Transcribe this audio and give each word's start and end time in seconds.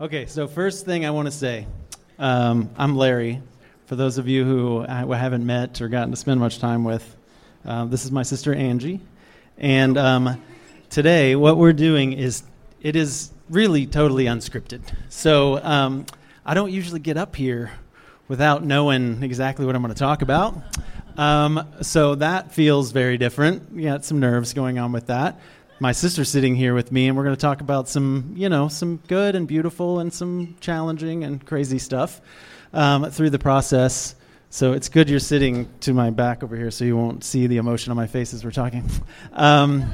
Okay, 0.00 0.26
so 0.26 0.48
first 0.48 0.84
thing 0.84 1.06
I 1.06 1.10
want 1.10 1.26
to 1.26 1.30
say 1.30 1.68
um, 2.18 2.68
I'm 2.76 2.96
Larry. 2.96 3.40
For 3.86 3.94
those 3.94 4.18
of 4.18 4.26
you 4.26 4.44
who 4.44 4.84
I 4.84 5.16
haven't 5.16 5.46
met 5.46 5.80
or 5.80 5.86
gotten 5.88 6.10
to 6.10 6.16
spend 6.16 6.40
much 6.40 6.58
time 6.58 6.82
with, 6.82 7.16
uh, 7.64 7.84
this 7.84 8.04
is 8.04 8.10
my 8.10 8.24
sister 8.24 8.52
Angie. 8.52 9.00
And 9.56 9.96
um, 9.96 10.42
today, 10.90 11.36
what 11.36 11.58
we're 11.58 11.72
doing 11.72 12.12
is 12.12 12.42
it 12.82 12.96
is 12.96 13.30
really 13.48 13.86
totally 13.86 14.24
unscripted. 14.24 14.80
So 15.10 15.62
um, 15.62 16.06
I 16.44 16.54
don't 16.54 16.72
usually 16.72 16.98
get 16.98 17.16
up 17.16 17.36
here 17.36 17.70
without 18.26 18.64
knowing 18.64 19.22
exactly 19.22 19.64
what 19.64 19.76
I'm 19.76 19.82
going 19.82 19.94
to 19.94 19.98
talk 19.98 20.22
about. 20.22 20.60
Um, 21.16 21.68
so 21.82 22.16
that 22.16 22.50
feels 22.50 22.90
very 22.90 23.16
different. 23.16 23.70
You 23.72 23.84
got 23.84 24.04
some 24.04 24.18
nerves 24.18 24.54
going 24.54 24.80
on 24.80 24.90
with 24.90 25.06
that. 25.06 25.38
My 25.80 25.90
sister's 25.90 26.28
sitting 26.28 26.54
here 26.54 26.72
with 26.72 26.92
me, 26.92 27.08
and 27.08 27.16
we're 27.16 27.24
going 27.24 27.34
to 27.34 27.40
talk 27.40 27.60
about 27.60 27.88
some, 27.88 28.32
you 28.36 28.48
know, 28.48 28.68
some 28.68 29.00
good 29.08 29.34
and 29.34 29.48
beautiful 29.48 29.98
and 29.98 30.12
some 30.12 30.54
challenging 30.60 31.24
and 31.24 31.44
crazy 31.44 31.78
stuff 31.78 32.20
um, 32.72 33.10
through 33.10 33.30
the 33.30 33.40
process. 33.40 34.14
So 34.50 34.72
it's 34.72 34.88
good 34.88 35.10
you're 35.10 35.18
sitting 35.18 35.68
to 35.80 35.92
my 35.92 36.10
back 36.10 36.44
over 36.44 36.54
here, 36.54 36.70
so 36.70 36.84
you 36.84 36.96
won't 36.96 37.24
see 37.24 37.48
the 37.48 37.56
emotion 37.56 37.90
on 37.90 37.96
my 37.96 38.06
face 38.06 38.32
as 38.34 38.44
we're 38.44 38.52
talking. 38.52 38.88
Um, 39.32 39.92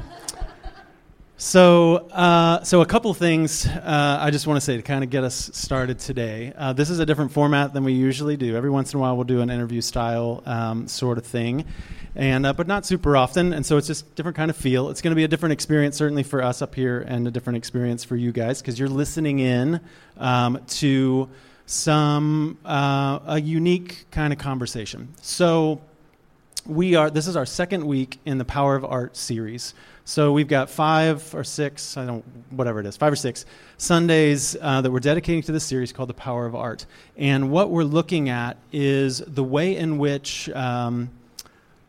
so, 1.41 1.95
uh, 2.11 2.61
so 2.61 2.81
a 2.81 2.85
couple 2.85 3.11
things 3.15 3.65
uh, 3.65 4.17
I 4.21 4.29
just 4.29 4.45
want 4.45 4.57
to 4.57 4.61
say 4.61 4.77
to 4.77 4.83
kind 4.83 5.03
of 5.03 5.09
get 5.09 5.23
us 5.23 5.49
started 5.55 5.97
today. 5.97 6.53
Uh, 6.55 6.71
this 6.73 6.91
is 6.91 6.99
a 6.99 7.05
different 7.07 7.31
format 7.31 7.73
than 7.73 7.83
we 7.83 7.93
usually 7.93 8.37
do. 8.37 8.55
Every 8.55 8.69
once 8.69 8.93
in 8.93 8.99
a 8.99 9.01
while, 9.01 9.15
we'll 9.15 9.23
do 9.23 9.41
an 9.41 9.49
interview 9.49 9.81
style 9.81 10.43
um, 10.45 10.87
sort 10.87 11.17
of 11.17 11.25
thing, 11.25 11.65
and 12.15 12.45
uh, 12.45 12.53
but 12.53 12.67
not 12.67 12.85
super 12.85 13.17
often. 13.17 13.53
And 13.53 13.65
so 13.65 13.77
it's 13.77 13.87
just 13.87 14.13
different 14.13 14.37
kind 14.37 14.51
of 14.51 14.55
feel. 14.55 14.91
It's 14.91 15.01
going 15.01 15.13
to 15.13 15.15
be 15.15 15.23
a 15.23 15.27
different 15.27 15.53
experience, 15.53 15.97
certainly 15.97 16.21
for 16.21 16.43
us 16.43 16.61
up 16.61 16.75
here, 16.75 17.01
and 17.07 17.27
a 17.27 17.31
different 17.31 17.57
experience 17.57 18.03
for 18.03 18.15
you 18.15 18.31
guys 18.31 18.61
because 18.61 18.77
you're 18.77 18.87
listening 18.87 19.39
in 19.39 19.81
um, 20.17 20.59
to 20.67 21.27
some 21.65 22.59
uh, 22.63 23.17
a 23.25 23.41
unique 23.41 24.05
kind 24.11 24.31
of 24.31 24.37
conversation. 24.37 25.15
So 25.23 25.81
we 26.67 26.93
are. 26.93 27.09
This 27.09 27.25
is 27.25 27.35
our 27.35 27.47
second 27.47 27.87
week 27.87 28.19
in 28.25 28.37
the 28.37 28.45
Power 28.45 28.75
of 28.75 28.85
Art 28.85 29.17
series. 29.17 29.73
So 30.11 30.33
we've 30.33 30.49
got 30.49 30.69
five 30.69 31.33
or 31.33 31.45
six, 31.45 31.95
I 31.95 32.05
don't, 32.05 32.25
whatever 32.49 32.81
it 32.81 32.85
is, 32.85 32.97
five 32.97 33.13
or 33.13 33.15
six 33.15 33.45
Sundays 33.77 34.57
uh, 34.59 34.81
that 34.81 34.91
we're 34.91 34.99
dedicating 34.99 35.41
to 35.43 35.53
this 35.53 35.63
series 35.63 35.93
called 35.93 36.09
The 36.09 36.13
Power 36.13 36.45
of 36.45 36.53
Art. 36.53 36.85
And 37.15 37.49
what 37.49 37.69
we're 37.69 37.85
looking 37.85 38.27
at 38.27 38.57
is 38.73 39.19
the 39.19 39.41
way 39.41 39.77
in 39.77 39.99
which 39.99 40.49
um, 40.49 41.11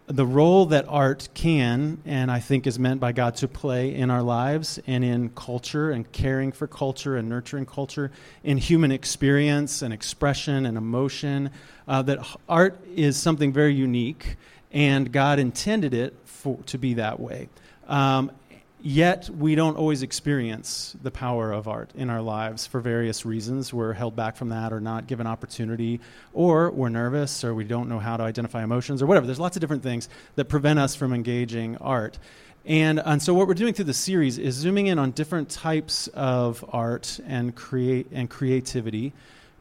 the 0.06 0.24
role 0.24 0.66
that 0.66 0.84
art 0.86 1.30
can, 1.34 2.00
and 2.06 2.30
I 2.30 2.38
think 2.38 2.68
is 2.68 2.78
meant 2.78 3.00
by 3.00 3.10
God 3.10 3.34
to 3.38 3.48
play 3.48 3.92
in 3.92 4.08
our 4.08 4.22
lives 4.22 4.78
and 4.86 5.04
in 5.04 5.30
culture 5.30 5.90
and 5.90 6.10
caring 6.12 6.52
for 6.52 6.68
culture 6.68 7.16
and 7.16 7.28
nurturing 7.28 7.66
culture, 7.66 8.12
in 8.44 8.56
human 8.56 8.92
experience 8.92 9.82
and 9.82 9.92
expression 9.92 10.64
and 10.64 10.78
emotion, 10.78 11.50
uh, 11.88 12.02
that 12.02 12.24
art 12.48 12.78
is 12.94 13.16
something 13.16 13.52
very 13.52 13.74
unique, 13.74 14.36
and 14.70 15.10
God 15.10 15.40
intended 15.40 15.92
it 15.92 16.14
for, 16.24 16.58
to 16.66 16.78
be 16.78 16.94
that 16.94 17.18
way. 17.18 17.48
Um, 17.92 18.32
yet 18.80 19.28
we 19.28 19.54
don't 19.54 19.76
always 19.76 20.02
experience 20.02 20.96
the 21.02 21.10
power 21.10 21.52
of 21.52 21.68
art 21.68 21.90
in 21.94 22.08
our 22.08 22.22
lives 22.22 22.66
for 22.66 22.80
various 22.80 23.26
reasons. 23.26 23.72
We're 23.72 23.92
held 23.92 24.16
back 24.16 24.34
from 24.36 24.48
that 24.48 24.72
or 24.72 24.80
not 24.80 25.06
given 25.06 25.26
opportunity, 25.26 26.00
or 26.32 26.70
we're 26.70 26.88
nervous 26.88 27.44
or 27.44 27.54
we 27.54 27.64
don't 27.64 27.90
know 27.90 27.98
how 27.98 28.16
to 28.16 28.22
identify 28.22 28.64
emotions 28.64 29.02
or 29.02 29.06
whatever. 29.06 29.26
There's 29.26 29.38
lots 29.38 29.58
of 29.58 29.60
different 29.60 29.82
things 29.82 30.08
that 30.36 30.46
prevent 30.46 30.78
us 30.78 30.96
from 30.96 31.12
engaging 31.12 31.76
art. 31.76 32.18
And, 32.64 32.98
and 32.98 33.22
so 33.22 33.34
what 33.34 33.46
we're 33.46 33.54
doing 33.54 33.74
through 33.74 33.84
the 33.86 33.94
series 33.94 34.38
is 34.38 34.54
zooming 34.54 34.86
in 34.86 34.98
on 34.98 35.10
different 35.10 35.50
types 35.50 36.06
of 36.08 36.64
art 36.70 37.20
and 37.26 37.54
create 37.54 38.06
and 38.10 38.30
creativity 38.30 39.12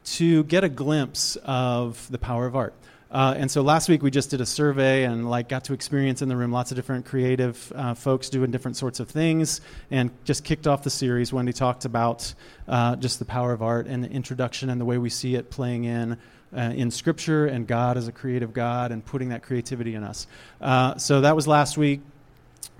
to 0.04 0.46
get 0.46 0.64
a 0.64 0.70
glimpse 0.70 1.36
of 1.44 2.08
the 2.10 2.18
power 2.18 2.46
of 2.46 2.56
art. 2.56 2.74
Uh, 3.12 3.34
and 3.36 3.52
so 3.52 3.62
last 3.62 3.90
week 3.90 4.02
we 4.02 4.10
just 4.10 4.30
did 4.30 4.40
a 4.40 4.46
survey 4.46 5.04
and 5.04 5.30
like 5.30 5.50
got 5.50 5.66
to 5.66 5.74
experience 5.74 6.22
in 6.22 6.30
the 6.30 6.38
room 6.38 6.52
lots 6.52 6.72
of 6.72 6.78
different 6.78 7.06
creative 7.06 7.72
uh, 7.76 7.94
folks 7.94 8.30
doing 8.30 8.52
different 8.52 8.78
sorts 8.78 9.02
of 9.02 9.10
things 9.10 9.60
and 9.90 10.12
just 10.24 10.46
kicked 10.46 10.66
off 10.66 10.84
the 10.84 10.90
series. 10.90 11.34
Wendy 11.34 11.52
talked 11.52 11.84
about 11.84 12.34
uh, 12.70 12.96
just 12.96 13.20
the 13.20 13.26
power 13.26 13.52
of 13.52 13.62
art 13.62 13.88
and 13.88 14.02
the 14.02 14.10
introduction 14.10 14.70
and 14.70 14.80
the 14.80 14.86
way 14.86 14.98
we 14.98 15.10
see 15.10 15.36
it 15.36 15.50
playing 15.50 15.84
in 15.84 16.18
uh, 16.56 16.60
in 16.74 16.90
Scripture 16.90 17.46
and 17.46 17.68
God 17.68 17.98
as 17.98 18.08
a 18.08 18.12
creative 18.14 18.54
God 18.54 18.92
and 18.92 19.06
putting 19.06 19.30
that 19.30 19.44
creativity 19.44 19.96
in 19.96 20.04
us. 20.04 20.26
Uh, 20.62 20.98
so 20.98 21.22
that 21.22 21.36
was 21.36 21.48
last 21.48 21.78
week. 21.78 22.00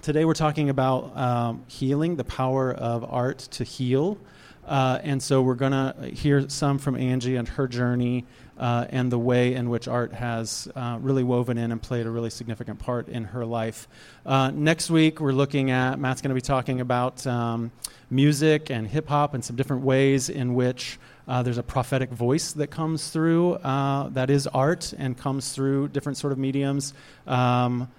Today 0.02 0.24
we're 0.24 0.34
talking 0.34 0.70
about 0.70 1.16
um, 1.18 1.64
healing, 1.68 2.16
the 2.16 2.24
power 2.24 2.72
of 2.72 3.04
art 3.04 3.40
to 3.52 3.64
heal. 3.66 4.18
Uh, 4.66 5.00
and 5.04 5.22
so 5.22 5.42
we're 5.42 5.56
going 5.56 5.72
to 5.72 5.96
hear 6.14 6.48
some 6.50 6.78
from 6.78 6.96
Angie 6.96 7.36
and 7.36 7.48
her 7.48 7.68
journey 7.68 8.26
uh, 8.58 8.86
and 8.90 9.12
the 9.12 9.20
way 9.20 9.54
in 9.56 9.70
which 9.70 9.88
art 9.88 10.14
has 10.14 10.68
uh, 10.76 10.98
really 11.02 11.24
woven 11.24 11.58
in 11.58 11.72
and 11.72 11.82
played 11.82 12.06
a 12.06 12.10
really 12.10 12.30
significant 12.30 12.80
part 12.80 13.10
in 13.10 13.26
her 13.26 13.46
life. 13.46 13.88
Uh, 14.26 14.52
next 14.52 14.90
week, 14.90 15.20
we're 15.20 15.32
looking 15.32 15.72
at, 15.72 16.00
Matt's 16.00 16.22
going 16.22 16.30
to 16.30 16.36
be 16.36 16.42
talking 16.42 16.82
about 16.82 17.26
um, 17.26 17.72
music 18.10 18.70
and 18.70 18.88
hip 18.88 19.08
hop 19.08 19.34
and 19.34 19.44
some 19.44 19.56
different 19.56 19.84
ways 19.84 20.30
in 20.30 20.54
which 20.54 21.00
uh, 21.28 21.42
there's 21.44 21.58
a 21.58 21.64
prophetic 21.64 22.10
voice 22.10 22.54
that 22.54 22.68
comes 22.68 23.10
through 23.10 23.54
uh, 23.54 24.10
that 24.10 24.30
is 24.30 24.48
art 24.48 24.94
and 24.98 25.18
comes 25.18 25.54
through 25.54 25.88
different 25.88 26.18
sort 26.18 26.34
of 26.34 26.40
mediums. 26.40 26.94
Um, 27.26 27.90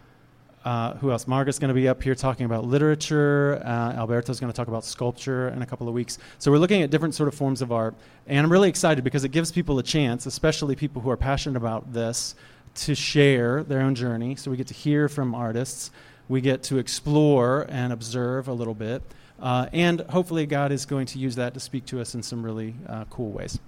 uh, 0.65 0.95
who 0.95 1.11
else? 1.11 1.27
Margaret's 1.27 1.59
going 1.59 1.69
to 1.69 1.75
be 1.75 1.89
up 1.89 2.03
here 2.03 2.15
talking 2.15 2.47
about 2.47 2.65
literature. 2.65 3.61
Uh, 3.65 3.93
Alberto's 3.93 4.39
going 4.39 4.53
to 4.53 4.57
talk 4.57 4.69
about 4.69 4.85
sculpture 4.85 5.49
in 5.49 5.63
a 5.63 5.67
couple 5.67 5.89
of 5.89 5.95
weeks. 5.95 6.19
So 6.39 6.51
we're 6.51 6.59
looking 6.59 6.83
at 6.83 6.91
different 6.91 7.15
sort 7.15 7.29
of 7.29 7.35
forms 7.35 7.63
of 7.63 7.73
art, 7.73 7.95
and 8.27 8.39
I'm 8.39 8.53
really 8.53 8.69
excited 8.69 9.03
because 9.03 9.25
it 9.25 9.31
gives 9.31 9.51
people 9.51 9.79
a 9.79 9.83
chance, 9.83 10.27
especially 10.27 10.77
people 10.77 11.03
who 11.03 11.11
are 11.11 11.17
passionate 11.17 11.57
about 11.57 11.93
this, 11.93 12.35
to 12.75 12.95
share 12.95 13.63
their 13.65 13.81
own 13.81 13.95
journey. 13.95 14.37
So 14.37 14.51
we 14.51 14.57
get 14.57 14.69
to 14.69 14.75
hear 14.75 15.09
from 15.09 15.35
artists, 15.35 15.91
we 16.29 16.41
get 16.41 16.63
to 16.65 16.79
explore 16.79 17.67
and 17.69 17.93
observe 17.93 18.49
a 18.49 18.53
little 18.53 18.75
bit, 18.75 19.03
uh, 19.41 19.67
and 19.73 20.01
hopefully 20.03 20.47
God 20.47 20.73
is 20.73 20.87
going 20.87 21.07
to 21.07 21.19
use 21.19 21.35
that 21.37 21.55
to 21.55 21.61
speak 21.61 21.87
to 21.87 22.01
us 22.01 22.15
in 22.15 22.23
some 22.23 22.43
really 22.43 22.75
uh, 22.89 23.05
cool 23.11 23.33
ways. 23.33 23.59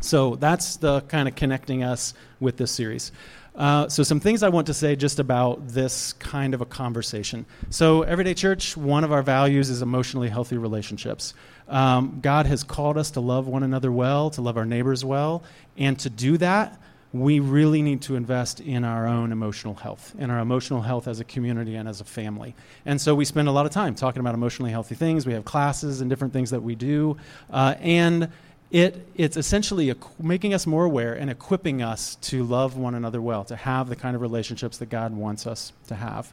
So 0.00 0.36
that's 0.36 0.76
the 0.76 1.00
kind 1.02 1.28
of 1.28 1.34
connecting 1.34 1.82
us 1.82 2.14
with 2.40 2.56
this 2.56 2.70
series. 2.70 3.12
Uh, 3.54 3.88
so, 3.88 4.02
some 4.02 4.18
things 4.18 4.42
I 4.42 4.48
want 4.48 4.66
to 4.66 4.74
say 4.74 4.96
just 4.96 5.20
about 5.20 5.68
this 5.68 6.12
kind 6.14 6.54
of 6.54 6.60
a 6.60 6.66
conversation. 6.66 7.46
So, 7.70 8.02
Everyday 8.02 8.34
Church, 8.34 8.76
one 8.76 9.04
of 9.04 9.12
our 9.12 9.22
values 9.22 9.70
is 9.70 9.80
emotionally 9.80 10.28
healthy 10.28 10.56
relationships. 10.56 11.34
Um, 11.68 12.18
God 12.20 12.46
has 12.46 12.64
called 12.64 12.98
us 12.98 13.12
to 13.12 13.20
love 13.20 13.46
one 13.46 13.62
another 13.62 13.92
well, 13.92 14.30
to 14.30 14.42
love 14.42 14.56
our 14.56 14.66
neighbors 14.66 15.04
well, 15.04 15.44
and 15.78 15.98
to 16.00 16.10
do 16.10 16.36
that, 16.38 16.80
we 17.14 17.38
really 17.38 17.80
need 17.80 18.02
to 18.02 18.16
invest 18.16 18.58
in 18.58 18.82
our 18.82 19.06
own 19.06 19.30
emotional 19.30 19.74
health, 19.74 20.12
in 20.18 20.30
our 20.30 20.40
emotional 20.40 20.82
health 20.82 21.06
as 21.06 21.20
a 21.20 21.24
community 21.24 21.76
and 21.76 21.88
as 21.88 22.00
a 22.00 22.04
family. 22.04 22.56
And 22.84 23.00
so 23.00 23.14
we 23.14 23.24
spend 23.24 23.46
a 23.46 23.52
lot 23.52 23.66
of 23.66 23.72
time 23.72 23.94
talking 23.94 24.18
about 24.18 24.34
emotionally 24.34 24.72
healthy 24.72 24.96
things. 24.96 25.24
We 25.24 25.32
have 25.34 25.44
classes 25.44 26.00
and 26.00 26.10
different 26.10 26.32
things 26.32 26.50
that 26.50 26.64
we 26.64 26.74
do. 26.74 27.16
Uh, 27.52 27.76
and 27.78 28.30
it, 28.74 29.06
it's 29.14 29.36
essentially 29.36 29.94
making 30.20 30.52
us 30.52 30.66
more 30.66 30.84
aware 30.84 31.14
and 31.14 31.30
equipping 31.30 31.80
us 31.80 32.16
to 32.16 32.42
love 32.42 32.76
one 32.76 32.96
another 32.96 33.22
well, 33.22 33.44
to 33.44 33.54
have 33.54 33.88
the 33.88 33.94
kind 33.94 34.16
of 34.16 34.20
relationships 34.20 34.78
that 34.78 34.86
God 34.86 35.14
wants 35.14 35.46
us 35.46 35.72
to 35.86 35.94
have. 35.94 36.32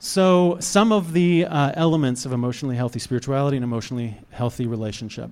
So, 0.00 0.56
some 0.58 0.90
of 0.90 1.12
the 1.12 1.44
uh, 1.44 1.70
elements 1.76 2.26
of 2.26 2.32
emotionally 2.32 2.74
healthy 2.74 2.98
spirituality 2.98 3.56
and 3.56 3.62
emotionally 3.62 4.18
healthy 4.30 4.66
relationship. 4.66 5.30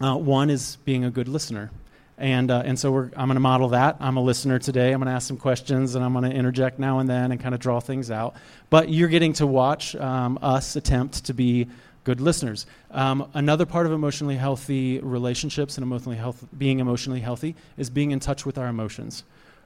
Uh, 0.00 0.16
one 0.16 0.48
is 0.48 0.78
being 0.86 1.04
a 1.04 1.10
good 1.10 1.28
listener. 1.28 1.70
And, 2.16 2.50
uh, 2.50 2.62
and 2.64 2.78
so 2.78 2.96
I'm 2.96 3.10
going 3.10 3.34
to 3.34 3.40
model 3.40 3.68
that. 3.70 3.96
I'm 4.00 4.16
a 4.16 4.22
listener 4.22 4.58
today. 4.58 4.92
I'm 4.92 5.00
going 5.00 5.08
to 5.08 5.12
ask 5.12 5.28
some 5.28 5.36
questions 5.36 5.94
and 5.94 6.02
I'm 6.02 6.12
going 6.14 6.30
to 6.30 6.34
interject 6.34 6.78
now 6.78 7.00
and 7.00 7.10
then 7.10 7.32
and 7.32 7.40
kind 7.40 7.54
of 7.54 7.60
draw 7.60 7.80
things 7.80 8.10
out. 8.10 8.34
But 8.70 8.88
you're 8.88 9.08
getting 9.08 9.34
to 9.34 9.46
watch 9.46 9.94
um, 9.96 10.38
us 10.40 10.76
attempt 10.76 11.26
to 11.26 11.34
be 11.34 11.68
good 12.04 12.20
listeners. 12.20 12.66
Um, 12.90 13.28
another 13.34 13.66
part 13.66 13.86
of 13.86 13.92
emotionally 13.92 14.36
healthy 14.36 15.00
relationships 15.00 15.76
and 15.76 15.82
emotionally 15.82 16.18
health, 16.18 16.46
being 16.56 16.78
emotionally 16.78 17.20
healthy 17.20 17.56
is 17.76 17.90
being 17.90 18.10
in 18.10 18.20
touch 18.20 18.46
with 18.46 18.58
our 18.58 18.68
emotions. 18.68 19.24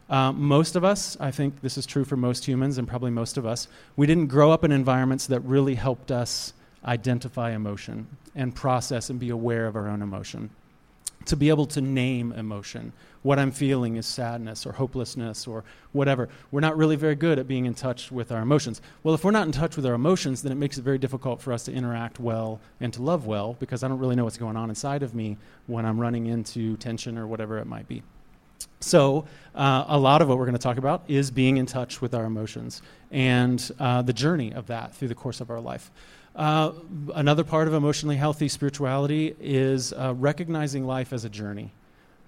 Um, 0.08 0.40
most 0.40 0.74
of 0.74 0.84
us, 0.84 1.16
I 1.20 1.30
think 1.30 1.60
this 1.60 1.76
is 1.76 1.84
true 1.84 2.04
for 2.04 2.16
most 2.16 2.46
humans 2.46 2.78
and 2.78 2.88
probably 2.88 3.10
most 3.10 3.36
of 3.36 3.44
us, 3.44 3.68
we 3.96 4.06
didn't 4.06 4.28
grow 4.28 4.50
up 4.50 4.64
in 4.64 4.72
environments 4.72 5.26
that 5.26 5.40
really 5.40 5.74
helped 5.74 6.10
us 6.10 6.54
identify 6.84 7.50
emotion 7.50 8.06
and 8.34 8.54
process 8.54 9.10
and 9.10 9.20
be 9.20 9.28
aware 9.28 9.66
of 9.66 9.76
our 9.76 9.88
own 9.88 10.00
emotion 10.00 10.48
to 11.26 11.36
be 11.36 11.50
able 11.50 11.66
to 11.66 11.80
name 11.80 12.32
emotion. 12.32 12.92
What 13.22 13.38
I'm 13.38 13.50
feeling 13.50 13.96
is 13.96 14.06
sadness 14.06 14.64
or 14.64 14.72
hopelessness 14.72 15.46
or 15.46 15.64
whatever. 15.92 16.28
We're 16.50 16.60
not 16.60 16.76
really 16.76 16.96
very 16.96 17.14
good 17.14 17.38
at 17.38 17.48
being 17.48 17.66
in 17.66 17.74
touch 17.74 18.12
with 18.12 18.30
our 18.30 18.40
emotions. 18.40 18.80
Well, 19.02 19.14
if 19.14 19.24
we're 19.24 19.32
not 19.32 19.46
in 19.46 19.52
touch 19.52 19.76
with 19.76 19.86
our 19.86 19.94
emotions, 19.94 20.42
then 20.42 20.52
it 20.52 20.56
makes 20.56 20.78
it 20.78 20.82
very 20.82 20.98
difficult 20.98 21.40
for 21.40 21.52
us 21.52 21.64
to 21.64 21.72
interact 21.72 22.20
well 22.20 22.60
and 22.80 22.92
to 22.94 23.02
love 23.02 23.26
well 23.26 23.56
because 23.58 23.82
I 23.82 23.88
don't 23.88 23.98
really 23.98 24.16
know 24.16 24.24
what's 24.24 24.38
going 24.38 24.56
on 24.56 24.68
inside 24.68 25.02
of 25.02 25.14
me 25.14 25.36
when 25.66 25.84
I'm 25.84 25.98
running 25.98 26.26
into 26.26 26.76
tension 26.76 27.18
or 27.18 27.26
whatever 27.26 27.58
it 27.58 27.66
might 27.66 27.88
be. 27.88 28.02
So, 28.80 29.24
uh, 29.54 29.84
a 29.88 29.98
lot 29.98 30.22
of 30.22 30.28
what 30.28 30.38
we're 30.38 30.44
going 30.44 30.56
to 30.56 30.62
talk 30.62 30.78
about 30.78 31.02
is 31.08 31.30
being 31.30 31.56
in 31.56 31.66
touch 31.66 32.00
with 32.00 32.14
our 32.14 32.24
emotions 32.24 32.82
and 33.10 33.70
uh, 33.78 34.02
the 34.02 34.12
journey 34.12 34.52
of 34.52 34.66
that 34.68 34.94
through 34.94 35.08
the 35.08 35.14
course 35.14 35.40
of 35.40 35.50
our 35.50 35.60
life. 35.60 35.90
Uh, 36.36 36.72
another 37.14 37.42
part 37.42 37.66
of 37.66 37.74
emotionally 37.74 38.16
healthy 38.16 38.46
spirituality 38.48 39.34
is 39.40 39.92
uh, 39.92 40.14
recognizing 40.16 40.86
life 40.86 41.12
as 41.12 41.24
a 41.24 41.28
journey. 41.28 41.72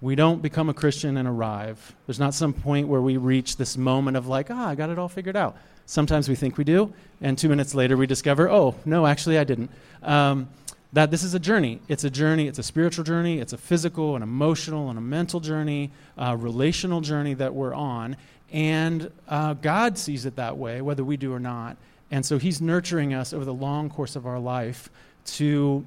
We 0.01 0.15
don't 0.15 0.41
become 0.41 0.67
a 0.67 0.73
Christian 0.73 1.15
and 1.15 1.27
arrive. 1.27 1.95
There's 2.07 2.19
not 2.19 2.33
some 2.33 2.53
point 2.53 2.87
where 2.87 3.01
we 3.01 3.17
reach 3.17 3.57
this 3.57 3.77
moment 3.77 4.17
of, 4.17 4.27
like, 4.27 4.49
ah, 4.49 4.69
I 4.69 4.75
got 4.75 4.89
it 4.89 4.97
all 4.97 5.07
figured 5.07 5.35
out. 5.35 5.55
Sometimes 5.85 6.27
we 6.27 6.35
think 6.35 6.57
we 6.57 6.63
do, 6.63 6.91
and 7.21 7.37
two 7.37 7.49
minutes 7.49 7.75
later 7.75 7.95
we 7.95 8.07
discover, 8.07 8.49
oh, 8.49 8.75
no, 8.83 9.05
actually 9.05 9.37
I 9.37 9.43
didn't. 9.43 9.69
Um, 10.01 10.49
that 10.93 11.11
this 11.11 11.23
is 11.23 11.33
a 11.33 11.39
journey. 11.39 11.79
It's 11.87 12.03
a 12.03 12.09
journey, 12.09 12.47
it's 12.47 12.59
a 12.59 12.63
spiritual 12.63 13.03
journey, 13.03 13.39
it's 13.39 13.53
a 13.53 13.57
physical, 13.57 14.15
an 14.15 14.23
emotional, 14.23 14.89
and 14.89 14.97
a 14.97 15.01
mental 15.01 15.39
journey, 15.39 15.91
a 16.17 16.35
relational 16.35 17.01
journey 17.01 17.33
that 17.35 17.53
we're 17.53 17.73
on. 17.73 18.17
And 18.51 19.11
uh, 19.29 19.53
God 19.53 19.97
sees 19.97 20.25
it 20.25 20.35
that 20.35 20.57
way, 20.57 20.81
whether 20.81 21.03
we 21.03 21.15
do 21.15 21.31
or 21.33 21.39
not. 21.39 21.77
And 22.09 22.25
so 22.25 22.37
He's 22.37 22.59
nurturing 22.59 23.13
us 23.13 23.33
over 23.33 23.45
the 23.45 23.53
long 23.53 23.89
course 23.89 24.15
of 24.15 24.25
our 24.25 24.39
life 24.39 24.89
to 25.25 25.85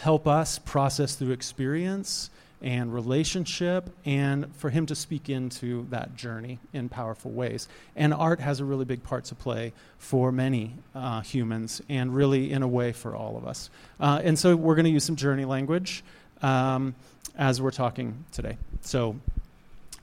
help 0.00 0.26
us 0.26 0.58
process 0.58 1.14
through 1.14 1.32
experience 1.32 2.30
and 2.62 2.92
relationship 2.92 3.88
and 4.04 4.54
for 4.56 4.70
him 4.70 4.86
to 4.86 4.94
speak 4.94 5.28
into 5.28 5.86
that 5.90 6.14
journey 6.14 6.58
in 6.72 6.88
powerful 6.88 7.30
ways. 7.30 7.68
And 7.96 8.12
art 8.12 8.40
has 8.40 8.60
a 8.60 8.64
really 8.64 8.84
big 8.84 9.02
part 9.02 9.24
to 9.26 9.34
play 9.34 9.72
for 9.98 10.30
many 10.30 10.74
uh, 10.94 11.22
humans 11.22 11.80
and 11.88 12.14
really, 12.14 12.52
in 12.52 12.62
a 12.62 12.68
way, 12.68 12.92
for 12.92 13.16
all 13.16 13.36
of 13.36 13.46
us. 13.46 13.70
Uh, 13.98 14.20
and 14.22 14.38
so 14.38 14.54
we're 14.56 14.74
going 14.74 14.84
to 14.84 14.90
use 14.90 15.04
some 15.04 15.16
journey 15.16 15.44
language 15.44 16.04
um, 16.42 16.94
as 17.36 17.62
we're 17.62 17.70
talking 17.70 18.24
today. 18.32 18.58
So, 18.82 19.16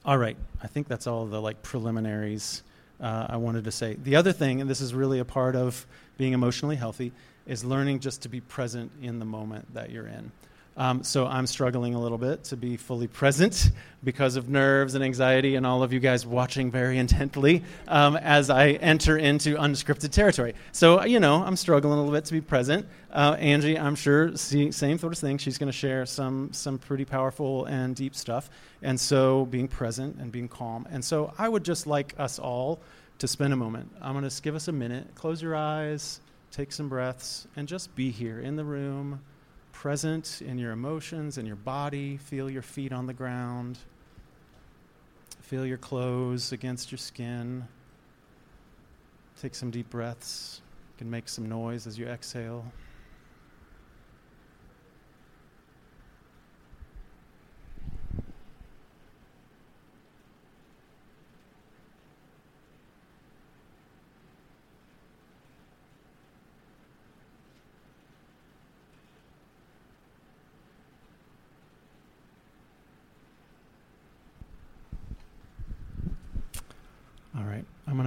all 0.04 0.18
right, 0.18 0.38
I 0.62 0.68
think 0.68 0.88
that's 0.88 1.06
all 1.06 1.26
the 1.26 1.42
like 1.42 1.62
preliminaries 1.62 2.64
uh, 3.00 3.28
I 3.30 3.38
wanted 3.38 3.66
to 3.66 3.72
say. 3.72 3.98
The 4.02 4.16
other 4.16 4.32
thing, 4.32 4.62
and 4.62 4.70
this 4.70 4.82
is 4.82 4.94
really 4.94 5.20
a 5.20 5.26
part 5.26 5.56
of 5.56 5.86
being 6.18 6.34
emotionally 6.34 6.76
healthy, 6.76 7.12
is 7.46 7.64
learning 7.64 8.00
just 8.00 8.24
to 8.24 8.30
be 8.30 8.42
present 8.42 8.92
in 9.02 9.20
the 9.20 9.26
moment 9.26 9.74
that 9.74 9.92
you're 9.92 10.08
in. 10.08 10.32
Um, 10.78 11.04
so 11.04 11.26
I'm 11.26 11.48
struggling 11.48 11.96
a 11.96 12.00
little 12.00 12.20
bit 12.20 12.44
to 12.46 12.56
be 12.56 12.78
fully 12.78 13.08
present 13.08 13.72
because 14.04 14.36
of 14.36 14.48
nerves 14.48 14.94
and 14.94 15.04
anxiety, 15.04 15.56
and 15.56 15.66
all 15.66 15.82
of 15.82 15.92
you 15.92 16.00
guys 16.00 16.24
watching 16.24 16.70
very 16.70 17.00
intently 17.00 17.64
um, 17.88 18.16
as 18.16 18.52
I 18.52 18.70
enter 18.74 19.18
into 19.18 19.56
unscripted 19.56 20.12
territory. 20.12 20.54
So, 20.72 21.04
you 21.04 21.20
know, 21.20 21.44
I'm 21.44 21.56
struggling 21.56 21.94
a 21.94 21.98
little 21.98 22.12
bit 22.12 22.26
to 22.26 22.34
be 22.34 22.42
present. 22.42 22.86
Uh, 23.12 23.36
Angie, 23.40 23.78
I'm 23.78 23.96
sure, 23.96 24.38
see, 24.38 24.72
same 24.72 25.00
sort 25.00 25.14
of 25.14 25.20
thing. 25.20 25.40
She's 25.40 25.58
going 25.58 25.72
to 25.72 25.78
share 25.78 26.06
some, 26.06 26.54
some 26.54 26.78
pretty 26.78 27.06
powerful 27.06 27.66
and 27.66 27.96
deep 27.96 28.14
stuff. 28.14 28.48
And 28.84 29.00
so, 29.00 29.46
being 29.46 29.68
present 29.68 30.18
and 30.20 30.32
being 30.32 30.48
calm. 30.48 30.88
And 30.92 31.04
so, 31.04 31.34
I 31.40 31.50
would 31.50 31.66
just 31.66 31.88
like 31.88 32.14
us 32.20 32.38
all 32.38 32.80
to 33.18 33.28
spend 33.28 33.52
a 33.52 33.56
moment. 33.56 33.92
I'm 34.00 34.14
going 34.14 34.30
to 34.30 34.42
give 34.44 34.54
us 34.54 34.68
a 34.68 34.72
minute. 34.72 35.08
Close 35.16 35.42
your 35.42 35.56
eyes, 35.56 36.22
take 36.52 36.72
some 36.72 36.88
breaths, 36.88 37.48
and 37.56 37.68
just 37.68 37.96
be 37.96 38.12
here 38.12 38.40
in 38.40 38.56
the 38.56 38.64
room 38.64 39.22
present 39.78 40.42
in 40.42 40.58
your 40.58 40.72
emotions 40.72 41.38
and 41.38 41.46
your 41.46 41.56
body. 41.56 42.18
Feel 42.18 42.50
your 42.50 42.64
feet 42.64 42.92
on 42.92 43.06
the 43.06 43.14
ground. 43.14 43.78
Feel 45.42 45.68
your 45.68 45.78
clothes 45.78 46.52
against 46.52 46.92
your 46.92 46.98
skin. 46.98 47.68
Take 49.40 49.54
some 49.54 49.70
deep 49.70 49.92
breaths. 49.92 50.62
You 50.94 50.98
can 50.98 51.12
make 51.12 51.30
some 51.30 51.48
noise 51.48 51.86
as 51.86 52.00
you 52.00 52.08
exhale. 52.08 52.66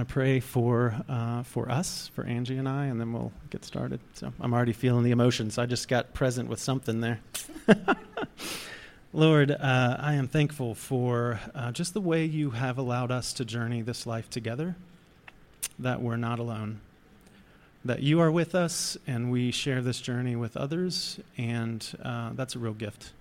pray 0.11 0.41
for 0.41 0.93
uh, 1.07 1.41
for 1.41 1.71
us, 1.71 2.11
for 2.13 2.25
Angie 2.25 2.57
and 2.57 2.67
I, 2.67 2.87
and 2.87 2.99
then 2.99 3.13
we'll 3.13 3.31
get 3.49 3.63
started. 3.63 4.01
So 4.13 4.33
I'm 4.41 4.53
already 4.53 4.73
feeling 4.73 5.05
the 5.05 5.11
emotions. 5.11 5.57
I 5.57 5.65
just 5.65 5.87
got 5.87 6.13
present 6.13 6.49
with 6.49 6.59
something 6.59 6.99
there. 6.99 7.21
Lord, 9.13 9.51
uh, 9.51 9.97
I 10.01 10.15
am 10.15 10.27
thankful 10.27 10.75
for 10.75 11.39
uh, 11.55 11.71
just 11.71 11.93
the 11.93 12.01
way 12.01 12.25
you 12.25 12.49
have 12.49 12.77
allowed 12.77 13.09
us 13.09 13.31
to 13.33 13.45
journey 13.45 13.83
this 13.83 14.05
life 14.05 14.29
together. 14.29 14.75
That 15.79 16.01
we're 16.01 16.17
not 16.17 16.39
alone. 16.39 16.81
That 17.85 18.03
you 18.03 18.19
are 18.19 18.29
with 18.29 18.53
us, 18.53 18.97
and 19.07 19.31
we 19.31 19.51
share 19.51 19.81
this 19.81 20.01
journey 20.01 20.35
with 20.35 20.57
others, 20.57 21.21
and 21.37 21.87
uh, 22.03 22.31
that's 22.33 22.55
a 22.55 22.59
real 22.59 22.73
gift. 22.73 23.13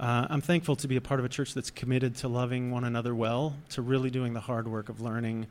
Uh, 0.00 0.26
I'm 0.30 0.40
thankful 0.40 0.76
to 0.76 0.88
be 0.88 0.96
a 0.96 1.02
part 1.02 1.20
of 1.20 1.26
a 1.26 1.28
church 1.28 1.52
that's 1.52 1.70
committed 1.70 2.16
to 2.16 2.28
loving 2.28 2.70
one 2.70 2.84
another 2.84 3.14
well, 3.14 3.56
to 3.70 3.82
really 3.82 4.08
doing 4.08 4.32
the 4.32 4.40
hard 4.40 4.68
work 4.68 4.88
of 4.88 5.02
learning 5.02 5.46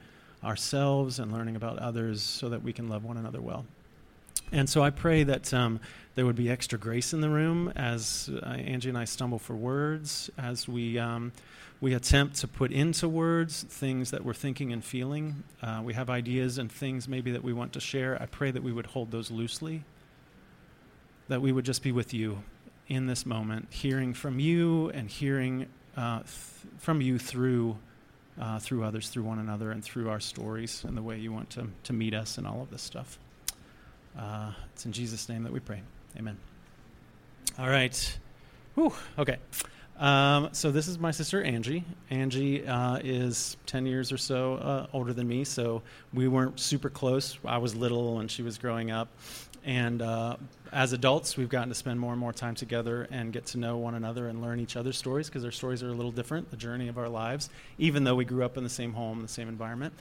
ourselves 0.46 1.20
and 1.20 1.32
learning 1.32 1.56
about 1.56 1.80
others 1.80 2.22
so 2.22 2.50
that 2.50 2.62
we 2.64 2.72
can 2.72 2.88
love 2.88 3.04
one 3.04 3.18
another 3.18 3.42
well. 3.42 3.66
And 4.52 4.70
so 4.70 4.84
I 4.84 4.92
pray 4.92 5.24
that 5.24 5.54
um, 5.54 5.80
there 6.14 6.26
would 6.26 6.36
be 6.36 6.50
extra 6.50 6.78
grace 6.78 7.14
in 7.14 7.22
the 7.22 7.30
room 7.30 7.74
as 7.76 8.30
uh, 8.32 8.46
Angie 8.46 8.90
and 8.90 8.98
I 8.98 9.06
stumble 9.06 9.40
for 9.40 9.56
words, 9.56 10.30
as 10.38 10.68
we, 10.68 11.00
um, 11.00 11.32
we 11.82 11.94
attempt 11.94 12.36
to 12.38 12.48
put 12.48 12.72
into 12.72 13.10
words 13.10 13.64
things 13.64 14.12
that 14.12 14.24
we're 14.24 14.34
thinking 14.34 14.72
and 14.72 14.84
feeling. 14.84 15.44
Uh, 15.64 15.82
we 15.84 15.94
have 15.94 16.10
ideas 16.10 16.58
and 16.60 16.72
things 16.72 17.08
maybe 17.08 17.32
that 17.32 17.44
we 17.44 17.54
want 17.54 17.74
to 17.74 17.80
share. 17.80 18.22
I 18.22 18.28
pray 18.28 18.52
that 18.52 18.62
we 18.62 18.72
would 18.72 18.86
hold 18.86 19.12
those 19.12 19.32
loosely, 19.32 19.84
that 21.28 21.42
we 21.42 21.52
would 21.52 21.66
just 21.66 21.82
be 21.82 21.92
with 21.92 22.14
you 22.14 22.44
in 22.88 23.08
this 23.08 23.26
moment, 23.26 23.68
hearing 23.72 24.14
from 24.14 24.40
you 24.40 24.90
and 24.92 25.10
hearing 25.10 25.66
uh, 25.98 26.20
th- 26.20 26.30
from 26.78 27.02
you 27.02 27.18
through 27.18 27.78
uh, 28.40 28.60
through 28.60 28.84
others, 28.84 29.10
through 29.10 29.24
one 29.24 29.40
another, 29.40 29.72
and 29.72 29.84
through 29.84 30.10
our 30.10 30.20
stories 30.20 30.84
and 30.84 30.98
the 30.98 31.02
way 31.02 31.18
you 31.18 31.32
want 31.32 31.50
to, 31.52 31.68
to 31.84 31.94
meet 31.94 32.14
us 32.14 32.38
and 32.38 32.46
all 32.46 32.62
of 32.62 32.70
this 32.70 32.82
stuff. 32.82 33.18
Uh, 34.18 34.52
it's 34.74 34.86
in 34.86 34.92
Jesus' 34.92 35.28
name 35.30 35.44
that 35.44 35.52
we 35.52 35.60
pray. 35.60 35.82
Amen. 36.18 36.38
All 37.60 37.70
right. 37.70 38.18
Whew. 38.76 38.94
Okay. 39.18 39.38
Um, 39.98 40.50
so 40.52 40.72
this 40.72 40.88
is 40.88 41.00
my 41.00 41.12
sister 41.12 41.42
Angie. 41.42 41.86
Angie 42.10 42.68
uh, 42.68 43.00
is 43.02 43.56
10 43.66 43.86
years 43.86 44.12
or 44.12 44.18
so 44.18 44.56
uh, 44.56 44.88
older 44.92 45.14
than 45.14 45.28
me, 45.28 45.46
so 45.46 45.84
we 46.14 46.28
weren't 46.28 46.60
super 46.60 46.90
close. 46.90 47.38
I 47.46 47.60
was 47.60 47.76
little 47.76 48.20
and 48.20 48.30
she 48.30 48.44
was 48.44 48.58
growing 48.58 48.92
up. 48.92 49.08
And 49.64 50.02
uh, 50.02 50.36
as 50.72 50.94
adults, 50.94 51.38
we've 51.38 51.50
gotten 51.50 51.70
to 51.70 51.76
spend 51.76 52.00
more 52.00 52.12
and 52.12 52.20
more 52.20 52.34
time 52.34 52.54
together 52.54 53.08
and 53.10 53.34
get 53.34 53.48
to 53.48 53.58
know 53.58 53.78
one 53.78 53.96
another 53.96 54.28
and 54.28 54.42
learn 54.42 54.60
each 54.60 54.76
other's 54.76 54.98
stories 54.98 55.28
because 55.28 55.44
our 55.44 55.52
stories 55.52 55.82
are 55.82 55.90
a 55.90 55.94
little 55.94 56.12
different, 56.12 56.52
the 56.52 56.58
journey 56.58 56.88
of 56.88 56.98
our 56.98 57.10
lives, 57.10 57.50
even 57.78 58.04
though 58.04 58.16
we 58.16 58.26
grew 58.26 58.44
up 58.44 58.58
in 58.58 58.64
the 58.64 58.70
same 58.70 58.94
home, 58.94 59.22
the 59.22 59.28
same 59.28 59.48
environment. 59.48 59.94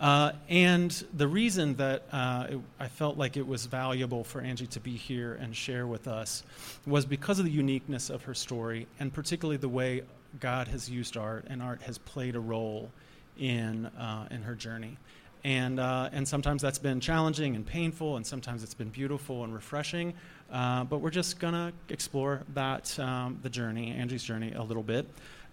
Uh, 0.00 0.32
and 0.48 0.90
the 1.12 1.28
reason 1.28 1.76
that 1.76 2.04
uh, 2.10 2.46
it, 2.48 2.60
I 2.80 2.88
felt 2.88 3.18
like 3.18 3.36
it 3.36 3.46
was 3.46 3.66
valuable 3.66 4.24
for 4.24 4.40
Angie 4.40 4.66
to 4.68 4.80
be 4.80 4.96
here 4.96 5.34
and 5.34 5.54
share 5.54 5.86
with 5.86 6.08
us 6.08 6.42
was 6.86 7.04
because 7.04 7.38
of 7.38 7.44
the 7.44 7.50
uniqueness 7.50 8.08
of 8.08 8.22
her 8.24 8.32
story, 8.32 8.86
and 8.98 9.12
particularly 9.12 9.58
the 9.58 9.68
way 9.68 10.02
God 10.40 10.68
has 10.68 10.88
used 10.88 11.18
art 11.18 11.44
and 11.48 11.62
art 11.62 11.82
has 11.82 11.98
played 11.98 12.34
a 12.34 12.40
role 12.40 12.90
in, 13.38 13.86
uh, 13.86 14.26
in 14.30 14.42
her 14.42 14.54
journey. 14.54 14.96
And, 15.44 15.78
uh, 15.78 16.08
and 16.12 16.26
sometimes 16.26 16.62
that's 16.62 16.78
been 16.78 17.00
challenging 17.00 17.54
and 17.54 17.66
painful, 17.66 18.16
and 18.16 18.26
sometimes 18.26 18.62
it's 18.62 18.74
been 18.74 18.90
beautiful 18.90 19.44
and 19.44 19.52
refreshing. 19.52 20.14
Uh, 20.50 20.84
but 20.84 20.98
we're 20.98 21.10
just 21.10 21.38
going 21.38 21.54
to 21.54 21.72
explore 21.90 22.42
that, 22.54 22.98
um, 22.98 23.38
the 23.42 23.50
journey, 23.50 23.92
Angie's 23.92 24.22
journey, 24.22 24.52
a 24.52 24.62
little 24.62 24.82
bit. 24.82 25.06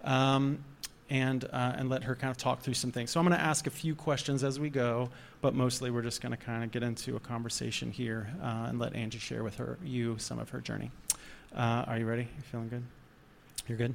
Um, 0.04 0.58
and, 1.10 1.44
uh, 1.44 1.72
and 1.76 1.88
let 1.88 2.04
her 2.04 2.14
kind 2.14 2.30
of 2.30 2.36
talk 2.36 2.60
through 2.60 2.74
some 2.74 2.92
things. 2.92 3.10
So 3.10 3.20
I'm 3.20 3.26
going 3.26 3.38
to 3.38 3.44
ask 3.44 3.66
a 3.66 3.70
few 3.70 3.94
questions 3.94 4.44
as 4.44 4.60
we 4.60 4.70
go, 4.70 5.10
but 5.40 5.54
mostly 5.54 5.90
we're 5.90 6.02
just 6.02 6.20
going 6.20 6.32
to 6.32 6.36
kind 6.36 6.64
of 6.64 6.70
get 6.70 6.82
into 6.82 7.16
a 7.16 7.20
conversation 7.20 7.90
here 7.90 8.30
uh, 8.42 8.66
and 8.68 8.78
let 8.78 8.94
Angie 8.94 9.18
share 9.18 9.42
with 9.42 9.56
her 9.56 9.78
you 9.84 10.16
some 10.18 10.38
of 10.38 10.50
her 10.50 10.60
journey. 10.60 10.90
Uh, 11.54 11.84
are 11.86 11.98
you 11.98 12.06
ready? 12.06 12.22
You 12.22 12.42
feeling 12.50 12.68
good? 12.68 12.82
You're 13.66 13.78
good. 13.78 13.94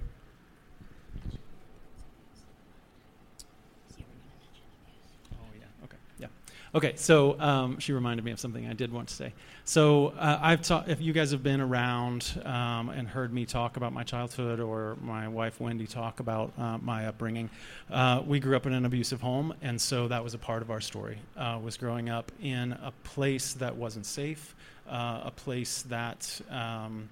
Okay, 6.75 6.93
so 6.95 7.39
um, 7.39 7.77
she 7.77 7.93
reminded 7.93 8.25
me 8.25 8.31
of 8.31 8.39
something 8.39 8.65
I 8.65 8.73
did 8.73 8.91
want 8.91 9.09
to 9.09 9.13
say. 9.13 9.33
So 9.63 10.07
uh, 10.17 10.39
I've 10.41 10.63
taught. 10.63 10.89
If 10.89 11.01
you 11.01 11.13
guys 11.13 11.29
have 11.29 11.43
been 11.43 11.61
around 11.61 12.41
um, 12.43 12.89
and 12.89 13.07
heard 13.07 13.31
me 13.31 13.45
talk 13.45 13.77
about 13.77 13.93
my 13.93 14.01
childhood, 14.01 14.59
or 14.59 14.97
my 14.99 15.27
wife 15.27 15.61
Wendy 15.61 15.85
talk 15.85 16.19
about 16.19 16.51
uh, 16.57 16.79
my 16.79 17.05
upbringing, 17.05 17.51
uh, 17.91 18.23
we 18.25 18.39
grew 18.39 18.55
up 18.55 18.65
in 18.65 18.73
an 18.73 18.85
abusive 18.85 19.21
home, 19.21 19.53
and 19.61 19.79
so 19.79 20.07
that 20.07 20.23
was 20.23 20.33
a 20.33 20.39
part 20.39 20.63
of 20.63 20.71
our 20.71 20.81
story. 20.81 21.19
Uh, 21.37 21.59
was 21.61 21.77
growing 21.77 22.09
up 22.09 22.31
in 22.41 22.71
a 22.71 22.91
place 23.03 23.53
that 23.53 23.75
wasn't 23.75 24.07
safe, 24.07 24.55
uh, 24.89 25.21
a 25.25 25.31
place 25.31 25.83
that. 25.83 26.41
Um, 26.49 27.09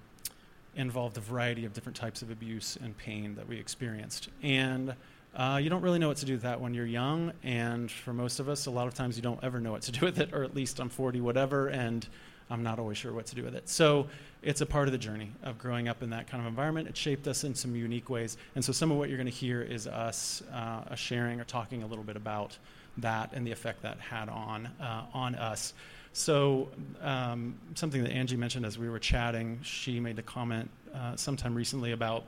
involved 0.74 1.18
a 1.18 1.20
variety 1.20 1.65
of 1.65 1.74
different 1.74 1.98
types 1.98 2.22
of 2.22 2.32
abuse 2.32 2.77
and 2.82 2.98
pain 2.98 3.36
that 3.36 3.46
we 3.46 3.58
experienced. 3.58 4.30
And 4.41 4.96
uh, 5.35 5.59
you 5.61 5.69
don't 5.69 5.81
really 5.81 6.00
know 6.00 6.07
what 6.07 6.17
to 6.17 6.25
do 6.25 6.33
with 6.33 6.41
that 6.41 6.59
when 6.59 6.73
you're 6.73 6.85
young. 6.85 7.31
And 7.43 7.89
for 7.89 8.13
most 8.13 8.39
of 8.39 8.50
us, 8.50 8.65
a 8.65 8.71
lot 8.71 8.88
of 8.88 8.93
times 8.93 9.15
you 9.15 9.21
don't 9.21 9.41
ever 9.43 9.59
know 9.59 9.71
what 9.71 9.83
to 9.83 9.91
do 10.00 10.05
with 10.05 10.19
it, 10.19 10.33
or 10.33 10.43
at 10.43 10.55
least 10.55 10.79
I'm 10.79 10.89
40, 10.89 11.21
whatever, 11.21 11.67
and 11.67 12.05
I'm 12.50 12.63
not 12.63 12.79
always 12.79 12.97
sure 12.97 13.13
what 13.13 13.27
to 13.27 13.35
do 13.35 13.43
with 13.43 13.55
it. 13.55 13.69
So 13.69 14.07
it's 14.41 14.59
a 14.59 14.65
part 14.65 14.88
of 14.89 14.91
the 14.91 14.97
journey 14.97 15.31
of 15.43 15.57
growing 15.57 15.88
up 15.88 16.03
in 16.03 16.09
that 16.09 16.27
kind 16.27 16.41
of 16.41 16.47
environment. 16.47 16.89
It 16.89 16.97
shaped 16.97 17.27
us 17.27 17.45
in 17.45 17.55
some 17.55 17.75
unique 17.75 18.09
ways. 18.09 18.38
And 18.55 18.65
so 18.65 18.73
some 18.73 18.91
of 18.91 18.97
what 18.97 19.07
you're 19.07 19.17
going 19.17 19.25
to 19.25 19.31
hear 19.31 19.61
is 19.61 19.88
us 19.88 20.43
uh, 20.53 20.93
sharing 20.95 21.39
or 21.39 21.45
talking 21.45 21.83
a 21.83 21.88
little 21.88 22.03
bit 22.03 22.17
about 22.17 22.57
that 22.97 23.31
and 23.33 23.47
the 23.47 23.51
effect 23.51 23.83
that 23.83 24.00
had 24.00 24.27
on, 24.27 24.67
uh, 24.81 25.05
on 25.13 25.35
us. 25.35 25.73
So, 26.13 26.67
um, 27.01 27.55
something 27.75 28.03
that 28.03 28.11
Angie 28.11 28.35
mentioned 28.35 28.65
as 28.65 28.77
we 28.77 28.89
were 28.89 29.00
chatting, 29.00 29.59
she 29.63 30.01
made 30.01 30.17
the 30.17 30.21
comment 30.21 30.69
uh, 30.93 31.15
sometime 31.15 31.55
recently 31.55 31.93
about 31.93 32.25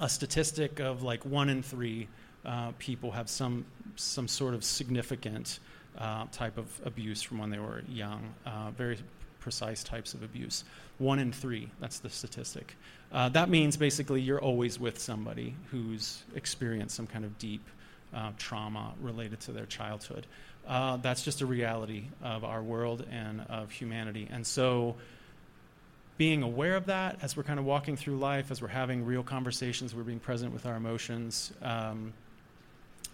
a 0.00 0.08
statistic 0.08 0.80
of 0.80 1.02
like 1.02 1.24
one 1.24 1.48
in 1.48 1.62
three 1.62 2.08
uh, 2.44 2.72
people 2.78 3.10
have 3.10 3.28
some 3.28 3.64
some 3.96 4.28
sort 4.28 4.54
of 4.54 4.62
significant 4.64 5.58
uh, 5.98 6.24
type 6.30 6.56
of 6.56 6.66
abuse 6.84 7.20
from 7.20 7.38
when 7.38 7.50
they 7.50 7.58
were 7.58 7.82
young. 7.88 8.32
Uh, 8.46 8.70
very 8.70 8.98
precise 9.40 9.82
types 9.82 10.14
of 10.14 10.22
abuse. 10.22 10.64
One 10.98 11.18
in 11.18 11.32
three, 11.32 11.70
that's 11.80 11.98
the 12.00 12.10
statistic. 12.10 12.76
Uh, 13.12 13.28
that 13.30 13.48
means 13.48 13.76
basically 13.76 14.20
you're 14.20 14.40
always 14.40 14.78
with 14.78 14.98
somebody 14.98 15.54
who's 15.70 16.22
experienced 16.34 16.94
some 16.94 17.06
kind 17.06 17.24
of 17.24 17.38
deep 17.38 17.64
uh, 18.14 18.32
trauma 18.38 18.92
related 19.00 19.40
to 19.40 19.52
their 19.52 19.66
childhood. 19.66 20.26
Uh, 20.66 20.98
that's 20.98 21.22
just 21.22 21.40
a 21.40 21.46
reality 21.46 22.04
of 22.22 22.44
our 22.44 22.62
world 22.62 23.06
and 23.10 23.40
of 23.48 23.70
humanity. 23.70 24.28
And 24.30 24.46
so, 24.46 24.96
being 26.18 26.42
aware 26.42 26.74
of 26.74 26.86
that 26.86 27.16
as 27.22 27.36
we're 27.36 27.44
kind 27.44 27.60
of 27.60 27.64
walking 27.64 27.96
through 27.96 28.18
life, 28.18 28.50
as 28.50 28.60
we're 28.60 28.68
having 28.68 29.04
real 29.04 29.22
conversations, 29.22 29.94
we're 29.94 30.02
being 30.02 30.18
present 30.18 30.52
with 30.52 30.66
our 30.66 30.74
emotions, 30.74 31.52
um, 31.62 32.12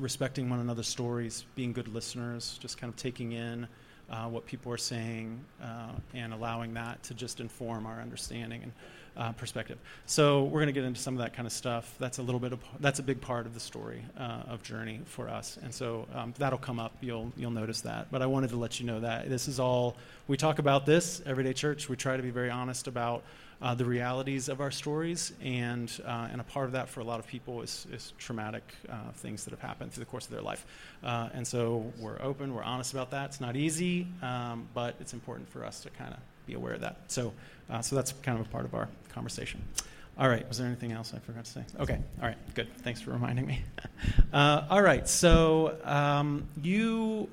respecting 0.01 0.49
one 0.49 0.59
another's 0.59 0.89
stories, 0.89 1.45
being 1.55 1.73
good 1.73 1.89
listeners, 1.89 2.59
just 2.61 2.79
kind 2.79 2.91
of 2.91 2.97
taking 2.97 3.33
in 3.33 3.69
uh, 4.11 4.27
what 4.27 4.47
people 4.47 4.73
are 4.73 4.79
saying 4.79 5.39
uh, 5.63 5.93
and 6.15 6.33
allowing 6.33 6.73
that 6.75 7.03
to 7.03 7.15
just 7.15 7.41
inform 7.41 7.87
our 7.87 8.01
understanding. 8.01 8.63
And 8.63 8.73
uh, 9.17 9.33
perspective. 9.33 9.79
So 10.07 10.45
we're 10.45 10.61
going 10.61 10.67
to 10.67 10.73
get 10.73 10.85
into 10.85 11.01
some 11.01 11.15
of 11.15 11.19
that 11.19 11.35
kind 11.35 11.47
of 11.47 11.53
stuff. 11.53 11.95
That's 11.99 12.19
a 12.19 12.23
little 12.23 12.41
bit 12.41 12.53
of 12.53 12.61
that's 12.81 12.99
a 12.99 13.03
big 13.03 13.21
part 13.21 13.47
of 13.47 13.55
the 13.55 13.61
story 13.61 14.03
uh, 14.19 14.43
of 14.49 14.63
Journey 14.63 15.01
for 15.05 15.29
us, 15.29 15.59
and 15.63 15.73
so 15.73 16.07
um, 16.15 16.35
that'll 16.39 16.59
come 16.59 16.81
up. 16.81 16.93
You'll 17.01 17.33
you'll 17.37 17.51
notice 17.51 17.83
that. 17.83 18.09
But 18.11 18.23
I 18.23 18.27
wanted 18.27 18.51
to 18.51 18.57
let 18.57 18.81
you 18.81 18.87
know 18.87 19.01
that 19.01 19.29
this 19.29 19.49
is 19.49 19.61
all 19.61 19.97
we 20.29 20.37
talk 20.37 20.59
about. 20.59 20.87
This 20.87 21.23
everyday 21.27 21.53
church. 21.53 21.89
We 21.89 21.97
try 21.97 22.17
to 22.17 22.23
be 22.23 22.31
very 22.31 22.51
honest 22.51 22.87
about. 22.87 23.23
Uh, 23.63 23.73
the 23.73 23.85
realities 23.85 24.49
of 24.49 24.61
our 24.61 24.73
stories, 24.73 25.33
and 25.43 25.91
uh, 26.05 26.29
and 26.31 26.41
a 26.41 26.45
part 26.45 26.67
of 26.67 26.73
that 26.73 26.89
for 26.89 27.01
a 27.01 27.05
lot 27.05 27.21
of 27.21 27.27
people 27.27 27.63
is, 27.63 27.87
is 27.93 28.13
traumatic 28.19 28.65
uh, 28.91 28.97
things 29.15 29.45
that 29.45 29.53
have 29.53 29.61
happened 29.61 29.91
through 29.93 30.05
the 30.05 30.11
course 30.11 30.25
of 30.27 30.33
their 30.33 30.43
life, 30.43 30.67
uh, 31.05 31.31
and 31.33 31.47
so 31.47 31.91
we're 31.99 32.21
open, 32.21 32.53
we're 32.53 32.65
honest 32.65 32.93
about 32.93 33.13
that. 33.13 33.27
It's 33.27 33.41
not 33.41 33.57
easy, 33.57 34.09
um, 34.23 34.67
but 34.75 34.97
it's 35.01 35.15
important 35.15 35.49
for 35.49 35.65
us 35.65 35.81
to 35.85 35.91
kind 35.91 36.13
of 36.13 36.19
be 36.47 36.55
aware 36.55 36.75
of 36.75 36.81
that. 36.81 36.97
So, 37.09 37.33
uh, 37.71 37.81
so 37.81 37.97
that's 37.97 38.13
kind 38.23 38.39
of 38.39 38.47
a 38.47 38.49
part 38.49 38.65
of 38.65 38.75
our 38.75 38.89
conversation. 39.11 39.63
All 40.19 40.29
right. 40.29 40.47
Was 40.49 40.59
there 40.59 40.67
anything 40.67 40.93
else 40.93 41.13
I 41.15 41.19
forgot 41.19 41.45
to 41.45 41.51
say? 41.51 41.65
Okay. 41.81 41.99
All 42.21 42.29
right. 42.29 42.55
Good. 42.55 42.69
Thanks 42.79 43.01
for 43.01 43.11
reminding 43.11 43.47
me. 43.47 43.63
uh, 44.33 44.65
all 44.71 44.83
right. 44.83 45.09
So 45.09 45.77
um, 45.83 46.47
you, 46.63 47.29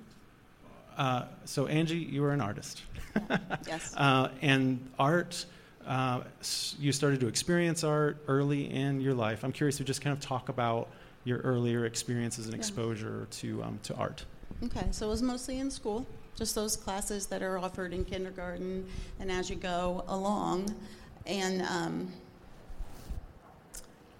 uh, 0.97 1.25
so 1.45 1.67
Angie, 1.67 1.97
you 1.97 2.21
were 2.21 2.31
an 2.31 2.41
artist. 2.41 2.81
yes. 3.67 3.93
Uh, 3.95 4.29
and 4.41 4.89
art. 4.97 5.45
Uh, 5.85 6.21
you 6.79 6.91
started 6.91 7.19
to 7.19 7.27
experience 7.27 7.83
art 7.83 8.17
early 8.27 8.71
in 8.71 9.01
your 9.01 9.13
life. 9.13 9.43
I'm 9.43 9.51
curious 9.51 9.77
to 9.77 9.83
just 9.83 10.01
kind 10.01 10.15
of 10.15 10.19
talk 10.19 10.49
about 10.49 10.89
your 11.23 11.39
earlier 11.39 11.85
experiences 11.85 12.45
and 12.45 12.53
yeah. 12.53 12.59
exposure 12.59 13.27
to 13.29 13.63
um, 13.63 13.79
to 13.83 13.95
art. 13.95 14.25
Okay, 14.63 14.87
so 14.91 15.07
it 15.07 15.09
was 15.09 15.21
mostly 15.21 15.59
in 15.59 15.69
school 15.69 16.05
just 16.41 16.55
those 16.55 16.75
classes 16.75 17.27
that 17.27 17.43
are 17.43 17.59
offered 17.59 17.93
in 17.93 18.03
kindergarten 18.03 18.83
and 19.19 19.31
as 19.31 19.47
you 19.47 19.55
go 19.55 20.03
along. 20.07 20.75
And 21.27 21.61
um, 21.61 22.11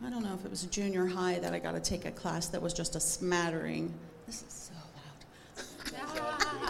I 0.06 0.10
don't 0.12 0.24
know 0.24 0.36
if 0.36 0.46
it 0.46 0.51
was 0.51 0.62
junior 0.66 1.08
high 1.08 1.40
that 1.40 1.51
I 1.51 1.58
got 1.58 1.72
to 1.72 1.80
take 1.80 2.06
a 2.06 2.12
class 2.12 2.46
that 2.50 2.62
was 2.62 2.75
just 2.75 2.96
a 2.96 3.00
smattering. 3.00 3.92
This 4.28 4.44
is 4.48 4.70
so 4.72 4.74
loud. 5.98 6.70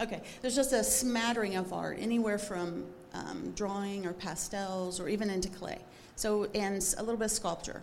okay, 0.02 0.22
there's 0.40 0.54
just 0.54 0.72
a 0.72 0.84
smattering 0.84 1.56
of 1.56 1.72
art, 1.72 1.98
anywhere 1.98 2.38
from 2.38 2.84
um, 3.12 3.52
drawing 3.56 4.06
or 4.06 4.12
pastels 4.12 5.00
or 5.00 5.08
even 5.08 5.30
into 5.30 5.48
clay. 5.48 5.80
So, 6.14 6.44
and 6.54 6.76
a 6.96 7.02
little 7.02 7.18
bit 7.18 7.24
of 7.24 7.32
sculpture. 7.32 7.82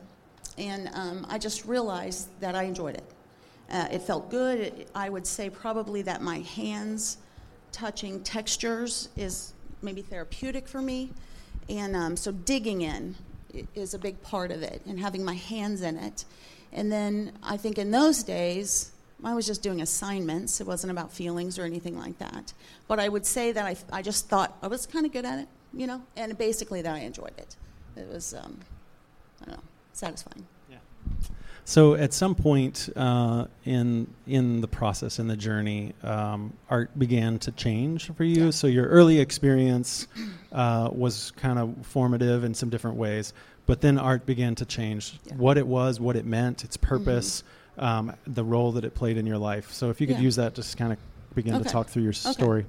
And 0.57 0.89
um, 0.93 1.27
I 1.29 1.37
just 1.37 1.65
realized 1.65 2.29
that 2.39 2.55
I 2.55 2.63
enjoyed 2.63 2.95
it. 2.95 3.03
Uh, 3.69 3.87
it 3.91 4.01
felt 4.01 4.29
good. 4.31 4.59
It, 4.59 4.89
I 4.95 5.09
would 5.09 5.27
say 5.27 5.49
probably 5.49 6.01
that 6.03 6.21
my 6.21 6.39
hands 6.39 7.17
touching 7.71 8.21
textures 8.23 9.09
is 9.15 9.53
maybe 9.81 10.01
therapeutic 10.01 10.67
for 10.67 10.81
me. 10.81 11.11
And 11.69 11.95
um, 11.95 12.17
so 12.17 12.31
digging 12.31 12.81
in 12.81 13.15
is 13.75 13.93
a 13.93 13.99
big 13.99 14.21
part 14.21 14.51
of 14.51 14.61
it 14.63 14.81
and 14.87 14.99
having 14.99 15.23
my 15.23 15.35
hands 15.35 15.81
in 15.81 15.97
it. 15.97 16.25
And 16.71 16.91
then 16.91 17.33
I 17.43 17.57
think 17.57 17.77
in 17.77 17.91
those 17.91 18.23
days, 18.23 18.91
I 19.23 19.35
was 19.35 19.45
just 19.45 19.61
doing 19.61 19.81
assignments. 19.81 20.61
It 20.61 20.67
wasn't 20.67 20.91
about 20.91 21.11
feelings 21.11 21.59
or 21.59 21.63
anything 21.63 21.97
like 21.97 22.17
that. 22.19 22.53
But 22.87 22.99
I 22.99 23.09
would 23.09 23.25
say 23.25 23.51
that 23.51 23.65
I, 23.65 23.75
I 23.91 24.01
just 24.01 24.29
thought 24.29 24.57
I 24.61 24.67
was 24.67 24.85
kind 24.85 25.05
of 25.05 25.11
good 25.11 25.25
at 25.25 25.39
it, 25.39 25.47
you 25.73 25.87
know, 25.87 26.01
and 26.15 26.37
basically 26.37 26.81
that 26.81 26.95
I 26.95 26.99
enjoyed 26.99 27.33
it. 27.37 27.55
It 27.97 28.07
was, 28.07 28.33
um, 28.33 28.59
I 29.41 29.45
don't 29.45 29.57
know, 29.57 29.63
satisfying. 29.93 30.45
Yeah. 30.69 30.77
So 31.69 31.93
at 31.93 32.13
some 32.13 32.33
point 32.33 32.89
uh, 32.95 33.45
in 33.63 34.11
in 34.25 34.59
the 34.59 34.67
process 34.67 35.19
in 35.19 35.27
the 35.27 35.37
journey, 35.37 35.93
um, 36.01 36.51
art 36.67 36.97
began 36.97 37.37
to 37.39 37.51
change 37.51 38.11
for 38.15 38.23
you. 38.23 38.45
Yeah. 38.45 38.49
So 38.49 38.65
your 38.65 38.87
early 38.87 39.19
experience 39.19 40.07
uh, 40.51 40.89
was 40.91 41.29
kind 41.37 41.59
of 41.59 41.75
formative 41.85 42.43
in 42.43 42.55
some 42.55 42.71
different 42.71 42.97
ways, 42.97 43.33
but 43.67 43.81
then 43.81 43.99
art 43.99 44.25
began 44.25 44.55
to 44.55 44.65
change. 44.65 45.19
Yeah. 45.25 45.35
What 45.35 45.59
it 45.59 45.67
was, 45.67 45.99
what 45.99 46.15
it 46.15 46.25
meant, 46.25 46.63
its 46.63 46.75
purpose, 46.75 47.43
mm-hmm. 47.77 47.85
um, 47.85 48.15
the 48.25 48.43
role 48.43 48.71
that 48.71 48.83
it 48.83 48.95
played 48.95 49.17
in 49.17 49.27
your 49.27 49.37
life. 49.37 49.71
So 49.71 49.91
if 49.91 50.01
you 50.01 50.07
could 50.07 50.15
yeah. 50.15 50.23
use 50.23 50.37
that, 50.37 50.55
just 50.55 50.75
kind 50.75 50.91
of 50.91 50.97
begin 51.35 51.53
okay. 51.53 51.65
to 51.65 51.69
talk 51.69 51.87
through 51.87 52.01
your 52.01 52.13
okay. 52.25 52.31
story. 52.31 52.65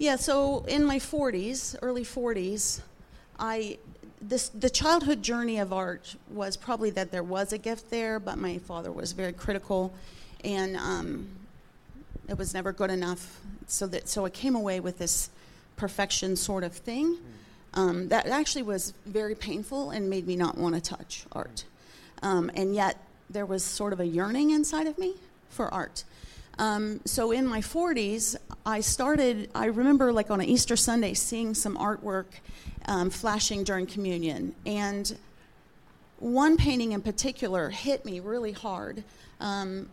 Yeah. 0.00 0.16
So 0.16 0.64
in 0.66 0.84
my 0.84 0.98
40s, 0.98 1.76
early 1.82 2.02
40s, 2.02 2.80
I 3.38 3.78
this 4.22 4.48
the 4.50 4.70
childhood 4.70 5.22
journey 5.22 5.58
of 5.58 5.72
art 5.72 6.14
was 6.30 6.56
probably 6.56 6.90
that 6.90 7.10
there 7.10 7.22
was 7.22 7.52
a 7.52 7.58
gift 7.58 7.90
there, 7.90 8.20
but 8.20 8.38
my 8.38 8.58
father 8.58 8.92
was 8.92 9.12
very 9.12 9.32
critical, 9.32 9.92
and 10.44 10.76
um, 10.76 11.26
it 12.28 12.38
was 12.38 12.54
never 12.54 12.72
good 12.72 12.90
enough. 12.90 13.40
So 13.66 13.86
that 13.88 14.08
so 14.08 14.24
I 14.24 14.30
came 14.30 14.54
away 14.54 14.80
with 14.80 14.98
this 14.98 15.30
perfection 15.76 16.36
sort 16.36 16.64
of 16.64 16.72
thing. 16.72 17.18
Um, 17.74 18.08
that 18.08 18.26
actually 18.26 18.62
was 18.62 18.92
very 19.06 19.34
painful 19.34 19.90
and 19.90 20.08
made 20.10 20.26
me 20.26 20.36
not 20.36 20.58
want 20.58 20.74
to 20.74 20.80
touch 20.80 21.24
art. 21.32 21.64
Um, 22.22 22.50
and 22.54 22.74
yet 22.74 22.98
there 23.30 23.46
was 23.46 23.64
sort 23.64 23.92
of 23.94 24.00
a 24.00 24.06
yearning 24.06 24.50
inside 24.50 24.86
of 24.86 24.98
me 24.98 25.14
for 25.48 25.72
art. 25.72 26.04
Um, 26.58 27.00
so 27.06 27.30
in 27.30 27.46
my 27.46 27.60
40s, 27.60 28.36
I 28.66 28.80
started, 28.80 29.50
I 29.54 29.66
remember 29.66 30.12
like 30.12 30.30
on 30.30 30.40
an 30.40 30.46
Easter 30.46 30.76
Sunday 30.76 31.14
seeing 31.14 31.54
some 31.54 31.78
artwork 31.78 32.26
um, 32.86 33.10
flashing 33.10 33.64
during 33.64 33.86
communion. 33.86 34.54
And 34.66 35.16
one 36.18 36.56
painting 36.56 36.92
in 36.92 37.02
particular 37.02 37.70
hit 37.70 38.04
me 38.04 38.20
really 38.20 38.52
hard. 38.52 39.04
Um, 39.40 39.88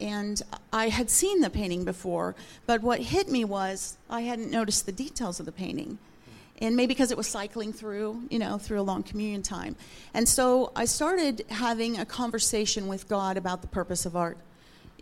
and 0.00 0.42
I 0.72 0.88
had 0.88 1.10
seen 1.10 1.40
the 1.40 1.50
painting 1.50 1.84
before, 1.84 2.34
but 2.66 2.82
what 2.82 3.00
hit 3.00 3.28
me 3.28 3.44
was 3.44 3.96
I 4.08 4.22
hadn't 4.22 4.50
noticed 4.50 4.86
the 4.86 4.92
details 4.92 5.40
of 5.40 5.46
the 5.46 5.52
painting. 5.52 5.98
And 6.60 6.76
maybe 6.76 6.88
because 6.88 7.10
it 7.10 7.16
was 7.16 7.26
cycling 7.26 7.72
through, 7.72 8.24
you 8.28 8.38
know, 8.38 8.58
through 8.58 8.80
a 8.80 8.82
long 8.82 9.02
communion 9.02 9.40
time. 9.40 9.76
And 10.12 10.28
so 10.28 10.72
I 10.76 10.84
started 10.84 11.46
having 11.48 11.98
a 11.98 12.04
conversation 12.04 12.86
with 12.86 13.08
God 13.08 13.38
about 13.38 13.62
the 13.62 13.68
purpose 13.68 14.04
of 14.04 14.14
art 14.14 14.36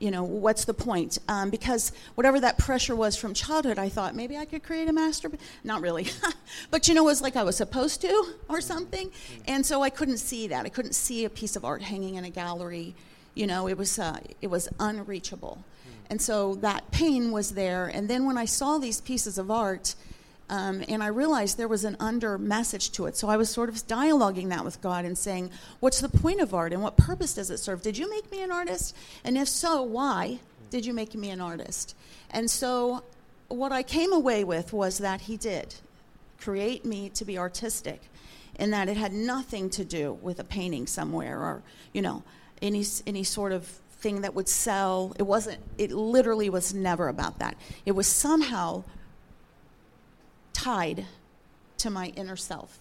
you 0.00 0.10
know, 0.10 0.22
what's 0.22 0.64
the 0.64 0.74
point? 0.74 1.18
Um, 1.28 1.50
because 1.50 1.92
whatever 2.14 2.40
that 2.40 2.58
pressure 2.58 2.94
was 2.94 3.16
from 3.16 3.34
childhood, 3.34 3.78
I 3.78 3.88
thought 3.88 4.14
maybe 4.14 4.36
I 4.36 4.44
could 4.44 4.62
create 4.62 4.88
a 4.88 4.92
master. 4.92 5.30
Not 5.64 5.80
really, 5.80 6.08
but 6.70 6.88
you 6.88 6.94
know, 6.94 7.02
it 7.02 7.06
was 7.06 7.22
like 7.22 7.36
I 7.36 7.42
was 7.42 7.56
supposed 7.56 8.00
to 8.02 8.34
or 8.48 8.60
something. 8.60 9.10
And 9.46 9.64
so 9.64 9.82
I 9.82 9.90
couldn't 9.90 10.18
see 10.18 10.48
that. 10.48 10.66
I 10.66 10.68
couldn't 10.68 10.94
see 10.94 11.24
a 11.24 11.30
piece 11.30 11.56
of 11.56 11.64
art 11.64 11.82
hanging 11.82 12.16
in 12.16 12.24
a 12.24 12.30
gallery. 12.30 12.94
You 13.34 13.46
know, 13.46 13.68
it 13.68 13.76
was 13.76 13.98
uh, 13.98 14.20
it 14.40 14.48
was 14.48 14.68
unreachable. 14.78 15.64
And 16.10 16.20
so 16.22 16.54
that 16.56 16.90
pain 16.90 17.32
was 17.32 17.50
there. 17.50 17.86
And 17.86 18.08
then 18.08 18.24
when 18.24 18.38
I 18.38 18.46
saw 18.46 18.78
these 18.78 19.00
pieces 19.00 19.36
of 19.36 19.50
art, 19.50 19.94
um, 20.50 20.82
and 20.88 21.02
I 21.02 21.08
realized 21.08 21.58
there 21.58 21.68
was 21.68 21.84
an 21.84 21.96
under 22.00 22.38
message 22.38 22.90
to 22.92 23.06
it. 23.06 23.16
So 23.16 23.28
I 23.28 23.36
was 23.36 23.50
sort 23.50 23.68
of 23.68 23.76
dialoguing 23.86 24.48
that 24.48 24.64
with 24.64 24.80
God 24.80 25.04
and 25.04 25.16
saying, 25.16 25.50
What's 25.80 26.00
the 26.00 26.08
point 26.08 26.40
of 26.40 26.54
art 26.54 26.72
and 26.72 26.82
what 26.82 26.96
purpose 26.96 27.34
does 27.34 27.50
it 27.50 27.58
serve? 27.58 27.82
Did 27.82 27.98
you 27.98 28.08
make 28.10 28.30
me 28.30 28.42
an 28.42 28.50
artist? 28.50 28.96
And 29.24 29.36
if 29.36 29.48
so, 29.48 29.82
why 29.82 30.38
did 30.70 30.86
you 30.86 30.94
make 30.94 31.14
me 31.14 31.30
an 31.30 31.40
artist? 31.40 31.94
And 32.30 32.50
so 32.50 33.04
what 33.48 33.72
I 33.72 33.82
came 33.82 34.12
away 34.12 34.44
with 34.44 34.72
was 34.72 34.98
that 34.98 35.22
He 35.22 35.36
did 35.36 35.74
create 36.40 36.84
me 36.84 37.08
to 37.10 37.24
be 37.24 37.36
artistic, 37.36 38.00
and 38.56 38.72
that 38.72 38.88
it 38.88 38.96
had 38.96 39.12
nothing 39.12 39.68
to 39.70 39.84
do 39.84 40.18
with 40.22 40.38
a 40.38 40.44
painting 40.44 40.86
somewhere 40.86 41.38
or, 41.38 41.62
you 41.92 42.00
know. 42.02 42.22
any 42.62 42.84
any 43.06 43.24
sort 43.24 43.52
of 43.52 43.64
thing 44.00 44.22
that 44.22 44.34
would 44.34 44.48
sell. 44.48 45.14
It 45.18 45.24
wasn't. 45.24 45.58
It 45.76 45.90
literally 45.90 46.50
was 46.50 46.72
never 46.74 47.08
about 47.08 47.38
that. 47.40 47.56
It 47.84 47.92
was 47.92 48.06
somehow 48.06 48.84
tied 50.58 51.06
to 51.78 51.90
my 51.90 52.08
inner 52.16 52.36
self. 52.36 52.78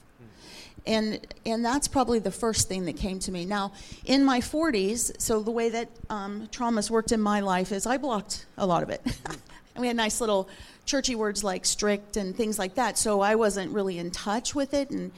And, 0.85 1.19
and 1.45 1.65
that's 1.65 1.87
probably 1.87 2.19
the 2.19 2.31
first 2.31 2.69
thing 2.69 2.85
that 2.85 2.95
came 2.95 3.19
to 3.19 3.31
me. 3.31 3.45
Now, 3.45 3.73
in 4.05 4.23
my 4.23 4.39
40s, 4.39 5.19
so 5.19 5.41
the 5.41 5.51
way 5.51 5.69
that 5.69 5.89
um, 6.09 6.47
traumas 6.47 6.89
worked 6.89 7.11
in 7.11 7.19
my 7.19 7.41
life 7.41 7.73
is 7.73 7.85
I 7.85 7.97
blocked 7.97 8.45
a 8.57 8.65
lot 8.65 8.83
of 8.83 8.89
it. 8.89 9.01
and 9.25 9.81
we 9.81 9.87
had 9.87 9.97
nice 9.97 10.21
little 10.21 10.47
churchy 10.85 11.13
words 11.13 11.43
like 11.43 11.65
strict 11.65 12.15
and 12.15 12.35
things 12.35 12.57
like 12.57 12.75
that. 12.75 12.97
So 12.97 13.19
I 13.19 13.35
wasn't 13.35 13.73
really 13.73 13.97
in 13.97 14.11
touch 14.11 14.55
with 14.55 14.73
it 14.73 14.89
and 14.89 15.11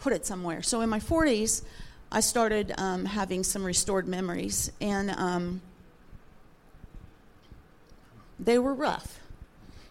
put 0.00 0.12
it 0.12 0.26
somewhere. 0.26 0.60
So 0.60 0.80
in 0.80 0.88
my 0.88 0.98
40s, 0.98 1.62
I 2.10 2.18
started 2.18 2.74
um, 2.76 3.04
having 3.04 3.44
some 3.44 3.64
restored 3.64 4.08
memories. 4.08 4.72
And 4.80 5.10
um, 5.10 5.60
they 8.40 8.58
were 8.58 8.74
rough. 8.74 9.20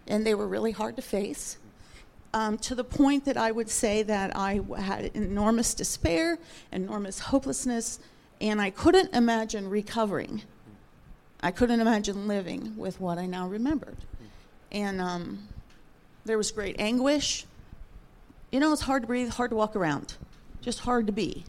And 0.07 0.27
they 0.27 0.35
were 0.35 0.47
really 0.47 0.71
hard 0.71 0.97
to 0.97 1.01
face 1.01 1.57
um, 2.35 2.57
to 2.57 2.75
the 2.75 2.83
point 2.83 3.23
that 3.25 3.37
I 3.37 3.49
would 3.49 3.69
say 3.69 4.03
that 4.03 4.35
I 4.35 4.59
had 4.77 5.05
enormous 5.13 5.73
despair, 5.73 6.37
enormous 6.73 7.17
hopelessness, 7.17 7.99
and 8.41 8.61
I 8.61 8.71
couldn't 8.71 9.15
imagine 9.15 9.69
recovering. 9.69 10.41
I 11.41 11.51
couldn't 11.51 11.79
imagine 11.79 12.27
living 12.27 12.75
with 12.75 12.99
what 12.99 13.17
I 13.17 13.25
now 13.25 13.47
remembered. 13.47 13.95
And 14.73 14.99
um, 14.99 15.47
there 16.25 16.37
was 16.37 16.51
great 16.51 16.75
anguish. 16.77 17.45
You 18.51 18.59
know, 18.59 18.73
it's 18.73 18.81
hard 18.81 19.03
to 19.03 19.07
breathe, 19.07 19.29
hard 19.29 19.51
to 19.51 19.55
walk 19.55 19.77
around, 19.77 20.15
just 20.61 20.79
hard 20.79 21.07
to 21.07 21.13
be. 21.13 21.45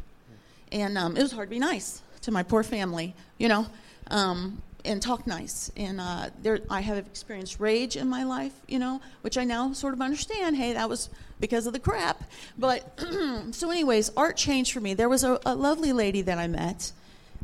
And 0.70 0.96
um, 0.96 1.16
it 1.16 1.22
was 1.22 1.32
hard 1.32 1.48
to 1.48 1.50
be 1.50 1.58
nice 1.58 2.00
to 2.20 2.30
my 2.30 2.44
poor 2.44 2.62
family, 2.62 3.12
you 3.38 3.48
know. 3.48 3.66
Um, 4.08 4.62
and 4.86 5.02
talk 5.02 5.26
nice. 5.26 5.70
And 5.76 6.00
uh, 6.00 6.30
there, 6.42 6.60
I 6.70 6.80
have 6.80 6.98
experienced 6.98 7.60
rage 7.60 7.96
in 7.96 8.08
my 8.08 8.24
life, 8.24 8.52
you 8.66 8.78
know, 8.78 9.00
which 9.22 9.36
I 9.36 9.44
now 9.44 9.72
sort 9.72 9.94
of 9.94 10.00
understand. 10.00 10.56
Hey, 10.56 10.72
that 10.72 10.88
was 10.88 11.10
because 11.40 11.66
of 11.66 11.72
the 11.72 11.78
crap. 11.78 12.24
But 12.56 12.98
so, 13.50 13.70
anyways, 13.70 14.12
art 14.16 14.36
changed 14.36 14.72
for 14.72 14.80
me. 14.80 14.94
There 14.94 15.08
was 15.08 15.24
a, 15.24 15.38
a 15.44 15.54
lovely 15.54 15.92
lady 15.92 16.22
that 16.22 16.38
I 16.38 16.46
met 16.46 16.92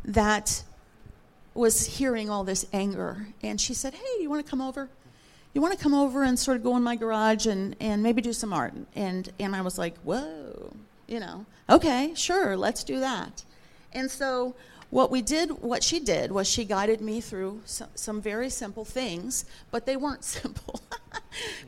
that 0.05 0.63
was 1.53 1.85
hearing 1.85 2.29
all 2.29 2.43
this 2.43 2.65
anger, 2.73 3.27
and 3.41 3.59
she 3.59 3.73
said, 3.73 3.93
"Hey, 3.93 4.21
you 4.21 4.29
want 4.29 4.43
to 4.43 4.49
come 4.49 4.61
over? 4.61 4.89
You 5.53 5.61
want 5.61 5.77
to 5.77 5.81
come 5.81 5.93
over 5.93 6.23
and 6.23 6.39
sort 6.39 6.57
of 6.57 6.63
go 6.63 6.75
in 6.77 6.83
my 6.83 6.95
garage 6.95 7.45
and 7.45 7.75
and 7.79 8.01
maybe 8.01 8.21
do 8.21 8.33
some 8.33 8.53
art?" 8.53 8.73
And 8.95 9.31
and 9.39 9.55
I 9.55 9.61
was 9.61 9.77
like, 9.77 9.97
"Whoa." 9.99 10.73
You 11.07 11.19
know, 11.19 11.45
okay, 11.69 12.13
sure, 12.15 12.55
let's 12.57 12.83
do 12.83 12.99
that. 13.01 13.43
And 13.91 14.09
so 14.09 14.55
what 14.93 15.09
we 15.09 15.23
did, 15.23 15.49
what 15.49 15.83
she 15.83 15.99
did, 15.99 16.31
was 16.31 16.47
she 16.47 16.63
guided 16.65 17.01
me 17.01 17.19
through 17.19 17.59
some, 17.65 17.87
some 17.95 18.21
very 18.21 18.47
simple 18.47 18.85
things, 18.85 19.43
but 19.71 19.87
they 19.87 19.97
weren't 19.97 20.23
simple. 20.37 20.81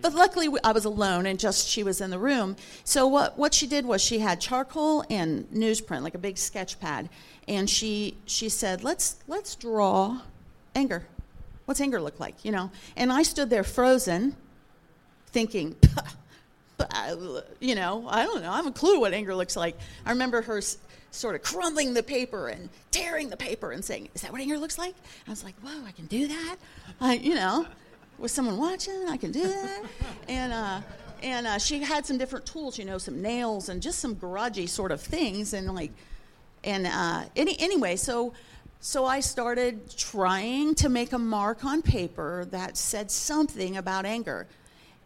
but 0.02 0.14
luckily, 0.14 0.48
I 0.64 0.72
was 0.72 0.86
alone 0.86 1.26
and 1.26 1.40
just 1.40 1.68
she 1.68 1.82
was 1.82 2.02
in 2.02 2.12
the 2.12 2.20
room. 2.20 2.56
So 2.84 3.08
what, 3.08 3.36
what 3.36 3.52
she 3.52 3.66
did 3.66 3.84
was 3.88 4.00
she 4.00 4.20
had 4.20 4.40
charcoal 4.40 5.04
and 5.10 5.50
newsprint, 5.50 6.04
like 6.04 6.14
a 6.14 6.20
big 6.20 6.38
sketch 6.38 6.80
pad, 6.80 7.10
and 7.48 7.68
she 7.68 8.16
she 8.28 8.48
said, 8.48 8.84
"Let's 8.84 9.16
let's 9.28 9.56
draw 9.56 10.22
anger. 10.76 11.08
What's 11.66 11.82
anger 11.82 12.00
look 12.00 12.20
like?" 12.20 12.46
You 12.46 12.52
know. 12.52 12.70
And 12.96 13.12
I 13.12 13.24
stood 13.24 13.50
there 13.50 13.64
frozen, 13.64 14.36
thinking. 15.28 15.76
you 17.60 17.74
know, 17.74 18.06
I 18.08 18.24
don't 18.24 18.44
know. 18.44 18.52
I 18.52 18.58
have 18.58 18.68
a 18.68 18.72
clue 18.72 19.00
what 19.00 19.14
anger 19.14 19.34
looks 19.34 19.56
like. 19.56 19.78
I 20.06 20.12
remember 20.12 20.44
her 20.44 20.62
sort 21.16 21.36
of 21.36 21.42
crumbling 21.42 21.94
the 21.94 22.04
paper 22.04 22.48
and 22.48 22.70
tearing 22.92 23.30
the 23.30 23.38
paper 23.38 23.72
and 23.72 23.84
saying, 23.84 24.10
Is 24.14 24.22
that 24.22 24.32
what 24.32 24.42
anger 24.42 24.58
looks 24.58 24.78
like? 24.78 24.96
I 25.28 25.30
was 25.30 25.44
like, 25.44 25.56
Whoa, 25.62 25.86
I 25.86 25.92
can 25.92 26.06
do 26.08 26.28
that. 26.28 26.56
I, 27.00 27.16
you 27.16 27.36
know, 27.36 27.66
with 28.18 28.32
someone 28.32 28.58
watching, 28.58 29.08
I 29.08 29.18
can 29.18 29.32
do 29.32 29.44
that. 29.44 29.84
and, 30.28 30.54
uh, 30.54 30.82
and 31.24 31.48
uh, 31.48 31.58
she 31.58 31.80
had 31.80 32.06
some 32.06 32.18
different 32.18 32.46
tools, 32.46 32.78
you 32.78 32.86
know, 32.86 32.98
some 32.98 33.22
nails 33.22 33.70
and 33.70 33.82
just 33.82 34.00
some 34.00 34.16
garagey 34.16 34.68
sort 34.68 34.92
of 34.92 35.02
things. 35.02 35.54
And 35.54 35.74
like, 35.74 35.92
and 36.64 36.88
uh, 36.88 37.24
any, 37.36 37.60
anyway, 37.60 37.96
so 37.96 38.34
so 38.86 39.04
I 39.04 39.20
started 39.20 39.98
trying 39.98 40.76
to 40.76 40.90
make 40.90 41.12
a 41.12 41.18
mark 41.18 41.66
on 41.66 41.82
paper 41.82 42.46
that 42.52 42.78
said 42.78 43.10
something 43.10 43.78
about 43.78 44.06
anger. 44.06 44.46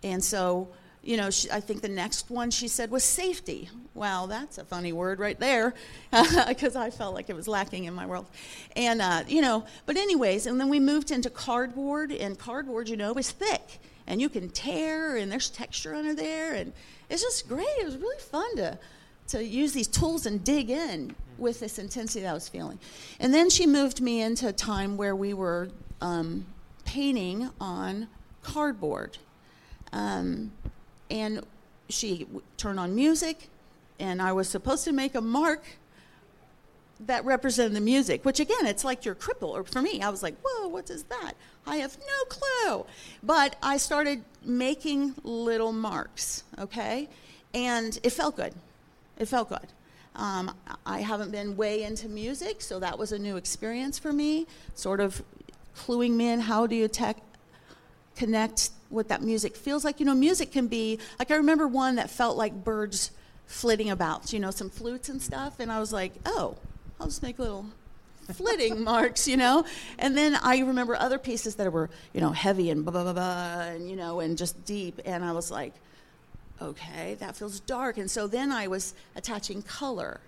And 0.04 0.22
so 0.22 0.68
you 1.04 1.18
know, 1.18 1.30
she, 1.30 1.50
I 1.50 1.60
think 1.60 1.82
the 1.82 1.90
next 1.90 2.30
one 2.30 2.52
she 2.52 2.68
said 2.68 2.92
was 2.92 3.04
safety. 3.04 3.70
Well, 3.94 4.28
that's 4.28 4.58
a 4.58 4.66
funny 4.66 4.94
word 4.94 5.20
right 5.20 5.40
there, 5.40 5.74
because 6.48 6.76
I 6.76 6.90
felt 6.90 7.14
like 7.14 7.30
it 7.30 7.36
was 7.36 7.48
lacking 7.48 7.86
in 7.86 7.94
my 7.94 8.06
world. 8.06 8.26
And, 8.76 9.02
uh, 9.02 9.24
you 9.28 9.42
know, 9.42 9.66
but, 9.86 9.98
anyways, 9.98 10.46
and 10.46 10.60
then 10.60 10.70
we 10.70 10.80
moved 10.80 11.12
into 11.12 11.30
cardboard, 11.30 12.12
and 12.12 12.38
cardboard, 12.38 12.90
you 12.90 12.98
know, 12.98 13.14
is 13.14 13.32
thick, 13.32 13.80
and 14.08 14.22
you 14.22 14.30
can 14.30 14.50
tear, 14.50 15.16
and 15.16 15.32
there's 15.32 15.50
texture 15.50 15.96
under 15.96 16.14
there, 16.14 16.54
and 16.54 16.74
it's 17.10 17.22
just 17.22 17.48
great. 17.48 17.68
It 17.80 17.86
was 17.86 17.98
really 17.98 18.20
fun 18.20 18.56
to, 18.58 18.78
to 19.30 19.44
use 19.44 19.74
these 19.74 19.88
tools 19.88 20.26
and 20.26 20.44
dig 20.44 20.70
in 20.70 21.16
with 21.38 21.60
this 21.60 21.80
intensity 21.80 22.22
that 22.22 22.32
I 22.32 22.34
was 22.34 22.50
feeling. 22.50 22.80
And 23.20 23.34
then 23.34 23.50
she 23.50 23.66
moved 23.66 24.02
me 24.02 24.22
into 24.22 24.48
a 24.48 24.54
time 24.54 24.98
where 24.98 25.16
we 25.16 25.34
were 25.34 25.70
um, 26.02 26.46
painting 26.86 27.50
on 27.60 28.08
cardboard. 28.44 29.18
Um, 29.92 30.52
and 31.10 31.46
she 31.90 32.28
turned 32.58 32.80
on 32.80 32.96
music, 32.96 33.50
and 34.00 34.22
I 34.22 34.32
was 34.32 34.48
supposed 34.48 34.84
to 34.86 34.92
make 34.92 35.16
a 35.16 35.22
mark 35.22 35.64
that 37.06 37.24
represented 37.24 37.74
the 37.74 37.82
music, 37.82 38.26
which 38.26 38.40
again, 38.40 38.66
it's 38.66 38.84
like 38.84 39.06
you're 39.06 39.16
crippled. 39.16 39.56
Or 39.56 39.64
for 39.64 39.82
me, 39.82 40.02
I 40.02 40.10
was 40.10 40.22
like, 40.22 40.36
whoa, 40.44 40.68
what 40.68 40.90
is 40.90 41.04
that? 41.04 41.34
I 41.66 41.78
have 41.78 41.98
no 41.98 42.26
clue. 42.26 42.86
But 43.24 43.56
I 43.64 43.78
started 43.78 44.24
making 44.44 45.16
little 45.24 45.72
marks, 45.72 46.44
okay? 46.58 47.08
And 47.54 47.98
it 48.04 48.12
felt 48.12 48.36
good. 48.36 48.54
It 49.18 49.28
felt 49.28 49.50
good. 49.50 49.68
Um, 50.16 50.54
I 50.86 51.00
haven't 51.00 51.32
been 51.32 51.56
way 51.56 51.84
into 51.84 52.10
music, 52.10 52.62
so 52.62 52.80
that 52.80 52.98
was 52.98 53.12
a 53.14 53.20
new 53.20 53.38
experience 53.38 53.98
for 53.98 54.12
me, 54.12 54.48
sort 54.76 55.00
of 55.00 55.24
cluing 55.78 56.12
me 56.12 56.30
in 56.30 56.42
how 56.42 56.68
do 56.68 56.76
you 56.76 56.88
tech, 56.90 57.18
connect 58.20 58.72
what 58.90 59.08
that 59.08 59.22
music 59.22 59.56
feels 59.56 59.86
like. 59.86 60.00
You 60.00 60.06
know, 60.06 60.14
music 60.14 60.52
can 60.52 60.68
be 60.68 61.00
like 61.18 61.32
I 61.32 61.36
remember 61.36 61.68
one 61.68 61.96
that 61.96 62.10
felt 62.10 62.38
like 62.38 62.64
birds 62.64 63.12
flitting 63.46 63.90
about, 63.90 64.32
you 64.34 64.40
know, 64.40 64.52
some 64.52 64.70
flutes 64.70 65.10
and 65.10 65.22
stuff, 65.22 65.60
and 65.60 65.72
I 65.72 65.80
was 65.80 65.92
like, 65.92 66.14
oh, 66.26 66.56
I'll 67.00 67.08
just 67.08 67.24
make 67.24 67.40
little 67.40 67.66
flitting 68.34 68.84
marks, 68.92 69.28
you 69.28 69.38
know. 69.38 69.66
And 69.98 70.18
then 70.18 70.36
I 70.36 70.60
remember 70.60 70.96
other 70.96 71.18
pieces 71.18 71.56
that 71.56 71.72
were, 71.72 71.90
you 72.14 72.20
know, 72.22 72.32
heavy 72.32 72.70
and 72.70 72.84
blah 72.84 72.92
blah 72.92 73.04
blah, 73.04 73.14
blah 73.14 73.62
and 73.62 73.90
you 73.90 73.96
know, 73.96 74.20
and 74.20 74.38
just 74.38 74.66
deep, 74.66 75.00
and 75.06 75.24
I 75.24 75.32
was 75.32 75.50
like, 75.50 75.74
okay, 76.62 77.16
that 77.20 77.38
feels 77.38 77.62
dark. 77.62 77.98
And 77.98 78.12
so 78.12 78.28
then 78.28 78.52
I 78.52 78.68
was 78.68 78.94
attaching 79.16 79.62
color 79.62 80.20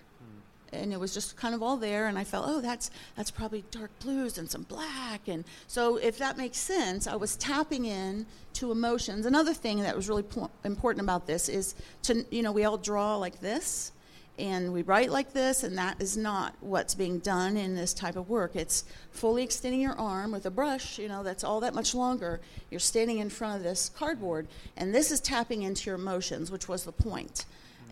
and 0.72 0.92
it 0.92 0.98
was 0.98 1.12
just 1.14 1.36
kind 1.36 1.54
of 1.54 1.62
all 1.62 1.76
there 1.76 2.06
and 2.06 2.18
i 2.18 2.24
felt 2.24 2.44
oh 2.48 2.60
that's 2.60 2.90
that's 3.16 3.30
probably 3.30 3.64
dark 3.70 3.90
blues 4.00 4.38
and 4.38 4.50
some 4.50 4.62
black 4.62 5.28
and 5.28 5.44
so 5.66 5.96
if 5.96 6.18
that 6.18 6.36
makes 6.36 6.58
sense 6.58 7.06
i 7.06 7.14
was 7.14 7.36
tapping 7.36 7.84
in 7.84 8.26
to 8.54 8.70
emotions. 8.70 9.26
Another 9.26 9.54
thing 9.54 9.80
that 9.80 9.96
was 9.96 10.08
really 10.08 10.22
po- 10.22 10.50
important 10.64 11.02
about 11.02 11.26
this 11.26 11.48
is 11.48 11.74
to 12.02 12.24
you 12.30 12.42
know 12.42 12.52
we 12.52 12.64
all 12.64 12.78
draw 12.78 13.16
like 13.16 13.40
this 13.40 13.92
and 14.38 14.72
we 14.72 14.82
write 14.82 15.10
like 15.10 15.32
this 15.32 15.62
and 15.62 15.76
that 15.76 16.00
is 16.00 16.16
not 16.16 16.54
what's 16.60 16.94
being 16.94 17.18
done 17.18 17.56
in 17.56 17.74
this 17.74 17.92
type 17.92 18.16
of 18.16 18.28
work. 18.30 18.56
It's 18.56 18.84
fully 19.10 19.42
extending 19.42 19.80
your 19.80 19.98
arm 19.98 20.32
with 20.32 20.46
a 20.46 20.50
brush 20.50 20.98
you 20.98 21.08
know 21.08 21.22
that's 21.22 21.44
all 21.44 21.60
that 21.60 21.74
much 21.74 21.94
longer. 21.94 22.40
You're 22.70 22.80
standing 22.80 23.18
in 23.18 23.30
front 23.30 23.56
of 23.56 23.62
this 23.62 23.88
cardboard 23.88 24.48
and 24.76 24.94
this 24.94 25.10
is 25.10 25.20
tapping 25.20 25.62
into 25.62 25.90
your 25.90 25.96
emotions 25.96 26.50
which 26.50 26.68
was 26.68 26.84
the 26.84 26.92
point 26.92 27.44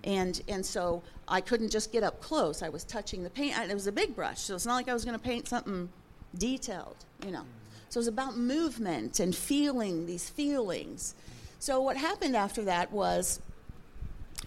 and 0.04 0.40
and 0.48 0.64
so 0.64 1.02
I 1.28 1.40
couldn't 1.40 1.70
just 1.70 1.92
get 1.92 2.02
up 2.02 2.20
close. 2.20 2.62
I 2.62 2.68
was 2.68 2.84
touching 2.84 3.22
the 3.22 3.30
paint. 3.30 3.56
It 3.56 3.74
was 3.74 3.86
a 3.86 3.92
big 3.92 4.16
brush, 4.16 4.40
so 4.40 4.54
it's 4.54 4.66
not 4.66 4.74
like 4.74 4.88
I 4.88 4.94
was 4.94 5.04
going 5.04 5.18
to 5.18 5.22
paint 5.22 5.48
something 5.48 5.88
detailed, 6.36 6.96
you 7.24 7.30
know. 7.30 7.44
So 7.88 7.98
it 7.98 8.02
was 8.02 8.08
about 8.08 8.36
movement 8.36 9.20
and 9.20 9.34
feeling 9.34 10.06
these 10.06 10.28
feelings. 10.28 11.14
So 11.58 11.80
what 11.80 11.96
happened 11.96 12.36
after 12.36 12.64
that 12.64 12.92
was 12.92 13.40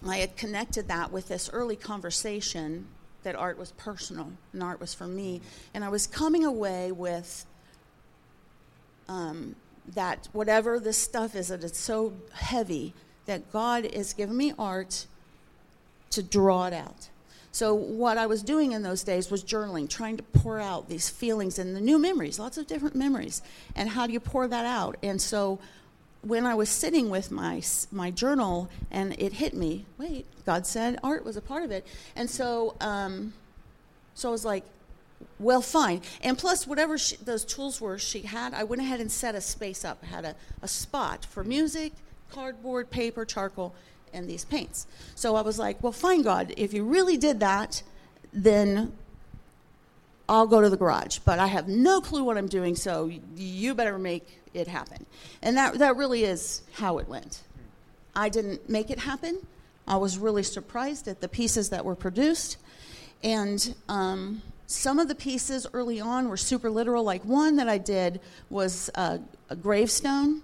I 0.06 0.18
had 0.18 0.36
connected 0.36 0.88
that 0.88 1.12
with 1.12 1.28
this 1.28 1.48
early 1.52 1.76
conversation 1.76 2.86
that 3.22 3.36
art 3.36 3.58
was 3.58 3.72
personal 3.72 4.32
and 4.52 4.62
art 4.62 4.80
was 4.80 4.92
for 4.92 5.06
me, 5.06 5.40
and 5.72 5.84
I 5.84 5.88
was 5.88 6.06
coming 6.06 6.44
away 6.44 6.92
with 6.92 7.46
um, 9.08 9.56
that 9.94 10.28
whatever 10.32 10.80
this 10.80 10.98
stuff 10.98 11.34
is, 11.34 11.48
that 11.48 11.64
it's 11.64 11.78
so 11.78 12.14
heavy 12.32 12.94
that 13.26 13.50
God 13.52 13.88
has 13.94 14.12
given 14.12 14.36
me 14.36 14.52
art 14.58 15.06
to 16.14 16.22
draw 16.22 16.66
it 16.66 16.72
out. 16.72 17.08
So, 17.52 17.72
what 17.72 18.18
I 18.18 18.26
was 18.26 18.42
doing 18.42 18.72
in 18.72 18.82
those 18.82 19.04
days 19.04 19.30
was 19.30 19.44
journaling, 19.44 19.88
trying 19.88 20.16
to 20.16 20.24
pour 20.24 20.58
out 20.58 20.88
these 20.88 21.08
feelings 21.08 21.58
and 21.58 21.76
the 21.76 21.80
new 21.80 22.00
memories, 22.00 22.38
lots 22.38 22.58
of 22.58 22.66
different 22.66 22.96
memories. 22.96 23.42
And 23.76 23.90
how 23.90 24.08
do 24.08 24.12
you 24.12 24.18
pour 24.18 24.48
that 24.48 24.66
out? 24.66 24.96
And 25.04 25.22
so, 25.22 25.60
when 26.22 26.46
I 26.46 26.54
was 26.54 26.68
sitting 26.68 27.10
with 27.10 27.30
my, 27.30 27.62
my 27.92 28.10
journal 28.10 28.70
and 28.90 29.14
it 29.20 29.34
hit 29.34 29.54
me, 29.54 29.84
wait, 29.98 30.26
God 30.44 30.66
said 30.66 30.98
art 31.02 31.24
was 31.24 31.36
a 31.36 31.40
part 31.40 31.62
of 31.62 31.70
it. 31.70 31.86
And 32.16 32.28
so, 32.28 32.74
um, 32.80 33.34
so 34.14 34.30
I 34.30 34.32
was 34.32 34.44
like, 34.44 34.64
Well, 35.38 35.60
fine. 35.60 36.02
And 36.22 36.36
plus, 36.36 36.66
whatever 36.66 36.98
she, 36.98 37.16
those 37.16 37.44
tools 37.44 37.80
were 37.80 37.98
she 37.98 38.22
had, 38.22 38.54
I 38.54 38.64
went 38.64 38.82
ahead 38.82 39.00
and 39.00 39.12
set 39.12 39.34
a 39.34 39.40
space 39.40 39.84
up. 39.84 40.04
Had 40.04 40.24
a, 40.24 40.34
a 40.62 40.68
spot 40.68 41.24
for 41.24 41.44
music, 41.44 41.92
cardboard, 42.30 42.90
paper, 42.90 43.24
charcoal, 43.24 43.74
and 44.14 44.28
these 44.28 44.44
paints. 44.44 44.86
So 45.14 45.36
I 45.36 45.42
was 45.42 45.58
like, 45.58 45.82
well, 45.82 45.92
fine, 45.92 46.22
God, 46.22 46.54
if 46.56 46.72
you 46.72 46.84
really 46.84 47.16
did 47.16 47.40
that, 47.40 47.82
then 48.32 48.92
I'll 50.28 50.46
go 50.46 50.60
to 50.60 50.70
the 50.70 50.76
garage. 50.76 51.18
But 51.18 51.38
I 51.38 51.48
have 51.48 51.68
no 51.68 52.00
clue 52.00 52.24
what 52.24 52.38
I'm 52.38 52.48
doing, 52.48 52.76
so 52.76 53.10
you 53.36 53.74
better 53.74 53.98
make 53.98 54.40
it 54.54 54.68
happen. 54.68 55.04
And 55.42 55.56
that, 55.56 55.78
that 55.78 55.96
really 55.96 56.24
is 56.24 56.62
how 56.72 56.98
it 56.98 57.08
went. 57.08 57.42
I 58.16 58.28
didn't 58.28 58.68
make 58.68 58.90
it 58.90 59.00
happen. 59.00 59.46
I 59.86 59.96
was 59.96 60.16
really 60.16 60.42
surprised 60.42 61.08
at 61.08 61.20
the 61.20 61.28
pieces 61.28 61.68
that 61.70 61.84
were 61.84 61.96
produced. 61.96 62.56
And 63.22 63.74
um, 63.88 64.42
some 64.66 64.98
of 64.98 65.08
the 65.08 65.14
pieces 65.14 65.66
early 65.74 66.00
on 66.00 66.28
were 66.28 66.36
super 66.36 66.70
literal. 66.70 67.04
Like 67.04 67.24
one 67.24 67.56
that 67.56 67.68
I 67.68 67.78
did 67.78 68.20
was 68.48 68.90
a, 68.94 69.20
a 69.50 69.56
gravestone, 69.56 70.42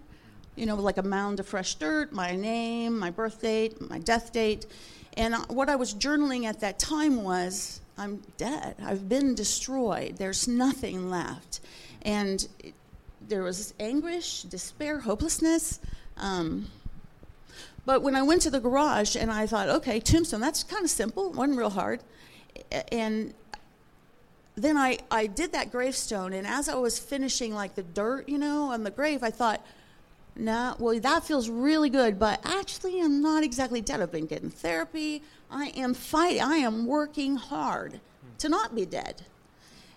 you 0.56 0.66
know, 0.66 0.74
like 0.74 0.98
a 0.98 1.02
mound 1.02 1.40
of 1.40 1.46
fresh 1.46 1.74
dirt, 1.76 2.12
my 2.12 2.34
name, 2.34 2.98
my 2.98 3.10
birth 3.10 3.40
date, 3.40 3.80
my 3.88 3.98
death 3.98 4.32
date. 4.32 4.66
And 5.16 5.34
what 5.48 5.68
I 5.68 5.76
was 5.76 5.94
journaling 5.94 6.44
at 6.44 6.60
that 6.60 6.78
time 6.78 7.22
was, 7.22 7.80
I'm 7.96 8.22
dead. 8.36 8.76
I've 8.82 9.08
been 9.08 9.34
destroyed. 9.34 10.16
There's 10.16 10.48
nothing 10.48 11.10
left. 11.10 11.60
And 12.02 12.46
it, 12.58 12.74
there 13.28 13.42
was 13.42 13.74
anguish, 13.78 14.42
despair, 14.42 15.00
hopelessness. 15.00 15.80
Um, 16.16 16.66
but 17.84 18.02
when 18.02 18.14
I 18.14 18.22
went 18.22 18.42
to 18.42 18.50
the 18.50 18.60
garage 18.60 19.16
and 19.16 19.30
I 19.30 19.46
thought, 19.46 19.68
okay, 19.68 20.00
tombstone, 20.00 20.40
that's 20.40 20.62
kind 20.62 20.84
of 20.84 20.90
simple, 20.90 21.30
wasn't 21.30 21.58
real 21.58 21.70
hard. 21.70 22.00
And 22.90 23.34
then 24.56 24.76
I, 24.76 24.98
I 25.10 25.26
did 25.26 25.52
that 25.52 25.72
gravestone, 25.72 26.32
and 26.32 26.46
as 26.46 26.68
I 26.68 26.74
was 26.74 26.98
finishing 26.98 27.54
like 27.54 27.76
the 27.76 27.82
dirt, 27.82 28.28
you 28.28 28.36
know, 28.36 28.64
on 28.72 28.84
the 28.84 28.90
grave, 28.90 29.22
I 29.22 29.30
thought, 29.30 29.64
nah, 30.36 30.74
well, 30.78 30.98
that 30.98 31.24
feels 31.24 31.48
really 31.48 31.90
good, 31.90 32.18
but 32.18 32.40
actually, 32.44 33.00
I'm 33.00 33.20
not 33.20 33.42
exactly 33.42 33.80
dead. 33.80 34.00
I've 34.00 34.12
been 34.12 34.26
getting 34.26 34.50
therapy. 34.50 35.22
I 35.50 35.66
am 35.76 35.94
fighting. 35.94 36.42
I 36.42 36.56
am 36.56 36.86
working 36.86 37.36
hard 37.36 38.00
to 38.38 38.48
not 38.48 38.74
be 38.74 38.86
dead. 38.86 39.22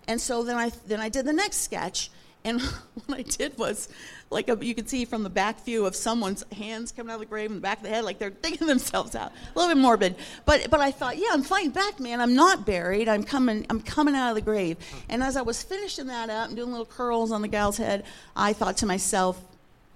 And 0.08 0.19
so 0.19 0.43
then 0.43 0.58
I 0.58 0.72
then 0.88 1.00
I 1.00 1.10
did 1.10 1.26
the 1.26 1.34
next 1.34 1.58
sketch, 1.58 2.12
and 2.43 2.62
what 3.06 3.19
I 3.19 3.22
did 3.22 3.58
was, 3.58 3.88
like 4.30 4.50
a, 4.50 4.58
you 4.65 4.76
can 4.76 4.86
see 4.86 5.06
from 5.06 5.24
the 5.24 5.30
back 5.30 5.63
view 5.63 5.86
of 5.86 5.96
someone's 5.96 6.43
hands 6.52 6.91
coming 6.91 7.12
out 7.12 7.15
of 7.15 7.19
the 7.22 7.26
grave 7.26 7.50
in 7.50 7.56
the 7.56 7.62
back 7.62 7.78
of 7.78 7.84
the 7.84 7.89
head, 7.89 8.04
like 8.04 8.19
they're 8.19 8.30
digging 8.41 8.67
themselves 8.67 9.15
out. 9.15 9.32
A 9.32 9.60
little 9.60 9.74
bit 9.74 9.82
morbid, 9.82 10.15
but 10.46 10.69
but 10.69 10.80
I 10.82 10.91
thought, 10.91 11.17
yeah, 11.17 11.30
I'm 11.32 11.43
fighting 11.43 11.72
back, 11.72 12.00
man. 12.00 12.19
I'm 12.19 12.36
not 12.36 12.65
buried. 12.65 13.08
I'm 13.08 13.24
coming. 13.24 13.65
I'm 13.69 13.80
coming 13.80 14.15
out 14.15 14.30
of 14.30 14.36
the 14.36 14.41
grave. 14.41 14.78
And 15.10 15.24
as 15.24 15.38
I 15.38 15.41
was 15.41 15.63
finishing 15.63 16.08
that 16.08 16.30
up 16.30 16.48
and 16.48 16.58
doing 16.58 16.72
little 16.72 16.86
curls 16.86 17.32
on 17.32 17.41
the 17.41 17.48
gal's 17.48 17.78
head, 17.78 18.04
I 18.36 18.54
thought 18.54 18.78
to 18.78 18.86
myself, 18.86 19.41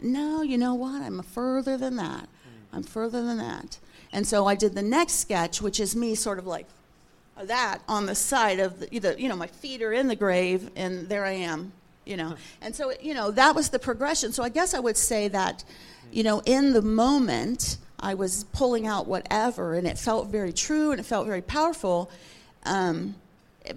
no, 0.01 0.41
you 0.41 0.57
know 0.57 0.73
what? 0.73 1.01
I'm 1.01 1.21
further 1.21 1.77
than 1.77 1.95
that. 1.97 2.29
I'm 2.73 2.83
further 2.83 3.23
than 3.23 3.37
that. 3.37 3.79
And 4.11 4.25
so 4.27 4.45
I 4.45 4.55
did 4.55 4.75
the 4.75 4.81
next 4.81 5.15
sketch, 5.15 5.61
which 5.61 5.79
is 5.79 5.95
me 5.95 6.15
sort 6.15 6.39
of 6.39 6.47
like 6.47 6.65
that 7.41 7.79
on 7.87 8.05
the 8.05 8.15
side 8.15 8.59
of 8.59 8.79
the, 8.79 9.15
you 9.17 9.29
know, 9.29 9.35
my 9.35 9.47
feet 9.47 9.81
are 9.81 9.93
in 9.93 10.07
the 10.07 10.15
grave, 10.15 10.69
and 10.75 11.07
there 11.09 11.25
I 11.25 11.31
am 11.31 11.71
you 12.07 12.17
know. 12.17 12.35
And 12.61 12.75
so, 12.75 12.91
you 13.01 13.13
know, 13.13 13.31
that 13.31 13.55
was 13.55 13.69
the 13.69 13.79
progression. 13.79 14.33
So 14.33 14.43
I 14.43 14.49
guess 14.49 14.73
I 14.73 14.79
would 14.79 14.97
say 14.97 15.27
that, 15.27 15.63
you 16.11 16.23
know, 16.23 16.41
in 16.45 16.73
the 16.73 16.81
moment, 16.81 17.77
I 17.99 18.13
was 18.13 18.45
pulling 18.45 18.87
out 18.87 19.07
whatever, 19.07 19.75
and 19.75 19.87
it 19.87 19.97
felt 19.97 20.27
very 20.27 20.53
true 20.53 20.91
and 20.91 20.99
it 20.99 21.03
felt 21.03 21.27
very 21.27 21.41
powerful. 21.41 22.09
Um, 22.65 23.15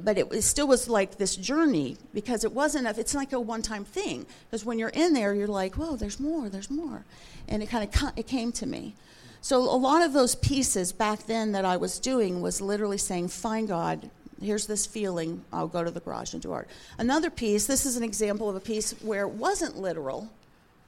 but 0.04 0.18
it, 0.18 0.32
it, 0.32 0.42
still 0.42 0.66
was 0.66 0.88
like 0.88 1.16
this 1.18 1.36
journey 1.36 1.96
because 2.14 2.44
it 2.44 2.52
wasn't 2.52 2.86
a, 2.86 2.98
it's 2.98 3.14
like 3.14 3.32
a 3.32 3.40
one-time 3.40 3.84
thing 3.84 4.26
because 4.44 4.64
when 4.64 4.78
you're 4.78 4.90
in 4.90 5.12
there 5.12 5.34
you're 5.34 5.48
like 5.48 5.74
whoa 5.74 5.96
there's 5.96 6.20
more 6.20 6.48
there's 6.48 6.70
more 6.70 7.04
and 7.48 7.62
it 7.62 7.66
kind 7.68 7.84
of 7.84 8.12
it 8.16 8.26
came 8.26 8.52
to 8.52 8.66
me 8.66 8.94
so 9.42 9.58
a 9.58 9.76
lot 9.76 10.02
of 10.02 10.12
those 10.12 10.34
pieces 10.34 10.92
back 10.92 11.26
then 11.26 11.52
that 11.52 11.64
i 11.64 11.76
was 11.76 11.98
doing 11.98 12.40
was 12.40 12.60
literally 12.60 12.98
saying 12.98 13.28
find 13.28 13.68
god 13.68 14.10
here's 14.40 14.66
this 14.66 14.86
feeling, 14.86 15.44
I'll 15.52 15.68
go 15.68 15.84
to 15.84 15.90
the 15.90 16.00
garage 16.00 16.32
and 16.32 16.42
do 16.42 16.52
art. 16.52 16.68
Another 16.98 17.30
piece, 17.30 17.66
this 17.66 17.86
is 17.86 17.96
an 17.96 18.02
example 18.02 18.48
of 18.48 18.56
a 18.56 18.60
piece 18.60 18.92
where 19.02 19.22
it 19.22 19.30
wasn't 19.30 19.76
literal, 19.76 20.28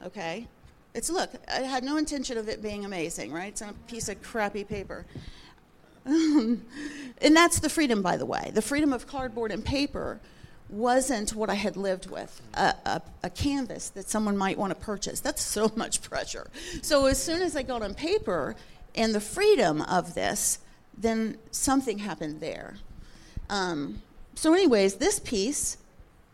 okay? 0.04 0.46
It's, 0.94 1.10
look, 1.10 1.30
I 1.48 1.60
had 1.60 1.84
no 1.84 1.96
intention 1.96 2.38
of 2.38 2.48
it 2.48 2.62
being 2.62 2.84
amazing, 2.84 3.32
right? 3.32 3.48
It's 3.48 3.60
a 3.60 3.74
piece 3.86 4.08
of 4.08 4.22
crappy 4.22 4.64
paper. 4.64 5.06
and 6.04 6.60
that's 7.20 7.60
the 7.60 7.68
freedom, 7.68 8.02
by 8.02 8.16
the 8.16 8.26
way. 8.26 8.50
The 8.52 8.62
freedom 8.62 8.92
of 8.92 9.06
cardboard 9.06 9.52
and 9.52 9.64
paper 9.64 10.20
wasn't 10.68 11.34
what 11.34 11.50
I 11.50 11.54
had 11.54 11.76
lived 11.76 12.10
with 12.10 12.40
a, 12.54 12.74
a, 12.86 13.02
a, 13.22 13.30
canvas 13.30 13.90
that 13.90 14.08
someone 14.08 14.38
might 14.38 14.56
want 14.56 14.70
to 14.70 14.84
purchase. 14.84 15.20
That's 15.20 15.42
so 15.42 15.70
much 15.76 16.02
pressure. 16.02 16.50
So 16.80 17.06
as 17.06 17.22
soon 17.22 17.42
as 17.42 17.56
I 17.56 17.62
got 17.62 17.82
on 17.82 17.94
paper 17.94 18.56
and 18.94 19.14
the 19.14 19.20
freedom 19.20 19.82
of 19.82 20.14
this, 20.14 20.58
then 20.96 21.36
something 21.50 21.98
happened 21.98 22.40
there. 22.40 22.76
Um, 23.50 24.00
so, 24.34 24.54
anyways, 24.54 24.94
this 24.94 25.18
piece 25.20 25.76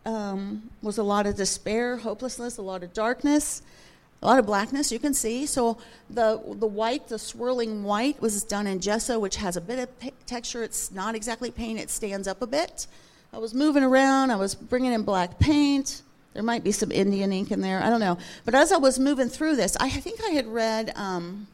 um, 0.06 0.70
was 0.82 0.98
a 0.98 1.02
lot 1.02 1.26
of 1.26 1.36
despair, 1.36 1.96
hopelessness, 1.96 2.58
a 2.58 2.62
lot 2.62 2.82
of 2.82 2.92
darkness, 2.92 3.62
a 4.22 4.26
lot 4.26 4.38
of 4.38 4.46
blackness. 4.46 4.90
You 4.90 4.98
can 4.98 5.14
see. 5.14 5.46
So 5.46 5.78
the 6.10 6.40
the 6.56 6.66
white, 6.66 7.08
the 7.08 7.18
swirling 7.18 7.84
white, 7.84 8.20
was 8.20 8.42
done 8.42 8.66
in 8.66 8.80
gesso, 8.80 9.18
which 9.18 9.36
has 9.36 9.56
a 9.56 9.60
bit 9.60 9.78
of 9.78 10.00
pa- 10.00 10.10
texture. 10.26 10.62
It's 10.62 10.90
not 10.90 11.14
exactly 11.14 11.50
paint. 11.50 11.78
It 11.78 11.90
stands 11.90 12.26
up 12.26 12.42
a 12.42 12.46
bit. 12.46 12.86
I 13.32 13.38
was 13.38 13.54
moving 13.54 13.82
around. 13.82 14.30
I 14.30 14.36
was 14.36 14.54
bringing 14.54 14.92
in 14.92 15.02
black 15.02 15.38
paint. 15.38 16.02
There 16.34 16.42
might 16.42 16.64
be 16.64 16.72
some 16.72 16.90
Indian 16.92 17.32
ink 17.32 17.50
in 17.50 17.60
there. 17.60 17.82
I 17.82 17.90
don't 17.90 18.00
know. 18.00 18.18
But 18.44 18.54
as 18.54 18.72
I 18.72 18.76
was 18.76 18.98
moving 18.98 19.28
through 19.28 19.56
this, 19.56 19.76
I 19.78 19.90
think 19.90 20.20
I 20.24 20.30
had 20.30 20.46
read. 20.46 20.92
Um, 20.96 21.46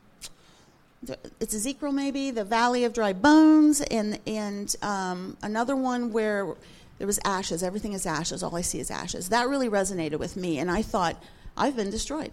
it's 1.40 1.54
Ezekiel 1.54 1.92
maybe, 1.92 2.30
the 2.30 2.44
Valley 2.44 2.84
of 2.84 2.94
Dry 2.94 3.12
Bones, 3.12 3.82
and 3.82 4.18
and 4.26 4.74
um, 4.80 5.36
another 5.42 5.76
one 5.76 6.12
where 6.12 6.54
there 6.98 7.06
was 7.06 7.20
ashes. 7.24 7.62
Everything 7.62 7.92
is 7.92 8.06
ashes. 8.06 8.42
All 8.42 8.56
I 8.56 8.62
see 8.62 8.80
is 8.80 8.90
ashes. 8.90 9.28
That 9.28 9.48
really 9.48 9.68
resonated 9.68 10.18
with 10.18 10.36
me, 10.36 10.58
and 10.58 10.70
I 10.70 10.80
thought, 10.80 11.22
I've 11.56 11.76
been 11.76 11.90
destroyed. 11.90 12.32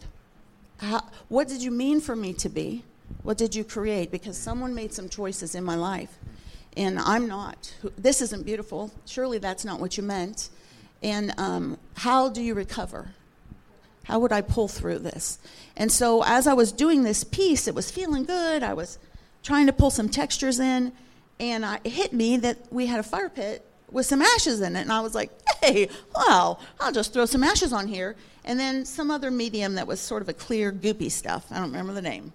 How, 0.81 1.03
what 1.29 1.47
did 1.47 1.61
you 1.61 1.69
mean 1.69 2.01
for 2.01 2.15
me 2.15 2.33
to 2.33 2.49
be? 2.49 2.83
What 3.21 3.37
did 3.37 3.53
you 3.53 3.63
create? 3.63 4.09
Because 4.09 4.35
someone 4.35 4.73
made 4.73 4.93
some 4.93 5.09
choices 5.09 5.53
in 5.53 5.63
my 5.63 5.75
life, 5.75 6.17
and 6.75 6.97
I'm 6.97 7.27
not. 7.27 7.75
This 7.97 8.21
isn't 8.21 8.45
beautiful. 8.45 8.91
Surely 9.05 9.37
that's 9.37 9.63
not 9.63 9.79
what 9.79 9.95
you 9.95 10.03
meant. 10.03 10.49
And 11.03 11.33
um, 11.37 11.77
how 11.95 12.29
do 12.29 12.41
you 12.41 12.55
recover? 12.55 13.11
How 14.05 14.19
would 14.19 14.31
I 14.31 14.41
pull 14.41 14.67
through 14.67 14.99
this? 14.99 15.37
And 15.77 15.91
so 15.91 16.23
as 16.23 16.47
I 16.47 16.53
was 16.53 16.71
doing 16.71 17.03
this 17.03 17.23
piece, 17.23 17.67
it 17.67 17.75
was 17.75 17.91
feeling 17.91 18.25
good. 18.25 18.63
I 18.63 18.73
was 18.73 18.97
trying 19.43 19.67
to 19.67 19.73
pull 19.73 19.91
some 19.91 20.09
textures 20.09 20.59
in, 20.59 20.93
and 21.39 21.63
I, 21.63 21.79
it 21.83 21.91
hit 21.91 22.13
me 22.13 22.37
that 22.37 22.57
we 22.71 22.87
had 22.87 22.99
a 22.99 23.03
fire 23.03 23.29
pit 23.29 23.65
with 23.91 24.05
some 24.05 24.21
ashes 24.21 24.61
in 24.61 24.75
it. 24.75 24.81
And 24.81 24.91
I 24.91 25.01
was 25.01 25.13
like, 25.13 25.31
hey, 25.61 25.89
wow, 26.15 26.57
I'll 26.79 26.91
just 26.91 27.13
throw 27.13 27.25
some 27.25 27.43
ashes 27.43 27.73
on 27.73 27.87
here. 27.87 28.15
And 28.43 28.59
then 28.59 28.85
some 28.85 29.11
other 29.11 29.29
medium 29.29 29.75
that 29.75 29.85
was 29.85 29.99
sort 29.99 30.21
of 30.21 30.29
a 30.29 30.33
clear, 30.33 30.71
goopy 30.71 31.11
stuff. 31.11 31.45
I 31.51 31.55
don't 31.55 31.71
remember 31.71 31.93
the 31.93 32.01
name. 32.01 32.33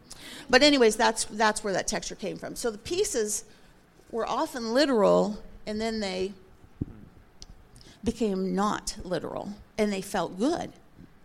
But, 0.49 0.63
anyways, 0.63 0.97
that's, 0.97 1.25
that's 1.25 1.65
where 1.65 1.73
that 1.73 1.89
texture 1.89 2.15
came 2.15 2.37
from. 2.37 2.55
So 2.55 2.71
the 2.71 2.79
pieces 2.79 3.45
were 4.13 4.29
often 4.29 4.73
literal, 4.73 5.43
and 5.67 5.81
then 5.81 5.99
they 5.99 6.33
became 8.05 8.55
not 8.55 8.97
literal, 9.03 9.55
and 9.77 9.93
they 9.93 10.01
felt 10.01 10.39
good 10.39 10.73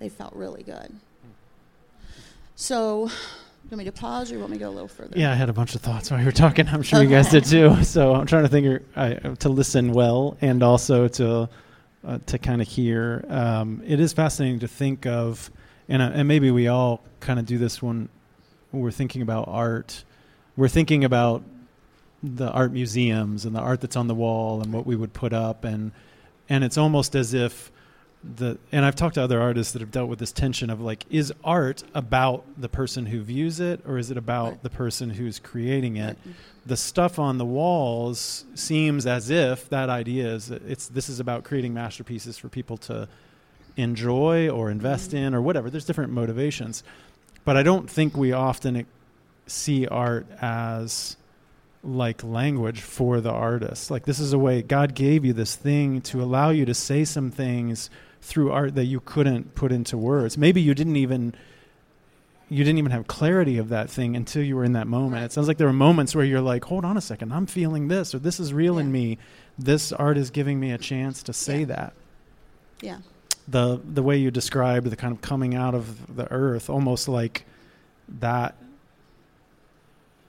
they 0.01 0.09
felt 0.09 0.33
really 0.33 0.63
good. 0.63 0.95
So, 2.55 3.11
want 3.71 3.79
me 3.79 3.85
to 3.85 3.91
pause 3.91 4.31
or 4.31 4.35
you 4.35 4.39
want 4.41 4.51
me 4.51 4.57
to 4.57 4.63
go 4.65 4.69
a 4.69 4.71
little 4.71 4.87
further? 4.87 5.17
Yeah, 5.17 5.31
I 5.31 5.35
had 5.35 5.49
a 5.49 5.53
bunch 5.53 5.75
of 5.75 5.81
thoughts 5.81 6.11
while 6.11 6.19
you 6.19 6.25
were 6.25 6.31
talking. 6.33 6.67
I'm 6.67 6.81
sure 6.81 6.99
okay. 6.99 7.07
you 7.07 7.15
guys 7.15 7.29
did 7.29 7.45
too. 7.45 7.75
So 7.83 8.13
I'm 8.13 8.25
trying 8.25 8.43
to 8.43 8.49
think 8.49 8.83
uh, 8.95 9.35
to 9.35 9.49
listen 9.49 9.93
well 9.93 10.37
and 10.41 10.61
also 10.61 11.07
to 11.07 11.49
uh, 12.05 12.19
to 12.25 12.37
kind 12.37 12.61
of 12.61 12.67
hear. 12.67 13.23
Um, 13.29 13.81
it 13.85 13.99
is 13.99 14.11
fascinating 14.13 14.59
to 14.59 14.67
think 14.67 15.05
of, 15.05 15.49
and 15.87 16.01
uh, 16.01 16.11
and 16.13 16.27
maybe 16.27 16.51
we 16.51 16.67
all 16.67 17.01
kind 17.21 17.39
of 17.39 17.45
do 17.45 17.57
this 17.57 17.81
when 17.81 18.09
we're 18.71 18.91
thinking 18.91 19.21
about 19.21 19.47
art. 19.47 20.03
We're 20.57 20.67
thinking 20.67 21.03
about 21.03 21.43
the 22.21 22.49
art 22.51 22.71
museums 22.71 23.45
and 23.45 23.55
the 23.55 23.59
art 23.59 23.81
that's 23.81 23.95
on 23.95 24.07
the 24.07 24.15
wall 24.15 24.61
and 24.61 24.73
what 24.73 24.85
we 24.85 24.95
would 24.95 25.13
put 25.13 25.33
up 25.33 25.63
and 25.63 25.91
and 26.49 26.63
it's 26.63 26.77
almost 26.77 27.15
as 27.15 27.33
if 27.33 27.71
the 28.23 28.57
and 28.71 28.85
I've 28.85 28.95
talked 28.95 29.15
to 29.15 29.23
other 29.23 29.41
artists 29.41 29.73
that 29.73 29.79
have 29.79 29.91
dealt 29.91 30.07
with 30.09 30.19
this 30.19 30.31
tension 30.31 30.69
of 30.69 30.79
like 30.79 31.05
is 31.09 31.33
art 31.43 31.83
about 31.95 32.43
the 32.55 32.69
person 32.69 33.07
who 33.07 33.21
views 33.21 33.59
it 33.59 33.81
or 33.85 33.97
is 33.97 34.11
it 34.11 34.17
about 34.17 34.49
right. 34.49 34.63
the 34.63 34.69
person 34.69 35.09
who's 35.09 35.39
creating 35.39 35.97
it 35.97 36.17
right. 36.23 36.35
the 36.65 36.77
stuff 36.77 37.17
on 37.17 37.39
the 37.39 37.45
walls 37.45 38.45
seems 38.53 39.07
as 39.07 39.31
if 39.31 39.69
that 39.69 39.89
idea 39.89 40.27
is 40.27 40.51
it's 40.51 40.87
this 40.89 41.09
is 41.09 41.19
about 41.19 41.43
creating 41.43 41.73
masterpieces 41.73 42.37
for 42.37 42.47
people 42.47 42.77
to 42.77 43.07
enjoy 43.75 44.49
or 44.49 44.69
invest 44.69 45.09
mm-hmm. 45.09 45.25
in 45.25 45.33
or 45.33 45.41
whatever 45.41 45.71
there's 45.71 45.85
different 45.85 46.11
motivations 46.11 46.83
but 47.43 47.57
I 47.57 47.63
don't 47.63 47.89
think 47.89 48.15
we 48.15 48.33
often 48.33 48.85
see 49.47 49.87
art 49.87 50.27
as 50.41 51.17
like 51.83 52.23
language 52.23 52.81
for 52.81 53.21
the 53.21 53.31
artist. 53.31 53.89
Like 53.89 54.05
this 54.05 54.19
is 54.19 54.33
a 54.33 54.39
way 54.39 54.61
God 54.61 54.93
gave 54.93 55.25
you 55.25 55.33
this 55.33 55.55
thing 55.55 56.01
to 56.01 56.21
allow 56.21 56.49
you 56.49 56.65
to 56.65 56.73
say 56.73 57.03
some 57.03 57.31
things 57.31 57.89
through 58.21 58.51
art 58.51 58.75
that 58.75 58.85
you 58.85 58.99
couldn't 58.99 59.55
put 59.55 59.71
into 59.71 59.97
words. 59.97 60.37
Maybe 60.37 60.61
you 60.61 60.73
didn't 60.73 60.95
even 60.95 61.33
you 62.49 62.65
didn't 62.65 62.79
even 62.79 62.91
have 62.91 63.07
clarity 63.07 63.57
of 63.57 63.69
that 63.69 63.89
thing 63.89 64.15
until 64.15 64.43
you 64.43 64.57
were 64.57 64.65
in 64.65 64.73
that 64.73 64.85
moment. 64.85 65.23
It 65.23 65.31
sounds 65.31 65.47
like 65.47 65.57
there 65.57 65.67
were 65.67 65.73
moments 65.73 66.13
where 66.13 66.25
you're 66.25 66.41
like, 66.41 66.65
"Hold 66.65 66.83
on 66.83 66.97
a 66.97 67.01
second, 67.01 67.31
I'm 67.31 67.45
feeling 67.45 67.87
this 67.87 68.13
or 68.13 68.19
this 68.19 68.39
is 68.39 68.53
real 68.53 68.75
yeah. 68.75 68.81
in 68.81 68.91
me. 68.91 69.17
This 69.57 69.91
art 69.91 70.17
is 70.17 70.29
giving 70.29 70.59
me 70.59 70.71
a 70.71 70.77
chance 70.77 71.23
to 71.23 71.33
say 71.33 71.61
yeah. 71.61 71.65
that." 71.65 71.93
Yeah. 72.81 72.97
The 73.47 73.81
the 73.83 74.03
way 74.03 74.17
you 74.17 74.31
described 74.31 74.87
the 74.87 74.95
kind 74.95 75.13
of 75.13 75.21
coming 75.21 75.55
out 75.55 75.73
of 75.73 76.15
the 76.15 76.31
earth 76.31 76.69
almost 76.69 77.07
like 77.07 77.45
that 78.19 78.55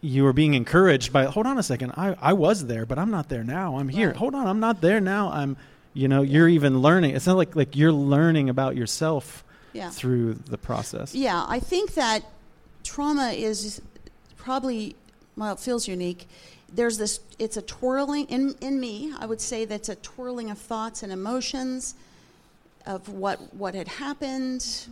you 0.00 0.24
were 0.24 0.32
being 0.32 0.54
encouraged 0.54 1.12
by 1.12 1.24
hold 1.24 1.46
on 1.46 1.58
a 1.58 1.62
second 1.62 1.92
I, 1.96 2.16
I 2.20 2.32
was 2.32 2.66
there 2.66 2.84
but 2.84 2.98
i'm 2.98 3.10
not 3.10 3.28
there 3.28 3.44
now 3.44 3.76
i'm 3.78 3.88
here 3.88 4.08
right. 4.08 4.16
hold 4.16 4.34
on 4.34 4.46
i'm 4.48 4.58
not 4.58 4.80
there 4.80 5.00
now 5.00 5.30
i'm 5.30 5.56
you 5.94 6.08
know 6.08 6.22
yeah. 6.22 6.32
you're 6.32 6.48
even 6.48 6.80
learning 6.80 7.14
it's 7.14 7.26
not 7.26 7.36
like 7.36 7.54
like 7.56 7.76
you're 7.76 7.92
learning 7.92 8.48
about 8.48 8.76
yourself 8.76 9.44
yeah. 9.72 9.90
through 9.90 10.34
the 10.34 10.58
process 10.58 11.14
yeah 11.14 11.44
i 11.48 11.58
think 11.58 11.94
that 11.94 12.22
trauma 12.82 13.30
is 13.30 13.80
probably 14.36 14.96
well 15.36 15.52
it 15.52 15.60
feels 15.60 15.86
unique 15.86 16.28
there's 16.72 16.98
this 16.98 17.20
it's 17.38 17.56
a 17.56 17.62
twirling 17.62 18.26
in 18.26 18.54
in 18.60 18.80
me 18.80 19.12
i 19.18 19.26
would 19.26 19.40
say 19.40 19.64
that's 19.64 19.88
a 19.88 19.96
twirling 19.96 20.50
of 20.50 20.58
thoughts 20.58 21.02
and 21.02 21.12
emotions 21.12 21.94
of 22.86 23.08
what 23.08 23.54
what 23.54 23.74
had 23.74 23.88
happened 23.88 24.86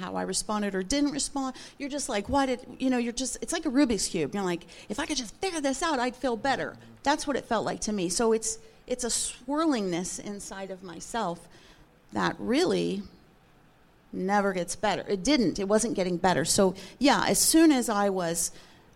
how 0.00 0.16
I 0.16 0.22
responded 0.22 0.74
or 0.74 0.82
didn't 0.82 1.12
respond. 1.12 1.54
You're 1.78 1.88
just 1.88 2.08
like, 2.08 2.28
why 2.28 2.46
did, 2.46 2.60
you 2.78 2.90
know, 2.90 2.98
you're 2.98 3.12
just, 3.12 3.38
it's 3.40 3.52
like 3.52 3.64
a 3.66 3.70
Rubik's 3.70 4.08
Cube. 4.08 4.34
You're 4.34 4.42
like, 4.42 4.66
if 4.88 4.98
I 4.98 5.06
could 5.06 5.16
just 5.16 5.34
figure 5.36 5.60
this 5.60 5.82
out, 5.82 5.98
I'd 5.98 6.16
feel 6.16 6.36
better. 6.36 6.76
That's 7.02 7.26
what 7.26 7.36
it 7.36 7.44
felt 7.44 7.64
like 7.64 7.80
to 7.82 7.92
me. 7.92 8.08
So 8.08 8.32
it's, 8.32 8.58
it's 8.86 9.04
a 9.04 9.08
swirlingness 9.08 10.18
inside 10.18 10.70
of 10.70 10.82
myself 10.82 11.48
that 12.12 12.36
really 12.38 13.02
never 14.12 14.52
gets 14.52 14.76
better. 14.76 15.04
It 15.08 15.24
didn't, 15.24 15.58
it 15.58 15.68
wasn't 15.68 15.94
getting 15.94 16.16
better. 16.16 16.44
So, 16.44 16.74
yeah, 16.98 17.24
as 17.26 17.38
soon 17.38 17.72
as 17.72 17.88
I 17.88 18.10
was 18.10 18.50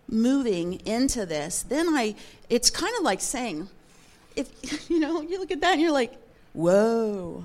moving 0.08 0.74
into 0.86 1.26
this, 1.26 1.62
then 1.62 1.88
I, 1.88 2.14
it's 2.48 2.70
kind 2.70 2.94
of 2.96 3.02
like 3.02 3.20
saying, 3.20 3.68
if, 4.36 4.90
you 4.90 5.00
know, 5.00 5.20
you 5.20 5.38
look 5.38 5.50
at 5.50 5.60
that 5.60 5.72
and 5.72 5.80
you're 5.80 5.92
like, 5.92 6.14
whoa, 6.52 7.44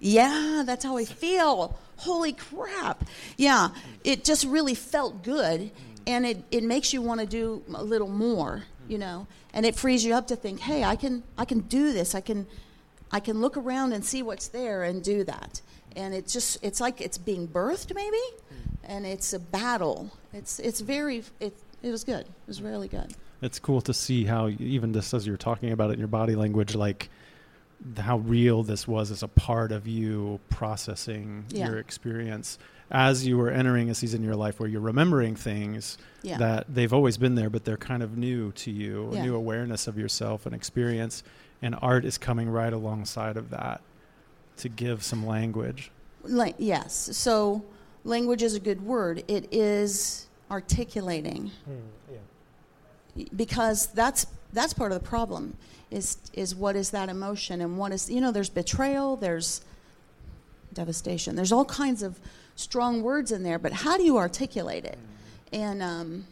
yeah, 0.00 0.62
that's 0.66 0.84
how 0.84 0.96
I 0.96 1.04
feel 1.04 1.78
holy 2.02 2.32
crap. 2.32 3.04
Yeah, 3.36 3.68
it 4.02 4.24
just 4.24 4.44
really 4.44 4.74
felt 4.74 5.22
good. 5.22 5.70
And 6.06 6.26
it, 6.26 6.42
it 6.50 6.64
makes 6.64 6.92
you 6.92 7.00
want 7.00 7.20
to 7.20 7.26
do 7.26 7.62
a 7.72 7.82
little 7.82 8.08
more, 8.08 8.64
you 8.92 8.98
know, 8.98 9.26
and 9.54 9.64
it 9.64 9.74
frees 9.74 10.04
you 10.04 10.14
up 10.14 10.26
to 10.28 10.36
think, 10.36 10.60
hey, 10.60 10.84
I 10.84 10.96
can 10.96 11.22
I 11.38 11.46
can 11.46 11.60
do 11.60 11.92
this. 11.92 12.14
I 12.14 12.20
can 12.20 12.46
I 13.10 13.20
can 13.20 13.40
look 13.40 13.56
around 13.56 13.94
and 13.94 14.04
see 14.04 14.22
what's 14.22 14.48
there 14.48 14.84
and 14.84 15.02
do 15.02 15.24
that. 15.24 15.62
And 15.96 16.14
it's 16.14 16.32
just 16.32 16.58
it's 16.62 16.80
like 16.80 17.00
it's 17.00 17.18
being 17.18 17.48
birthed 17.48 17.94
maybe, 17.94 18.22
and 18.84 19.06
it's 19.06 19.32
a 19.32 19.38
battle. 19.38 20.12
It's 20.34 20.58
it's 20.58 20.80
very 20.80 21.24
it 21.40 21.56
it 21.82 21.90
was 21.90 22.04
good. 22.04 22.26
It 22.26 22.46
was 22.46 22.60
really 22.60 22.88
good. 22.88 23.14
It's 23.40 23.58
cool 23.58 23.80
to 23.80 23.94
see 23.94 24.24
how 24.24 24.48
even 24.48 24.92
just 24.92 25.12
as 25.14 25.26
you're 25.26 25.36
talking 25.36 25.72
about 25.72 25.90
it 25.90 25.94
in 25.94 25.98
your 25.98 26.08
body 26.08 26.36
language, 26.36 26.74
like 26.74 27.08
how 27.96 28.18
real 28.18 28.62
this 28.62 28.86
was 28.86 29.10
as 29.10 29.22
a 29.22 29.28
part 29.28 29.72
of 29.72 29.88
you 29.88 30.38
processing 30.50 31.44
yeah. 31.48 31.66
your 31.66 31.78
experience 31.78 32.58
as 32.92 33.26
you 33.26 33.38
were 33.38 33.50
entering 33.50 33.88
a 33.88 33.94
season 33.94 34.20
in 34.20 34.26
your 34.26 34.36
life 34.36 34.60
where 34.60 34.68
you're 34.68 34.80
remembering 34.80 35.34
things 35.34 35.96
yeah. 36.22 36.36
that 36.36 36.66
they've 36.72 36.92
always 36.92 37.16
been 37.16 37.34
there, 37.34 37.48
but 37.48 37.64
they're 37.64 37.78
kind 37.78 38.02
of 38.02 38.18
new 38.18 38.52
to 38.52 38.70
you, 38.70 39.08
yeah. 39.12 39.20
a 39.20 39.22
new 39.22 39.34
awareness 39.34 39.86
of 39.86 39.96
yourself 39.96 40.44
and 40.44 40.54
experience. 40.54 41.24
And 41.62 41.74
art 41.80 42.04
is 42.04 42.18
coming 42.18 42.50
right 42.50 42.72
alongside 42.72 43.38
of 43.38 43.48
that 43.50 43.80
to 44.58 44.68
give 44.68 45.02
some 45.02 45.26
language. 45.26 45.90
Like, 46.22 46.54
yes. 46.58 47.08
So, 47.16 47.64
language 48.04 48.42
is 48.42 48.54
a 48.54 48.60
good 48.60 48.84
word. 48.84 49.24
It 49.26 49.48
is 49.50 50.26
articulating. 50.50 51.50
Mm, 51.68 51.80
yeah. 53.16 53.24
Because 53.34 53.86
that's 53.86 54.26
that's 54.52 54.74
part 54.74 54.92
of 54.92 55.02
the 55.02 55.08
problem 55.08 55.56
is 55.90 56.18
is 56.34 56.54
what 56.54 56.76
is 56.76 56.90
that 56.90 57.08
emotion 57.08 57.60
and 57.60 57.78
what 57.78 57.92
is 57.92 58.10
you 58.10 58.20
know 58.20 58.32
there's 58.32 58.48
betrayal 58.48 59.16
there's 59.16 59.60
devastation 60.72 61.36
there's 61.36 61.52
all 61.52 61.64
kinds 61.66 62.02
of 62.02 62.18
strong 62.62 63.02
words 63.02 63.32
in 63.32 63.42
there 63.42 63.58
but 63.58 63.72
how 63.72 63.96
do 63.96 64.02
you 64.02 64.16
articulate 64.16 64.84
it? 64.84 64.98
And 65.52 65.82
um, 65.82 66.26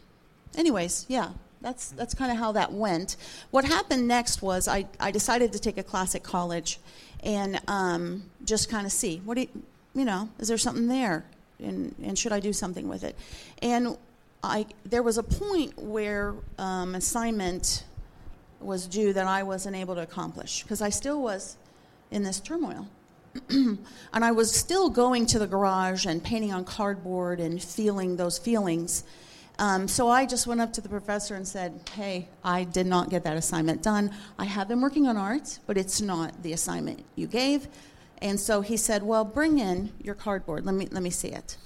anyways 0.55 1.05
yeah 1.09 1.31
that's 1.61 1.91
that's 1.91 2.13
kind 2.13 2.31
of 2.31 2.37
how 2.37 2.51
that 2.53 2.73
went. 2.73 3.17
What 3.51 3.65
happened 3.65 4.07
next 4.07 4.41
was 4.41 4.67
I, 4.67 4.87
I 4.99 5.11
decided 5.11 5.53
to 5.53 5.59
take 5.59 5.77
a 5.77 5.83
class 5.83 6.15
at 6.15 6.23
college 6.23 6.79
and 7.23 7.61
um, 7.67 8.23
just 8.43 8.69
kind 8.69 8.85
of 8.85 8.91
see 8.91 9.21
what 9.25 9.35
do 9.35 9.41
you, 9.41 9.49
you 9.93 10.05
know 10.05 10.29
is 10.39 10.47
there 10.47 10.57
something 10.57 10.87
there? 10.87 11.25
And, 11.59 11.93
and 12.01 12.17
should 12.17 12.31
i 12.31 12.39
do 12.39 12.53
something 12.53 12.87
with 12.87 13.03
it? 13.03 13.15
And 13.61 13.95
I, 14.43 14.65
there 14.85 15.03
was 15.03 15.17
a 15.17 15.23
point 15.23 15.77
where 15.77 16.33
um, 16.57 16.95
assignment 16.95 17.83
was 18.59 18.87
due 18.87 19.13
that 19.13 19.27
I 19.27 19.43
wasn't 19.43 19.75
able 19.75 19.95
to 19.95 20.01
accomplish 20.01 20.63
because 20.63 20.81
I 20.81 20.89
still 20.89 21.21
was 21.21 21.57
in 22.09 22.23
this 22.23 22.39
turmoil. 22.39 22.87
and 23.49 23.79
I 24.13 24.31
was 24.31 24.53
still 24.53 24.89
going 24.89 25.25
to 25.27 25.39
the 25.39 25.47
garage 25.47 26.05
and 26.05 26.23
painting 26.23 26.51
on 26.51 26.65
cardboard 26.65 27.39
and 27.39 27.61
feeling 27.61 28.17
those 28.17 28.37
feelings. 28.37 29.03
Um, 29.59 29.87
so 29.87 30.09
I 30.09 30.25
just 30.25 30.47
went 30.47 30.59
up 30.59 30.73
to 30.73 30.81
the 30.81 30.89
professor 30.89 31.35
and 31.35 31.47
said, 31.47 31.81
Hey, 31.93 32.27
I 32.43 32.63
did 32.63 32.87
not 32.87 33.09
get 33.09 33.23
that 33.23 33.37
assignment 33.37 33.83
done. 33.83 34.11
I 34.39 34.45
have 34.45 34.67
been 34.67 34.81
working 34.81 35.07
on 35.07 35.17
art, 35.17 35.59
but 35.67 35.77
it's 35.77 36.01
not 36.01 36.41
the 36.43 36.53
assignment 36.53 37.05
you 37.15 37.27
gave. 37.27 37.67
And 38.21 38.39
so 38.39 38.61
he 38.61 38.75
said, 38.77 39.03
Well, 39.03 39.23
bring 39.23 39.59
in 39.59 39.91
your 40.01 40.15
cardboard. 40.15 40.65
Let 40.65 40.75
me, 40.75 40.87
let 40.91 41.03
me 41.03 41.09
see 41.09 41.29
it. 41.29 41.57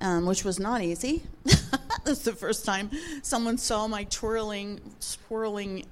Um, 0.00 0.26
which 0.26 0.44
was 0.44 0.58
not 0.58 0.82
easy. 0.82 1.22
That's 2.04 2.22
the 2.22 2.32
first 2.32 2.64
time 2.64 2.90
someone 3.22 3.58
saw 3.58 3.86
my 3.86 4.04
twirling, 4.04 4.80
swirling 4.98 5.86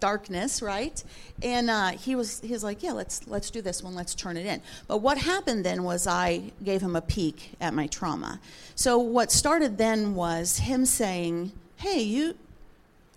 darkness, 0.00 0.62
right? 0.62 1.02
And 1.42 1.70
uh, 1.70 1.90
he 1.90 2.14
was 2.14 2.40
he 2.40 2.52
was 2.52 2.64
like, 2.64 2.82
yeah, 2.82 2.92
let's 2.92 3.26
let's 3.26 3.50
do 3.50 3.62
this 3.62 3.82
one, 3.82 3.94
let's 3.94 4.14
turn 4.14 4.36
it 4.36 4.46
in. 4.46 4.60
But 4.86 4.98
what 4.98 5.18
happened 5.18 5.64
then 5.64 5.84
was 5.84 6.06
I 6.06 6.52
gave 6.64 6.80
him 6.80 6.96
a 6.96 7.00
peek 7.00 7.52
at 7.60 7.74
my 7.74 7.86
trauma. 7.86 8.40
So 8.74 8.98
what 8.98 9.30
started 9.32 9.78
then 9.78 10.14
was 10.14 10.58
him 10.58 10.84
saying, 10.84 11.52
hey, 11.76 12.00
you, 12.00 12.34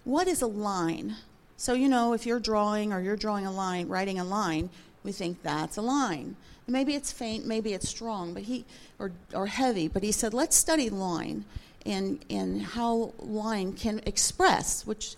what 0.03 0.27
is 0.27 0.41
a 0.41 0.47
line? 0.47 1.15
So 1.57 1.73
you 1.73 1.87
know, 1.87 2.13
if 2.13 2.25
you're 2.25 2.39
drawing 2.39 2.91
or 2.93 3.01
you're 3.01 3.15
drawing 3.15 3.45
a 3.45 3.51
line, 3.51 3.87
writing 3.87 4.19
a 4.19 4.23
line, 4.23 4.69
we 5.03 5.11
think 5.11 5.43
that's 5.43 5.77
a 5.77 5.81
line. 5.81 6.35
Maybe 6.67 6.95
it's 6.95 7.11
faint, 7.11 7.45
maybe 7.45 7.73
it's 7.73 7.89
strong, 7.89 8.33
but 8.33 8.43
he 8.43 8.65
or 8.97 9.11
or 9.33 9.47
heavy. 9.47 9.87
But 9.87 10.03
he 10.03 10.11
said, 10.11 10.33
let's 10.33 10.55
study 10.55 10.89
line 10.89 11.45
and 11.85 12.23
and 12.29 12.61
how 12.61 13.13
line 13.19 13.73
can 13.73 14.01
express, 14.05 14.85
which 14.85 15.15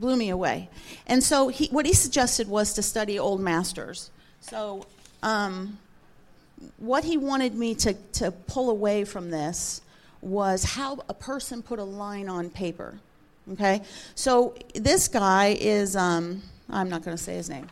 blew 0.00 0.16
me 0.16 0.30
away. 0.30 0.68
And 1.06 1.22
so 1.22 1.48
he, 1.48 1.68
what 1.68 1.86
he 1.86 1.92
suggested 1.92 2.48
was 2.48 2.72
to 2.74 2.82
study 2.82 3.18
old 3.18 3.40
masters. 3.40 4.10
So 4.40 4.86
um, 5.22 5.78
what 6.78 7.04
he 7.04 7.16
wanted 7.16 7.54
me 7.54 7.74
to, 7.76 7.94
to 7.94 8.30
pull 8.30 8.70
away 8.70 9.04
from 9.04 9.30
this 9.30 9.80
was 10.20 10.64
how 10.64 11.00
a 11.08 11.14
person 11.14 11.62
put 11.62 11.78
a 11.78 11.84
line 11.84 12.28
on 12.28 12.50
paper. 12.50 12.98
Okay? 13.52 13.82
So 14.14 14.54
this 14.74 15.08
guy 15.08 15.56
is, 15.58 15.96
um, 15.96 16.42
I'm 16.70 16.88
not 16.88 17.04
going 17.04 17.16
to 17.16 17.22
say 17.22 17.34
his 17.34 17.50
name, 17.50 17.68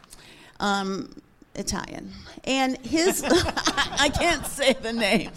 um, 0.59 1.15
Italian. 1.55 2.13
And 2.45 2.77
his, 2.79 3.23
I 3.27 4.11
can't 4.13 4.45
say 4.47 4.73
the 4.73 4.93
name. 4.93 5.31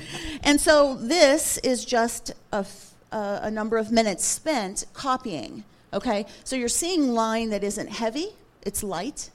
And 0.43 0.59
so 0.59 0.95
this 0.95 1.57
is 1.59 1.85
just 1.85 2.31
a, 2.51 2.65
a, 3.11 3.39
a 3.43 3.51
number 3.51 3.77
of 3.77 3.91
minutes 3.91 4.25
spent 4.25 4.85
copying 4.93 5.63
Okay? 5.93 6.25
So 6.43 6.55
you're 6.55 6.67
seeing 6.69 7.13
line 7.13 7.49
that 7.51 7.63
isn't 7.63 7.89
heavy, 7.89 8.27
it's 8.63 8.83
light. 8.83 9.29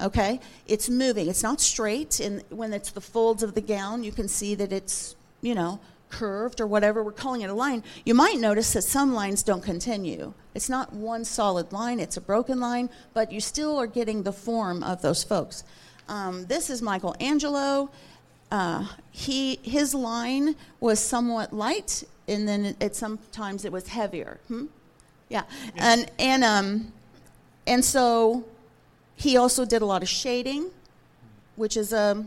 Okay? 0.00 0.40
It's 0.66 0.88
moving. 0.88 1.28
It's 1.28 1.42
not 1.42 1.60
straight. 1.60 2.18
And 2.18 2.42
when 2.50 2.72
it's 2.72 2.90
the 2.90 3.00
folds 3.00 3.42
of 3.42 3.54
the 3.54 3.60
gown, 3.60 4.02
you 4.02 4.10
can 4.10 4.26
see 4.26 4.54
that 4.56 4.72
it's, 4.72 5.14
you 5.42 5.54
know, 5.54 5.78
curved 6.12 6.60
or 6.60 6.66
whatever. 6.66 7.02
We're 7.02 7.12
calling 7.12 7.40
it 7.40 7.50
a 7.50 7.54
line. 7.54 7.82
You 8.04 8.14
might 8.14 8.38
notice 8.38 8.72
that 8.74 8.82
some 8.82 9.12
lines 9.14 9.42
don't 9.42 9.62
continue. 9.62 10.34
It's 10.54 10.68
not 10.68 10.92
one 10.92 11.24
solid 11.24 11.72
line, 11.72 11.98
it's 11.98 12.16
a 12.16 12.20
broken 12.20 12.60
line, 12.60 12.90
but 13.14 13.32
you 13.32 13.40
still 13.40 13.78
are 13.78 13.86
getting 13.86 14.22
the 14.22 14.32
form 14.32 14.82
of 14.82 15.02
those 15.02 15.24
folks. 15.24 15.64
Um, 16.08 16.46
this 16.46 16.68
is 16.68 16.82
Michelangelo. 16.82 17.90
Uh, 18.50 18.86
he 19.10 19.58
his 19.62 19.94
line 19.94 20.54
was 20.78 21.00
somewhat 21.00 21.54
light, 21.54 22.04
and 22.28 22.46
then 22.46 22.76
it 22.80 22.94
sometimes 22.94 23.64
it 23.64 23.72
was 23.72 23.88
heavier. 23.88 24.38
Hmm? 24.48 24.66
Yeah. 25.32 25.44
And 25.76 26.10
and 26.18 26.44
um 26.44 26.92
and 27.66 27.82
so 27.82 28.44
he 29.16 29.36
also 29.36 29.64
did 29.64 29.80
a 29.80 29.86
lot 29.86 30.02
of 30.02 30.08
shading, 30.08 30.70
which 31.56 31.76
is 31.76 31.92
a 31.92 32.26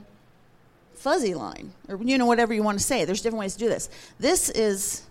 fuzzy 0.96 1.36
line, 1.36 1.72
or 1.88 2.02
you 2.02 2.18
know 2.18 2.26
whatever 2.26 2.52
you 2.52 2.64
want 2.64 2.80
to 2.80 2.84
say. 2.84 3.06
There's 3.06 3.22
different 3.22 3.42
ways 3.42 3.54
to 3.54 3.60
do 3.60 3.70
this. 3.70 3.90
This 4.20 4.50
is 4.50 5.04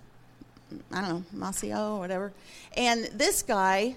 I 0.92 1.00
don't 1.02 1.08
know, 1.08 1.46
Masio 1.46 1.92
or 1.92 1.98
whatever. 2.00 2.32
And 2.76 3.04
this 3.14 3.44
guy, 3.44 3.96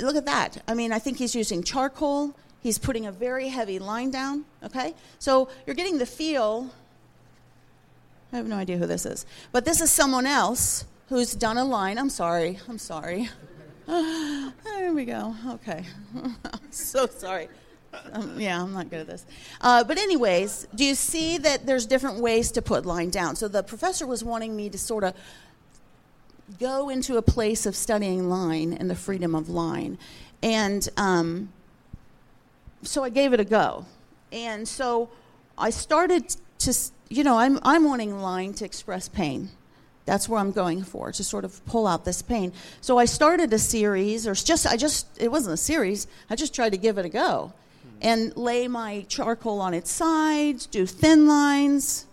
look 0.00 0.14
at 0.14 0.26
that. 0.26 0.62
I 0.68 0.74
mean, 0.74 0.92
I 0.92 1.00
think 1.00 1.18
he's 1.18 1.34
using 1.34 1.64
charcoal. 1.64 2.36
He's 2.60 2.78
putting 2.78 3.06
a 3.06 3.12
very 3.12 3.48
heavy 3.48 3.80
line 3.80 4.12
down, 4.12 4.44
okay? 4.62 4.94
So 5.18 5.48
you're 5.66 5.74
getting 5.74 5.98
the 5.98 6.06
feel. 6.06 6.70
I 8.32 8.36
have 8.36 8.46
no 8.46 8.56
idea 8.56 8.76
who 8.76 8.86
this 8.86 9.06
is. 9.06 9.26
But 9.50 9.64
this 9.64 9.80
is 9.80 9.90
someone 9.90 10.26
else 10.26 10.84
who's 11.08 11.34
done 11.34 11.58
a 11.58 11.64
line. 11.64 11.98
I'm 11.98 12.10
sorry. 12.10 12.58
I'm 12.68 12.78
sorry. 12.78 13.28
there 13.86 14.92
we 14.92 15.04
go. 15.04 15.34
Okay. 15.48 15.84
I'm 16.14 16.72
so 16.72 17.06
sorry. 17.06 17.48
Um, 18.12 18.38
yeah, 18.38 18.62
I'm 18.62 18.72
not 18.74 18.90
good 18.90 19.00
at 19.00 19.06
this. 19.06 19.24
Uh, 19.60 19.82
but, 19.82 19.96
anyways, 19.98 20.68
do 20.74 20.84
you 20.84 20.94
see 20.94 21.38
that 21.38 21.66
there's 21.66 21.86
different 21.86 22.20
ways 22.20 22.52
to 22.52 22.62
put 22.62 22.84
line 22.84 23.10
down? 23.10 23.34
So, 23.34 23.48
the 23.48 23.62
professor 23.62 24.06
was 24.06 24.22
wanting 24.22 24.54
me 24.54 24.68
to 24.68 24.78
sort 24.78 25.04
of 25.04 25.14
go 26.60 26.88
into 26.88 27.16
a 27.16 27.22
place 27.22 27.66
of 27.66 27.74
studying 27.74 28.28
line 28.28 28.72
and 28.72 28.90
the 28.90 28.94
freedom 28.94 29.34
of 29.34 29.48
line. 29.48 29.98
And 30.42 30.88
um, 30.96 31.52
so 32.82 33.04
I 33.04 33.10
gave 33.10 33.32
it 33.32 33.40
a 33.40 33.44
go. 33.44 33.84
And 34.32 34.66
so 34.66 35.10
I 35.56 35.70
started 35.70 36.36
to, 36.60 36.74
you 37.08 37.24
know, 37.24 37.38
I'm, 37.38 37.58
I'm 37.62 37.84
wanting 37.84 38.20
line 38.20 38.54
to 38.54 38.64
express 38.64 39.08
pain. 39.08 39.50
That's 40.08 40.26
where 40.26 40.40
I'm 40.40 40.52
going 40.52 40.84
for 40.84 41.12
to 41.12 41.22
sort 41.22 41.44
of 41.44 41.62
pull 41.66 41.86
out 41.86 42.06
this 42.06 42.22
pain. 42.22 42.54
So 42.80 42.96
I 42.96 43.04
started 43.04 43.52
a 43.52 43.58
series, 43.58 44.26
or 44.26 44.32
just 44.32 44.66
I 44.66 44.78
just 44.78 45.06
it 45.20 45.30
wasn't 45.30 45.52
a 45.52 45.58
series. 45.58 46.06
I 46.30 46.34
just 46.34 46.54
tried 46.54 46.70
to 46.70 46.78
give 46.78 46.96
it 46.96 47.04
a 47.04 47.10
go, 47.10 47.52
and 48.00 48.34
lay 48.34 48.68
my 48.68 49.04
charcoal 49.08 49.60
on 49.60 49.74
its 49.74 49.90
sides, 49.90 50.64
do 50.64 50.86
thin 50.86 51.28
lines. 51.28 52.06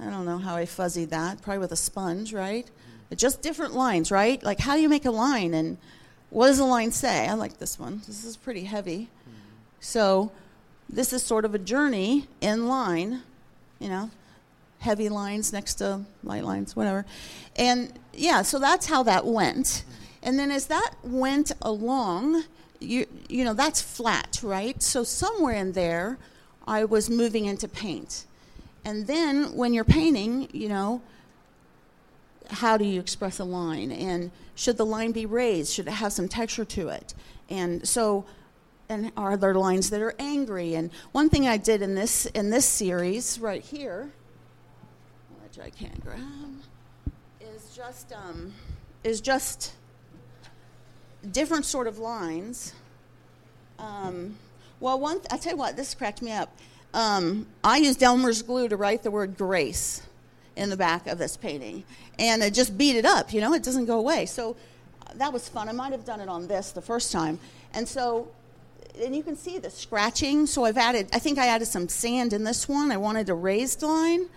I 0.00 0.10
don't 0.10 0.24
know 0.24 0.38
how 0.38 0.54
I 0.54 0.64
fuzzied 0.64 1.10
that. 1.10 1.42
Probably 1.42 1.58
with 1.58 1.72
a 1.72 1.76
sponge, 1.76 2.32
right? 2.32 2.70
just 3.16 3.42
different 3.42 3.74
lines, 3.74 4.12
right? 4.12 4.40
Like 4.40 4.60
how 4.60 4.76
do 4.76 4.80
you 4.80 4.88
make 4.88 5.06
a 5.06 5.10
line, 5.10 5.54
and 5.54 5.76
what 6.30 6.46
does 6.46 6.58
the 6.58 6.64
line 6.64 6.92
say? 6.92 7.26
I 7.26 7.34
like 7.34 7.58
this 7.58 7.80
one. 7.80 8.02
This 8.06 8.24
is 8.24 8.36
pretty 8.36 8.62
heavy. 8.62 9.08
So 9.80 10.30
this 10.88 11.12
is 11.12 11.24
sort 11.24 11.44
of 11.44 11.52
a 11.52 11.58
journey 11.58 12.28
in 12.40 12.68
line, 12.68 13.22
you 13.80 13.88
know 13.88 14.10
heavy 14.80 15.08
lines 15.08 15.52
next 15.52 15.74
to 15.76 16.00
light 16.24 16.44
lines, 16.44 16.74
whatever. 16.74 17.06
And 17.56 17.92
yeah, 18.12 18.42
so 18.42 18.58
that's 18.58 18.86
how 18.86 19.02
that 19.04 19.24
went. 19.24 19.84
And 20.22 20.38
then 20.38 20.50
as 20.50 20.66
that 20.66 20.94
went 21.02 21.52
along, 21.62 22.44
you 22.80 23.06
you 23.28 23.44
know 23.44 23.54
that's 23.54 23.80
flat, 23.80 24.40
right? 24.42 24.82
So 24.82 25.04
somewhere 25.04 25.54
in 25.54 25.72
there, 25.72 26.18
I 26.66 26.84
was 26.84 27.08
moving 27.08 27.44
into 27.44 27.68
paint. 27.68 28.24
And 28.84 29.06
then 29.06 29.54
when 29.54 29.74
you're 29.74 29.84
painting, 29.84 30.48
you 30.52 30.68
know, 30.68 31.02
how 32.48 32.78
do 32.78 32.84
you 32.84 32.98
express 32.98 33.38
a 33.38 33.44
line? 33.44 33.92
And 33.92 34.30
should 34.54 34.78
the 34.78 34.86
line 34.86 35.12
be 35.12 35.26
raised? 35.26 35.72
Should 35.72 35.88
it 35.88 35.92
have 35.92 36.12
some 36.12 36.28
texture 36.28 36.64
to 36.64 36.88
it? 36.88 37.14
And 37.50 37.86
so 37.86 38.24
and 38.88 39.12
are 39.16 39.36
there 39.36 39.54
lines 39.54 39.90
that 39.90 40.00
are 40.00 40.14
angry? 40.18 40.74
And 40.74 40.90
one 41.12 41.28
thing 41.28 41.46
I 41.46 41.58
did 41.58 41.82
in 41.82 41.94
this 41.94 42.26
in 42.26 42.48
this 42.48 42.66
series 42.66 43.38
right 43.38 43.62
here 43.62 44.10
I 45.62 45.70
can't 45.70 46.02
grab, 46.04 46.20
is 47.40 47.74
just 47.74 48.12
um, 48.12 48.52
is 49.04 49.20
just 49.20 49.72
different 51.32 51.64
sort 51.64 51.86
of 51.86 51.98
lines. 51.98 52.74
Um, 53.78 54.36
well, 54.78 54.98
one 54.98 55.16
th- 55.16 55.26
I 55.30 55.36
tell 55.36 55.52
you 55.52 55.58
what, 55.58 55.76
this 55.76 55.94
cracked 55.94 56.22
me 56.22 56.32
up. 56.32 56.56
Um, 56.92 57.46
I 57.62 57.78
used 57.78 58.02
Elmer's 58.02 58.42
glue 58.42 58.68
to 58.68 58.76
write 58.76 59.02
the 59.02 59.10
word 59.10 59.36
grace 59.36 60.02
in 60.56 60.70
the 60.70 60.76
back 60.76 61.06
of 61.06 61.18
this 61.18 61.36
painting, 61.36 61.84
and 62.18 62.42
it 62.42 62.54
just 62.54 62.76
beat 62.76 62.96
it 62.96 63.04
up. 63.04 63.32
You 63.32 63.40
know, 63.40 63.54
it 63.54 63.62
doesn't 63.62 63.86
go 63.86 63.98
away. 63.98 64.26
So 64.26 64.56
uh, 65.06 65.12
that 65.16 65.32
was 65.32 65.48
fun. 65.48 65.68
I 65.68 65.72
might 65.72 65.92
have 65.92 66.04
done 66.04 66.20
it 66.20 66.28
on 66.28 66.48
this 66.48 66.72
the 66.72 66.82
first 66.82 67.12
time, 67.12 67.38
and 67.72 67.88
so. 67.88 68.28
And 69.00 69.14
you 69.14 69.22
can 69.22 69.36
see 69.36 69.58
the 69.58 69.70
scratching. 69.70 70.46
So 70.46 70.64
I've 70.64 70.76
added, 70.76 71.08
I 71.12 71.20
think 71.20 71.38
I 71.38 71.46
added 71.46 71.66
some 71.66 71.88
sand 71.88 72.32
in 72.32 72.42
this 72.42 72.68
one. 72.68 72.90
I 72.90 72.96
wanted 72.96 73.28
a 73.30 73.34
raised 73.34 73.82
line. 73.82 74.28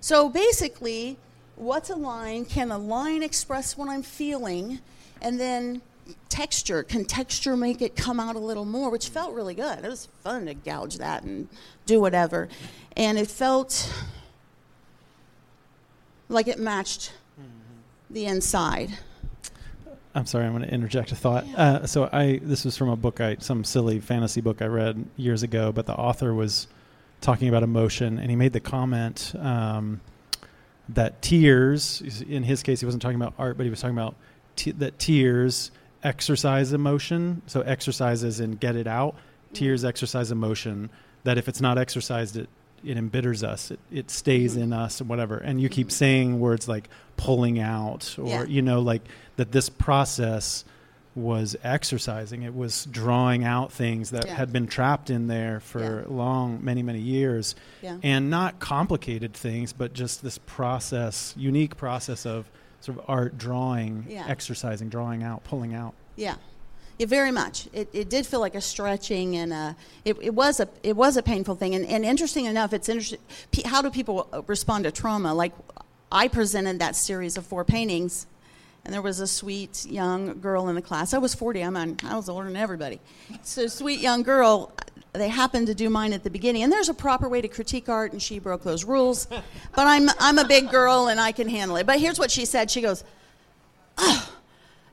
So 0.00 0.28
basically, 0.28 1.16
what's 1.56 1.90
a 1.90 1.96
line? 1.96 2.44
Can 2.44 2.70
a 2.70 2.78
line 2.78 3.22
express 3.22 3.76
what 3.76 3.88
I'm 3.88 4.02
feeling? 4.02 4.80
And 5.20 5.40
then 5.40 5.82
texture. 6.28 6.82
Can 6.82 7.04
texture 7.04 7.56
make 7.56 7.82
it 7.82 7.96
come 7.96 8.20
out 8.20 8.36
a 8.36 8.38
little 8.38 8.64
more? 8.64 8.90
Which 8.90 9.08
felt 9.08 9.34
really 9.34 9.54
good. 9.54 9.84
It 9.84 9.88
was 9.88 10.08
fun 10.22 10.46
to 10.46 10.54
gouge 10.54 10.98
that 10.98 11.24
and 11.24 11.48
do 11.86 12.00
whatever. 12.00 12.48
And 12.96 13.18
it 13.18 13.28
felt 13.28 13.92
like 16.28 16.48
it 16.48 16.58
matched 16.58 17.12
mm-hmm. 17.38 18.14
the 18.14 18.26
inside. 18.26 18.90
I'm 20.14 20.26
sorry, 20.26 20.46
I'm 20.46 20.52
going 20.52 20.64
to 20.64 20.72
interject 20.72 21.12
a 21.12 21.16
thought. 21.16 21.44
Uh, 21.56 21.86
so 21.86 22.08
I 22.12 22.40
this 22.42 22.64
was 22.64 22.76
from 22.76 22.88
a 22.88 22.96
book 22.96 23.20
I 23.20 23.36
some 23.40 23.62
silly 23.62 24.00
fantasy 24.00 24.40
book 24.40 24.62
I 24.62 24.66
read 24.66 25.04
years 25.16 25.42
ago, 25.42 25.70
but 25.70 25.86
the 25.86 25.94
author 25.94 26.34
was 26.34 26.66
talking 27.20 27.48
about 27.48 27.62
emotion, 27.62 28.18
and 28.18 28.30
he 28.30 28.36
made 28.36 28.52
the 28.52 28.60
comment 28.60 29.34
um, 29.38 30.00
that 30.90 31.20
tears, 31.20 32.22
in 32.22 32.42
his 32.42 32.62
case, 32.62 32.80
he 32.80 32.86
wasn't 32.86 33.02
talking 33.02 33.20
about 33.20 33.34
art, 33.38 33.56
but 33.56 33.64
he 33.64 33.70
was 33.70 33.80
talking 33.80 33.96
about 33.96 34.14
t- 34.56 34.72
that 34.72 34.98
tears 34.98 35.70
exercise 36.02 36.72
emotion. 36.72 37.42
So 37.46 37.60
exercises 37.62 38.40
and 38.40 38.58
get 38.58 38.76
it 38.76 38.86
out. 38.86 39.16
Tears 39.52 39.84
exercise 39.84 40.30
emotion. 40.30 40.90
That 41.24 41.38
if 41.38 41.48
it's 41.48 41.60
not 41.60 41.78
exercised, 41.78 42.36
it 42.36 42.48
it 42.84 42.96
embitters 42.96 43.42
us. 43.42 43.70
It 43.70 43.80
it 43.90 44.10
stays 44.10 44.52
mm-hmm. 44.52 44.62
in 44.62 44.72
us 44.72 45.00
and 45.00 45.08
whatever. 45.08 45.38
And 45.38 45.60
you 45.60 45.68
keep 45.68 45.90
saying 45.90 46.38
words 46.38 46.68
like 46.68 46.88
pulling 47.16 47.58
out, 47.58 48.16
or 48.18 48.28
yeah. 48.28 48.44
you 48.44 48.62
know, 48.62 48.80
like 48.80 49.02
that. 49.36 49.52
This 49.52 49.68
process 49.68 50.64
was 51.18 51.56
exercising. 51.62 52.42
It 52.42 52.54
was 52.54 52.86
drawing 52.90 53.44
out 53.44 53.72
things 53.72 54.10
that 54.10 54.26
yeah. 54.26 54.34
had 54.34 54.52
been 54.52 54.66
trapped 54.66 55.10
in 55.10 55.26
there 55.26 55.60
for 55.60 56.00
yeah. 56.00 56.14
long, 56.14 56.64
many, 56.64 56.82
many 56.82 57.00
years. 57.00 57.54
Yeah. 57.82 57.98
And 58.02 58.30
not 58.30 58.60
complicated 58.60 59.34
things, 59.34 59.72
but 59.72 59.92
just 59.92 60.22
this 60.22 60.38
process, 60.38 61.34
unique 61.36 61.76
process 61.76 62.24
of 62.24 62.50
sort 62.80 62.98
of 62.98 63.04
art 63.08 63.36
drawing, 63.36 64.06
exercising, 64.10 64.88
drawing 64.88 65.22
out, 65.22 65.44
pulling 65.44 65.74
out. 65.74 65.94
Yeah. 66.16 66.36
Yeah, 66.98 67.06
very 67.06 67.30
much. 67.30 67.68
It, 67.72 67.88
it 67.92 68.08
did 68.08 68.26
feel 68.26 68.40
like 68.40 68.56
a 68.56 68.60
stretching, 68.60 69.36
and 69.36 69.52
a, 69.52 69.76
it, 70.04 70.16
it 70.20 70.34
was 70.34 70.58
a 70.58 70.68
it 70.82 70.96
was 70.96 71.16
a 71.16 71.22
painful 71.22 71.54
thing. 71.54 71.76
And, 71.76 71.86
and 71.86 72.04
interesting 72.04 72.46
enough, 72.46 72.72
it's 72.72 72.88
interesting. 72.88 73.20
How 73.66 73.82
do 73.82 73.90
people 73.90 74.26
respond 74.48 74.82
to 74.82 74.90
trauma? 74.90 75.32
Like 75.32 75.52
I 76.10 76.26
presented 76.26 76.80
that 76.80 76.96
series 76.96 77.36
of 77.36 77.46
four 77.46 77.64
paintings 77.64 78.26
and 78.84 78.94
there 78.94 79.02
was 79.02 79.20
a 79.20 79.26
sweet 79.26 79.86
young 79.86 80.40
girl 80.40 80.68
in 80.68 80.74
the 80.74 80.82
class. 80.82 81.12
I 81.12 81.18
was 81.18 81.34
40. 81.34 81.62
I'm 81.62 81.76
on, 81.76 81.96
I 82.04 82.16
was 82.16 82.28
older 82.28 82.46
than 82.46 82.56
everybody. 82.56 83.00
So, 83.42 83.66
sweet 83.66 84.00
young 84.00 84.22
girl. 84.22 84.72
They 85.12 85.28
happened 85.28 85.66
to 85.68 85.74
do 85.74 85.88
mine 85.90 86.12
at 86.12 86.22
the 86.22 86.30
beginning, 86.30 86.62
and 86.62 86.72
there's 86.72 86.88
a 86.88 86.94
proper 86.94 87.28
way 87.28 87.40
to 87.40 87.48
critique 87.48 87.88
art, 87.88 88.12
and 88.12 88.22
she 88.22 88.38
broke 88.38 88.62
those 88.62 88.84
rules. 88.84 89.26
But 89.26 89.42
I'm 89.86 90.08
I'm 90.20 90.38
a 90.38 90.46
big 90.46 90.70
girl, 90.70 91.08
and 91.08 91.18
I 91.18 91.32
can 91.32 91.48
handle 91.48 91.76
it. 91.76 91.86
But 91.86 91.98
here's 91.98 92.18
what 92.18 92.30
she 92.30 92.44
said. 92.44 92.70
She 92.70 92.82
goes, 92.82 93.04
oh, 93.96 94.32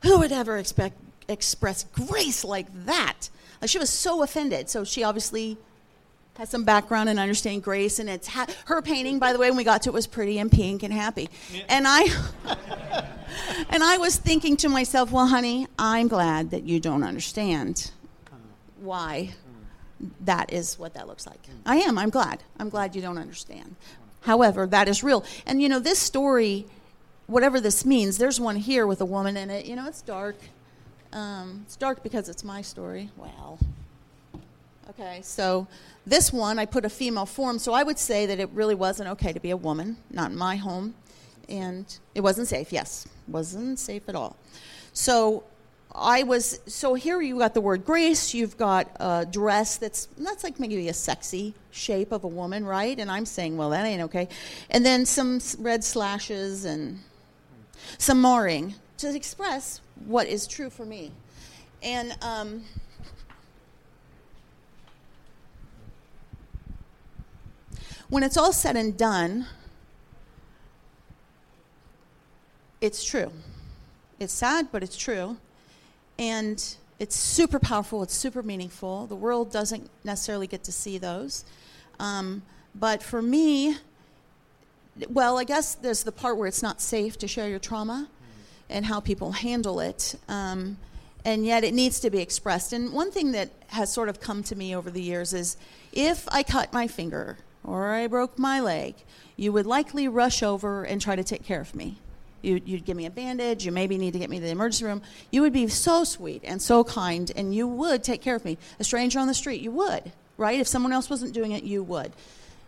"Who 0.03 0.19
would 0.19 0.31
ever 0.31 0.57
expect 0.57 0.97
express 1.27 1.83
grace 1.83 2.43
like 2.43 2.67
that?" 2.85 3.29
Like 3.61 3.69
she 3.69 3.77
was 3.77 3.89
so 3.89 4.23
offended. 4.23 4.69
So 4.69 4.83
she 4.83 5.03
obviously 5.03 5.57
has 6.37 6.49
some 6.49 6.63
background 6.63 7.09
in 7.09 7.17
understanding 7.17 7.61
grace, 7.61 7.99
and 7.99 8.09
it's 8.09 8.27
ha- 8.27 8.47
her 8.65 8.81
painting. 8.81 9.19
By 9.19 9.33
the 9.33 9.39
way, 9.39 9.49
when 9.49 9.57
we 9.57 9.63
got 9.63 9.83
to 9.83 9.89
it, 9.89 9.93
was 9.93 10.07
pretty 10.07 10.37
and 10.39 10.51
pink 10.51 10.83
and 10.83 10.93
happy. 10.93 11.29
Yeah. 11.51 11.63
And 11.69 11.85
I, 11.87 12.07
and 13.75 13.83
I 13.83 13.97
was 13.97 14.15
thinking 14.15 14.55
to 14.57 14.69
myself, 14.69 15.11
well, 15.11 15.27
honey, 15.27 15.67
I'm 15.77 16.07
glad 16.07 16.51
that 16.51 16.63
you 16.63 16.79
don't 16.79 17.03
understand 17.03 17.91
why 18.79 19.31
that 20.21 20.53
is 20.53 20.79
what 20.79 20.93
that 20.93 21.07
looks 21.07 21.27
like. 21.27 21.39
I 21.65 21.77
am. 21.77 21.97
I'm 21.97 22.09
glad. 22.09 22.41
I'm 22.57 22.69
glad 22.69 22.95
you 22.95 23.01
don't 23.01 23.17
understand. 23.17 23.75
However, 24.21 24.65
that 24.65 24.87
is 24.87 25.03
real. 25.03 25.25
And 25.45 25.61
you 25.61 25.67
know, 25.67 25.79
this 25.79 25.99
story, 25.99 26.67
whatever 27.27 27.59
this 27.59 27.85
means, 27.85 28.17
there's 28.17 28.39
one 28.39 28.55
here 28.55 28.87
with 28.87 29.01
a 29.01 29.05
woman 29.05 29.35
in 29.35 29.49
it. 29.49 29.65
You 29.65 29.75
know, 29.75 29.87
it's 29.87 30.01
dark. 30.01 30.37
Um, 31.11 31.63
it's 31.65 31.75
dark 31.75 32.01
because 32.01 32.29
it's 32.29 32.45
my 32.45 32.61
story. 32.61 33.09
Well, 33.17 33.59
okay, 34.91 35.19
so 35.21 35.67
this 36.07 36.31
one, 36.31 36.59
I 36.59 36.65
put 36.65 36.85
a 36.85 36.89
female 36.89 37.25
form, 37.25 37.59
so 37.59 37.73
I 37.73 37.83
would 37.83 37.99
say 37.99 38.25
that 38.25 38.39
it 38.39 38.49
really 38.53 38.75
wasn't 38.75 39.09
okay 39.09 39.33
to 39.33 39.39
be 39.41 39.49
a 39.49 39.57
woman, 39.57 39.97
not 40.09 40.31
in 40.31 40.37
my 40.37 40.55
home. 40.55 40.95
And 41.49 41.85
it 42.13 42.21
wasn't 42.21 42.47
safe, 42.47 42.71
yes, 42.73 43.07
wasn't 43.27 43.79
safe 43.79 44.07
at 44.07 44.15
all. 44.15 44.35
So 44.93 45.43
I 45.93 46.23
was, 46.23 46.59
so 46.65 46.93
here 46.93 47.21
you 47.21 47.37
got 47.37 47.53
the 47.53 47.61
word 47.61 47.85
grace, 47.85 48.33
you've 48.33 48.57
got 48.57 48.89
a 48.99 49.25
dress 49.29 49.77
that's, 49.77 50.07
that's 50.17 50.43
like 50.43 50.59
maybe 50.59 50.89
a 50.89 50.93
sexy 50.93 51.53
shape 51.71 52.11
of 52.11 52.23
a 52.23 52.27
woman, 52.27 52.65
right? 52.65 52.97
And 52.99 53.09
I'm 53.09 53.25
saying, 53.25 53.57
well, 53.57 53.69
that 53.69 53.85
ain't 53.85 54.01
okay. 54.03 54.27
And 54.69 54.85
then 54.85 55.05
some 55.05 55.39
red 55.59 55.83
slashes 55.83 56.65
and 56.65 56.99
some 57.97 58.21
marring 58.21 58.75
to 58.97 59.15
express 59.15 59.81
what 60.05 60.27
is 60.27 60.47
true 60.47 60.69
for 60.69 60.85
me. 60.85 61.11
And, 61.83 62.15
um, 62.21 62.63
When 68.07 68.21
it's 68.21 68.37
all 68.37 68.53
said 68.53 68.77
and 68.77 68.95
done, 68.95 69.47
it's 72.81 73.03
true. 73.03 73.31
It's 74.19 74.33
sad, 74.33 74.69
but 74.71 74.83
it's 74.83 74.97
true. 74.97 75.37
And 76.17 76.63
it's 76.99 77.15
super 77.15 77.59
powerful, 77.59 78.03
it's 78.03 78.13
super 78.13 78.41
meaningful. 78.41 79.05
The 79.07 79.15
world 79.15 79.51
doesn't 79.51 79.89
necessarily 80.03 80.47
get 80.47 80.63
to 80.65 80.71
see 80.71 80.97
those. 80.97 81.43
Um, 81.99 82.43
but 82.73 83.03
for 83.03 83.21
me, 83.21 83.77
well, 85.09 85.37
I 85.37 85.43
guess 85.43 85.75
there's 85.75 86.03
the 86.03 86.11
part 86.11 86.37
where 86.37 86.47
it's 86.47 86.63
not 86.63 86.81
safe 86.81 87.17
to 87.19 87.27
share 87.27 87.49
your 87.49 87.59
trauma 87.59 88.07
and 88.69 88.85
how 88.85 88.99
people 88.99 89.33
handle 89.33 89.79
it. 89.79 90.15
Um, 90.27 90.77
and 91.25 91.45
yet 91.45 91.63
it 91.63 91.73
needs 91.73 91.99
to 92.01 92.09
be 92.09 92.19
expressed. 92.19 92.71
And 92.71 92.93
one 92.93 93.11
thing 93.11 93.31
that 93.33 93.49
has 93.67 93.91
sort 93.91 94.09
of 94.09 94.19
come 94.19 94.43
to 94.43 94.55
me 94.55 94.75
over 94.75 94.89
the 94.89 95.01
years 95.01 95.33
is 95.33 95.57
if 95.91 96.27
I 96.29 96.43
cut 96.43 96.71
my 96.71 96.87
finger 96.87 97.39
or 97.63 97.93
I 97.93 98.07
broke 98.07 98.37
my 98.37 98.59
leg, 98.59 98.95
you 99.35 99.51
would 99.51 99.65
likely 99.65 100.07
rush 100.07 100.43
over 100.43 100.83
and 100.83 101.01
try 101.01 101.15
to 101.15 101.23
take 101.23 101.43
care 101.43 101.59
of 101.59 101.75
me. 101.75 101.97
You, 102.45 102.61
would 102.73 102.85
give 102.85 102.95
me 102.95 103.05
a 103.05 103.11
bandage. 103.11 103.65
You 103.65 103.71
maybe 103.71 103.97
need 103.97 104.13
to 104.13 104.19
get 104.19 104.29
me 104.29 104.37
to 104.37 104.43
the 104.43 104.49
emergency 104.49 104.85
room. 104.85 105.01
You 105.31 105.41
would 105.41 105.53
be 105.53 105.67
so 105.67 106.03
sweet 106.03 106.41
and 106.43 106.61
so 106.61 106.83
kind, 106.83 107.31
and 107.35 107.53
you 107.53 107.67
would 107.67 108.03
take 108.03 108.21
care 108.21 108.35
of 108.35 108.45
me. 108.45 108.57
A 108.79 108.83
stranger 108.83 109.19
on 109.19 109.27
the 109.27 109.33
street, 109.33 109.61
you 109.61 109.71
would, 109.71 110.11
right? 110.37 110.59
If 110.59 110.67
someone 110.67 110.93
else 110.93 111.09
wasn't 111.09 111.33
doing 111.33 111.51
it, 111.51 111.63
you 111.63 111.83
would. 111.83 112.11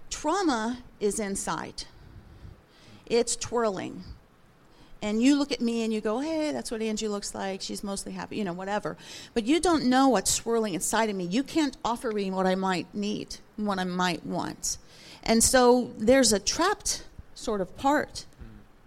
Trauma 0.09 0.79
is 0.99 1.19
inside, 1.19 1.83
it's 3.05 3.35
twirling. 3.35 4.03
And 4.99 5.21
you 5.21 5.37
look 5.37 5.51
at 5.51 5.61
me 5.61 5.83
and 5.83 5.93
you 5.93 6.01
go, 6.01 6.19
hey, 6.19 6.51
that's 6.51 6.71
what 6.71 6.81
Angie 6.81 7.07
looks 7.07 7.35
like. 7.35 7.61
She's 7.61 7.83
mostly 7.83 8.13
happy, 8.13 8.37
you 8.37 8.43
know, 8.43 8.53
whatever. 8.53 8.97
But 9.35 9.45
you 9.45 9.59
don't 9.59 9.85
know 9.85 10.09
what's 10.09 10.31
swirling 10.31 10.73
inside 10.73 11.09
of 11.11 11.15
me. 11.15 11.25
You 11.25 11.43
can't 11.43 11.77
offer 11.85 12.11
me 12.11 12.31
what 12.31 12.47
I 12.47 12.55
might 12.55 12.93
need, 12.95 13.37
what 13.57 13.77
I 13.77 13.83
might 13.83 14.25
want. 14.25 14.79
And 15.23 15.43
so 15.43 15.91
there's 15.99 16.33
a 16.33 16.39
trapped 16.39 17.03
sort 17.35 17.61
of 17.61 17.77
part 17.77 18.25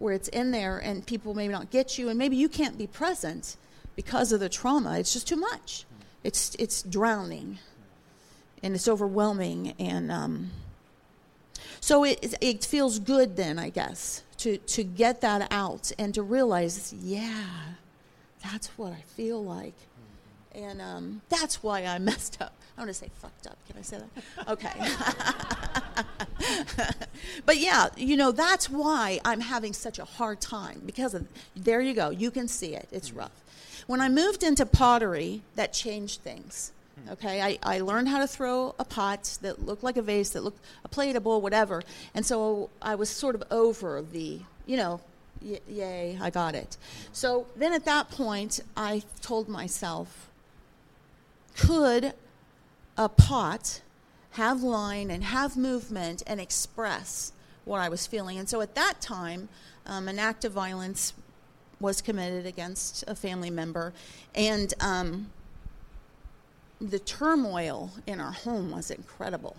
where 0.01 0.15
it's 0.15 0.29
in 0.29 0.51
there 0.51 0.79
and 0.79 1.07
people 1.07 1.35
maybe 1.35 1.53
not 1.53 1.71
get 1.71 1.99
you 1.99 2.09
and 2.09 2.19
maybe 2.19 2.37
you 2.37 2.49
can't 2.49 2.79
be 2.79 2.87
present 2.87 3.57
because 3.97 4.33
of 4.33 4.41
the 4.41 4.49
trauma. 4.49 4.99
It's 4.99 5.13
just 5.13 5.29
too 5.29 5.37
much. 5.37 5.85
It's 6.25 6.55
it's 6.59 6.83
drowning 6.83 7.59
and 8.63 8.75
it's 8.75 8.89
overwhelming 8.89 9.75
and 9.79 10.11
um, 10.11 10.51
so 11.81 12.05
it 12.05 12.35
it 12.41 12.65
feels 12.65 12.99
good 12.99 13.37
then 13.37 13.59
I 13.59 13.71
guess 13.71 14.23
to 14.39 14.59
to 14.59 14.85
get 14.85 15.23
that 15.23 15.49
out 15.51 15.93
and 15.99 16.13
to 16.15 16.23
realize 16.23 16.93
yeah 16.93 17.47
that's 18.43 18.69
what 18.79 18.93
I 18.93 19.03
feel 19.17 19.43
like 19.43 19.75
and 20.55 20.81
um, 20.81 21.23
that's 21.29 21.63
why 21.63 21.85
I 21.85 21.99
messed 22.11 22.41
up. 22.41 22.60
I 22.77 22.81
want 22.81 22.89
to 22.89 22.95
say 22.95 23.11
fucked 23.21 23.47
up. 23.47 23.57
Can 23.67 23.77
I 23.79 23.83
say 23.83 23.99
that? 23.99 24.49
Okay. 24.49 24.73
but 27.47 27.59
yeah, 27.59 27.89
you 27.97 28.17
know, 28.17 28.33
that's 28.33 28.71
why 28.71 29.21
I'm 29.25 29.41
having 29.41 29.73
such 29.73 29.99
a 29.99 30.05
hard 30.05 30.41
time 30.41 30.83
because 30.87 31.15
of, 31.15 31.27
there 31.55 31.81
you 31.81 31.95
go. 31.95 32.11
You 32.11 32.31
can 32.31 32.49
see 32.49 32.75
it. 32.75 32.89
It's 32.91 33.11
mm-hmm. 33.11 33.21
rough. 33.21 33.43
When 33.87 34.01
I 34.01 34.09
moved 34.09 34.43
into 34.43 34.65
pottery, 34.67 35.43
that 35.57 35.73
changed 35.73 36.21
things. 36.23 36.73
Mm-hmm. 37.01 37.13
Okay, 37.13 37.43
I, 37.43 37.59
I 37.63 37.81
learned 37.81 38.09
how 38.09 38.19
to 38.19 38.27
throw 38.27 38.75
a 38.79 38.85
pot 38.85 39.39
that 39.43 39.65
looked 39.65 39.83
like 39.83 39.97
a 39.97 40.03
vase, 40.03 40.31
that 40.31 40.43
looked 40.43 40.65
a 40.85 40.89
plate, 40.89 41.17
a 41.17 41.21
bowl, 41.21 41.41
whatever. 41.41 41.83
And 42.15 42.25
so 42.25 42.71
I 42.81 42.95
was 42.95 43.11
sort 43.11 43.35
of 43.35 43.43
over 43.51 44.03
the, 44.03 44.41
you 44.67 44.77
know, 44.77 45.01
y- 45.43 45.61
yay, 45.69 46.19
I 46.21 46.31
got 46.31 46.55
it. 46.55 46.77
So 47.13 47.47
then 47.57 47.73
at 47.73 47.85
that 47.85 48.11
point, 48.11 48.61
I 48.77 49.03
told 49.21 49.49
myself, 49.49 50.29
could 51.57 52.15
a 53.01 53.09
pot 53.09 53.81
have 54.33 54.63
line 54.63 55.11
and 55.11 55.25
have 55.25 55.57
movement 55.57 56.23
and 56.27 56.39
express 56.39 57.33
what 57.65 57.81
I 57.81 57.89
was 57.89 58.07
feeling. 58.07 58.39
And 58.39 58.47
so 58.47 58.61
at 58.61 58.75
that 58.75 59.01
time, 59.01 59.49
um, 59.87 60.07
an 60.07 60.19
act 60.19 60.45
of 60.45 60.53
violence 60.53 61.15
was 61.81 62.03
committed 62.03 62.45
against 62.45 63.03
a 63.09 63.15
family 63.15 63.49
member, 63.49 63.95
and 64.35 64.75
um, 64.81 65.31
the 66.79 66.99
turmoil 66.99 67.91
in 68.07 68.21
our 68.21 68.33
home 68.33 68.71
was 68.71 68.91
incredible. 68.91 69.57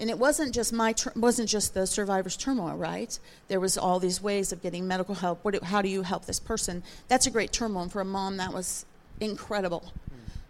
And 0.00 0.10
it 0.10 0.18
wasn't 0.18 0.52
just 0.52 0.72
my 0.72 0.92
wasn't 1.14 1.48
just 1.48 1.72
the 1.72 1.86
survivor's 1.86 2.36
turmoil, 2.36 2.76
right? 2.76 3.16
There 3.46 3.60
was 3.60 3.78
all 3.78 4.00
these 4.00 4.20
ways 4.20 4.50
of 4.52 4.60
getting 4.60 4.88
medical 4.88 5.14
help. 5.14 5.44
What, 5.44 5.62
how 5.62 5.82
do 5.82 5.88
you 5.88 6.02
help 6.02 6.26
this 6.26 6.40
person? 6.40 6.82
That's 7.06 7.28
a 7.28 7.30
great 7.30 7.52
turmoil. 7.52 7.84
And 7.84 7.92
for 7.92 8.00
a 8.00 8.04
mom, 8.04 8.36
that 8.38 8.52
was 8.52 8.84
incredible 9.20 9.92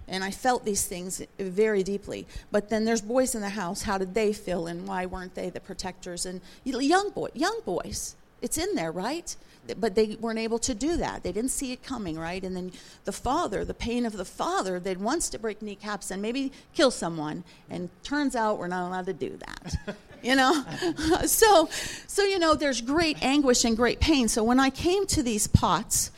and 0.08 0.22
I 0.22 0.30
felt 0.30 0.64
these 0.64 0.86
things 0.86 1.22
very 1.38 1.82
deeply. 1.82 2.26
But 2.50 2.68
then 2.68 2.84
there's 2.84 3.00
boys 3.00 3.34
in 3.34 3.40
the 3.40 3.50
house. 3.50 3.82
How 3.82 3.98
did 3.98 4.14
they 4.14 4.32
feel, 4.32 4.66
and 4.66 4.86
why 4.86 5.06
weren't 5.06 5.34
they 5.34 5.50
the 5.50 5.60
protectors? 5.60 6.26
And 6.26 6.40
young 6.64 7.10
boy, 7.10 7.28
young 7.34 7.60
boys, 7.64 8.16
it's 8.42 8.58
in 8.58 8.74
there, 8.74 8.92
right? 8.92 9.34
But 9.78 9.96
they 9.96 10.16
weren't 10.20 10.38
able 10.38 10.60
to 10.60 10.74
do 10.74 10.96
that. 10.98 11.24
They 11.24 11.32
didn't 11.32 11.50
see 11.50 11.72
it 11.72 11.82
coming, 11.82 12.16
right? 12.16 12.42
And 12.44 12.54
then 12.54 12.70
the 13.04 13.12
father, 13.12 13.64
the 13.64 13.74
pain 13.74 14.06
of 14.06 14.16
the 14.16 14.24
father, 14.24 14.78
that 14.78 14.98
wants 14.98 15.28
to 15.30 15.38
break 15.40 15.60
kneecaps 15.60 16.12
and 16.12 16.22
maybe 16.22 16.52
kill 16.72 16.92
someone, 16.92 17.42
and 17.68 17.90
turns 18.04 18.36
out 18.36 18.58
we're 18.58 18.68
not 18.68 18.86
allowed 18.86 19.06
to 19.06 19.12
do 19.12 19.36
that. 19.38 19.96
you 20.22 20.36
know, 20.36 20.64
so 21.26 21.68
so 22.06 22.22
you 22.22 22.38
know, 22.38 22.54
there's 22.54 22.80
great 22.80 23.20
anguish 23.24 23.64
and 23.64 23.76
great 23.76 23.98
pain. 23.98 24.28
So 24.28 24.44
when 24.44 24.60
I 24.60 24.70
came 24.70 25.04
to 25.08 25.22
these 25.22 25.48
pots, 25.48 26.12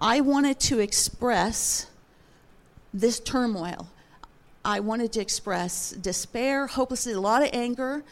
I 0.00 0.22
wanted 0.22 0.58
to 0.60 0.78
express 0.78 1.86
this 2.94 3.20
turmoil. 3.20 3.88
I 4.64 4.80
wanted 4.80 5.12
to 5.12 5.20
express 5.20 5.90
despair, 5.90 6.66
hopelessness, 6.66 7.14
a 7.14 7.20
lot 7.20 7.42
of 7.42 7.50
anger. 7.52 8.02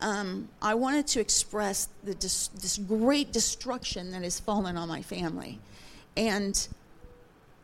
Um, 0.00 0.48
I 0.62 0.74
wanted 0.74 1.06
to 1.08 1.20
express 1.20 1.88
the 2.04 2.14
dis- 2.14 2.48
this 2.48 2.76
great 2.76 3.32
destruction 3.32 4.12
that 4.12 4.22
has 4.22 4.38
fallen 4.38 4.76
on 4.76 4.88
my 4.88 5.02
family. 5.02 5.58
And 6.16 6.68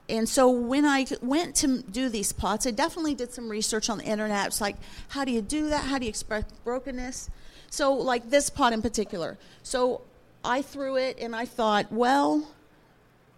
and 0.08 0.28
so 0.28 0.50
when 0.50 0.84
I 0.84 1.06
went 1.22 1.54
to 1.56 1.82
do 1.82 2.08
these 2.08 2.32
pots, 2.32 2.66
I 2.66 2.70
definitely 2.72 3.14
did 3.14 3.32
some 3.32 3.48
research 3.48 3.88
on 3.88 3.98
the 3.98 4.04
internet. 4.04 4.48
It's 4.48 4.60
like, 4.60 4.76
how 5.08 5.24
do 5.24 5.30
you 5.30 5.40
do 5.40 5.68
that? 5.68 5.84
How 5.84 5.98
do 5.98 6.04
you 6.04 6.08
express 6.08 6.44
brokenness? 6.64 7.30
So, 7.70 7.94
like 7.94 8.28
this 8.28 8.50
pot 8.50 8.72
in 8.72 8.82
particular. 8.82 9.38
So 9.62 10.02
I 10.44 10.60
threw 10.62 10.96
it 10.96 11.18
and 11.20 11.34
I 11.34 11.46
thought, 11.46 11.90
well, 11.92 12.46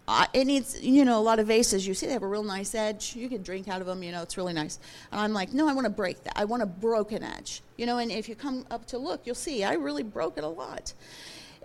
uh, 0.07 0.25
it 0.33 0.45
needs, 0.45 0.81
you 0.81 1.03
know, 1.03 1.17
a 1.17 1.21
lot 1.21 1.39
of 1.39 1.47
vases. 1.47 1.87
You 1.87 1.93
see, 1.93 2.05
they 2.05 2.13
have 2.13 2.23
a 2.23 2.27
real 2.27 2.43
nice 2.43 2.75
edge. 2.75 3.15
You 3.15 3.27
can 3.27 3.41
drink 3.41 3.67
out 3.67 3.81
of 3.81 3.87
them. 3.87 4.03
You 4.03 4.11
know, 4.11 4.21
it's 4.21 4.37
really 4.37 4.53
nice. 4.53 4.79
And 5.11 5.19
I'm 5.19 5.33
like, 5.33 5.53
no, 5.53 5.67
I 5.67 5.73
want 5.73 5.85
to 5.85 5.91
break 5.91 6.23
that. 6.25 6.33
I 6.35 6.45
want 6.45 6.61
a 6.61 6.67
broken 6.67 7.23
edge. 7.23 7.61
You 7.77 7.85
know, 7.85 7.97
and 7.97 8.11
if 8.11 8.29
you 8.29 8.35
come 8.35 8.65
up 8.69 8.85
to 8.87 8.97
look, 8.97 9.21
you'll 9.25 9.35
see 9.35 9.63
I 9.63 9.73
really 9.73 10.03
broke 10.03 10.37
it 10.37 10.43
a 10.43 10.49
lot. 10.49 10.93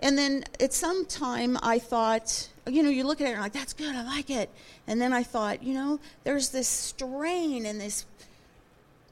And 0.01 0.17
then 0.17 0.43
at 0.59 0.73
some 0.73 1.05
time, 1.05 1.57
I 1.61 1.77
thought, 1.77 2.49
you 2.67 2.81
know, 2.81 2.89
you 2.89 3.03
look 3.03 3.21
at 3.21 3.27
it 3.27 3.33
and 3.33 3.41
like, 3.41 3.53
that's 3.53 3.73
good. 3.73 3.95
I 3.95 4.03
like 4.03 4.31
it. 4.31 4.49
And 4.87 4.99
then 4.99 5.13
I 5.13 5.21
thought, 5.21 5.61
you 5.61 5.75
know, 5.75 5.99
there's 6.23 6.49
this 6.49 6.67
strain 6.67 7.67
and 7.67 7.79
this 7.79 8.05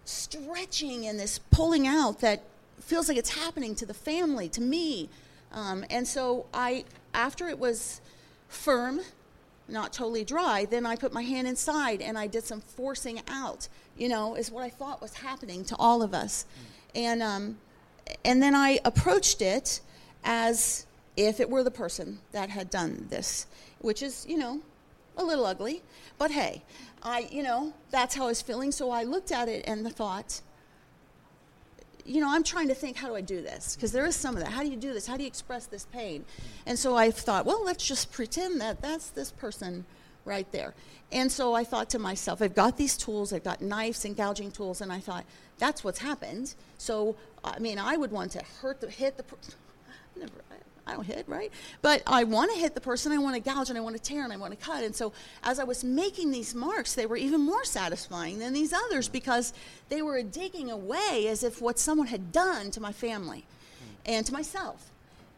stretching 0.06 1.06
and 1.06 1.20
this 1.20 1.38
pulling 1.52 1.86
out 1.86 2.22
that 2.22 2.42
feels 2.80 3.08
like 3.08 3.18
it's 3.18 3.30
happening 3.30 3.76
to 3.76 3.86
the 3.86 3.94
family, 3.94 4.50
to 4.50 4.62
me. 4.62 5.10
Um, 5.52 5.86
and 5.92 6.08
so 6.08 6.48
I, 6.52 6.86
after 7.14 7.48
it 7.48 7.60
was 7.60 8.02
firm 8.48 9.02
not 9.72 9.94
totally 9.94 10.24
dry, 10.24 10.66
then 10.66 10.86
I 10.86 10.96
put 10.96 11.14
my 11.14 11.22
hand 11.22 11.48
inside 11.48 12.02
and 12.02 12.18
I 12.18 12.28
did 12.28 12.44
some 12.44 12.62
forcing 12.62 13.22
out, 13.28 13.68
you 13.98 14.10
know, 14.10 14.36
is 14.36 14.52
what 14.52 14.64
I 14.64 14.70
thought 14.70 15.02
was 15.02 15.14
happening 15.14 15.64
to 15.66 15.76
all 15.78 16.02
of 16.02 16.14
us. 16.14 16.46
And, 16.96 17.22
um, 17.22 17.58
and 18.26 18.42
then 18.42 18.56
I 18.56 18.80
approached 18.86 19.42
it 19.42 19.82
as 20.24 20.86
if 21.16 21.40
it 21.40 21.50
were 21.50 21.64
the 21.64 21.72
person 21.72 22.20
that 22.32 22.50
had 22.50 22.70
done 22.70 23.08
this, 23.10 23.48
which 23.80 24.02
is, 24.02 24.26
you 24.28 24.38
know, 24.38 24.62
a 25.18 25.24
little 25.24 25.46
ugly. 25.46 25.82
But 26.18 26.32
hey, 26.32 26.64
I, 27.04 27.28
you 27.32 27.44
know, 27.44 27.74
that's 27.92 28.16
how 28.16 28.26
I 28.26 28.28
was 28.28 28.42
feeling. 28.42 28.72
So 28.72 28.90
I 28.92 29.04
looked 29.04 29.32
at 29.32 29.48
it 29.48 29.66
and 29.68 29.86
the 29.86 29.90
thought, 29.90 30.42
you 32.06 32.22
know, 32.22 32.30
I'm 32.30 32.44
trying 32.44 32.68
to 32.70 32.76
think, 32.76 32.98
how 32.98 33.08
do 33.08 33.16
I 33.16 33.22
do 33.22 33.42
this? 33.42 33.76
Because 33.76 33.92
there 33.92 34.06
is 34.06 34.16
some 34.16 34.36
of 34.36 34.44
that. 34.44 34.52
How 34.52 34.64
do 34.64 34.70
you 34.70 34.78
do 34.78 34.94
this? 34.94 35.06
How 35.08 35.18
do 35.18 35.24
you 35.24 35.28
express 35.28 35.66
this 35.66 35.86
pain? 35.86 36.26
And 36.66 36.78
so 36.78 36.96
I 36.96 37.12
thought, 37.12 37.46
well, 37.46 37.64
let's 37.64 37.86
just 37.86 38.12
pretend 38.12 38.62
that 38.62 38.82
that's 38.82 39.10
this 39.10 39.32
person 39.32 39.86
right 40.26 40.50
there. 40.52 40.74
And 41.12 41.32
so 41.32 41.54
I 41.54 41.64
thought 41.64 41.90
to 41.92 42.00
myself, 42.00 42.42
I've 42.42 42.56
got 42.56 42.78
these 42.78 42.96
tools, 42.96 43.34
I've 43.34 43.44
got 43.44 43.62
knives 43.62 44.06
and 44.06 44.16
gouging 44.16 44.52
tools, 44.52 44.82
and 44.82 44.92
I 44.92 45.00
thought, 45.00 45.26
that's 45.58 45.84
what's 45.84 46.00
happened. 46.00 46.54
So, 46.78 47.16
I 47.44 47.60
mean, 47.60 47.80
I 47.80 47.98
would 47.98 48.12
want 48.12 48.32
to 48.34 48.44
hurt 48.62 48.80
the, 48.80 48.90
hit 48.90 49.18
the, 49.18 49.24
never, 50.16 50.32
I 50.90 50.94
don't 50.94 51.06
hit, 51.06 51.26
right? 51.28 51.52
But 51.82 52.02
I 52.08 52.24
want 52.24 52.52
to 52.54 52.60
hit 52.60 52.74
the 52.74 52.82
person, 52.82 53.12
I 53.12 53.18
want 53.20 53.36
to 53.36 53.42
gouge, 53.42 53.70
and 53.70 53.78
I 53.78 53.82
want 53.82 53.96
to 53.96 54.02
tear, 54.02 54.24
and 54.24 54.34
I 54.34 54.38
want 54.38 54.58
to 54.58 54.66
cut. 54.66 54.84
And 54.84 54.96
so 54.96 55.14
as 55.44 55.60
I 55.60 55.64
was 55.64 55.84
making 55.84 56.32
these 56.32 56.56
marks, 56.56 56.96
they 56.96 57.06
were 57.06 57.18
even 57.18 57.42
more 57.42 57.64
satisfying 57.64 58.40
than 58.40 58.54
these 58.54 58.74
others 58.74 59.08
because 59.08 59.54
they 59.90 60.02
were 60.02 60.22
digging 60.24 60.72
away 60.72 61.28
as 61.30 61.44
if 61.44 61.62
what 61.62 61.78
someone 61.78 62.08
had 62.08 62.32
done 62.32 62.72
to 62.72 62.82
my 62.82 62.92
family 62.92 63.46
and 64.06 64.26
to 64.26 64.34
myself. 64.34 64.92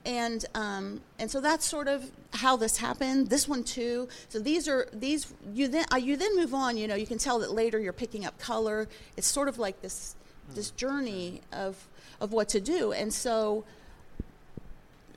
And 0.03 0.43
um, 0.55 1.01
and 1.19 1.29
so 1.29 1.41
that's 1.41 1.63
sort 1.63 1.87
of 1.87 2.09
how 2.33 2.55
this 2.55 2.77
happened. 2.77 3.29
This 3.29 3.47
one 3.47 3.63
too. 3.63 4.07
So 4.29 4.39
these 4.39 4.67
are 4.67 4.87
these 4.91 5.31
you 5.53 5.67
then 5.67 5.85
uh, 5.93 5.97
you 5.97 6.17
then 6.17 6.35
move 6.35 6.55
on. 6.55 6.75
You 6.75 6.87
know, 6.87 6.95
you 6.95 7.05
can 7.05 7.19
tell 7.19 7.37
that 7.39 7.51
later 7.51 7.77
you're 7.77 7.93
picking 7.93 8.25
up 8.25 8.39
color. 8.39 8.87
It's 9.15 9.27
sort 9.27 9.47
of 9.47 9.59
like 9.59 9.81
this 9.81 10.15
this 10.55 10.71
journey 10.71 11.41
of 11.51 11.87
of 12.19 12.31
what 12.31 12.49
to 12.49 12.59
do. 12.59 12.93
And 12.93 13.13
so 13.13 13.63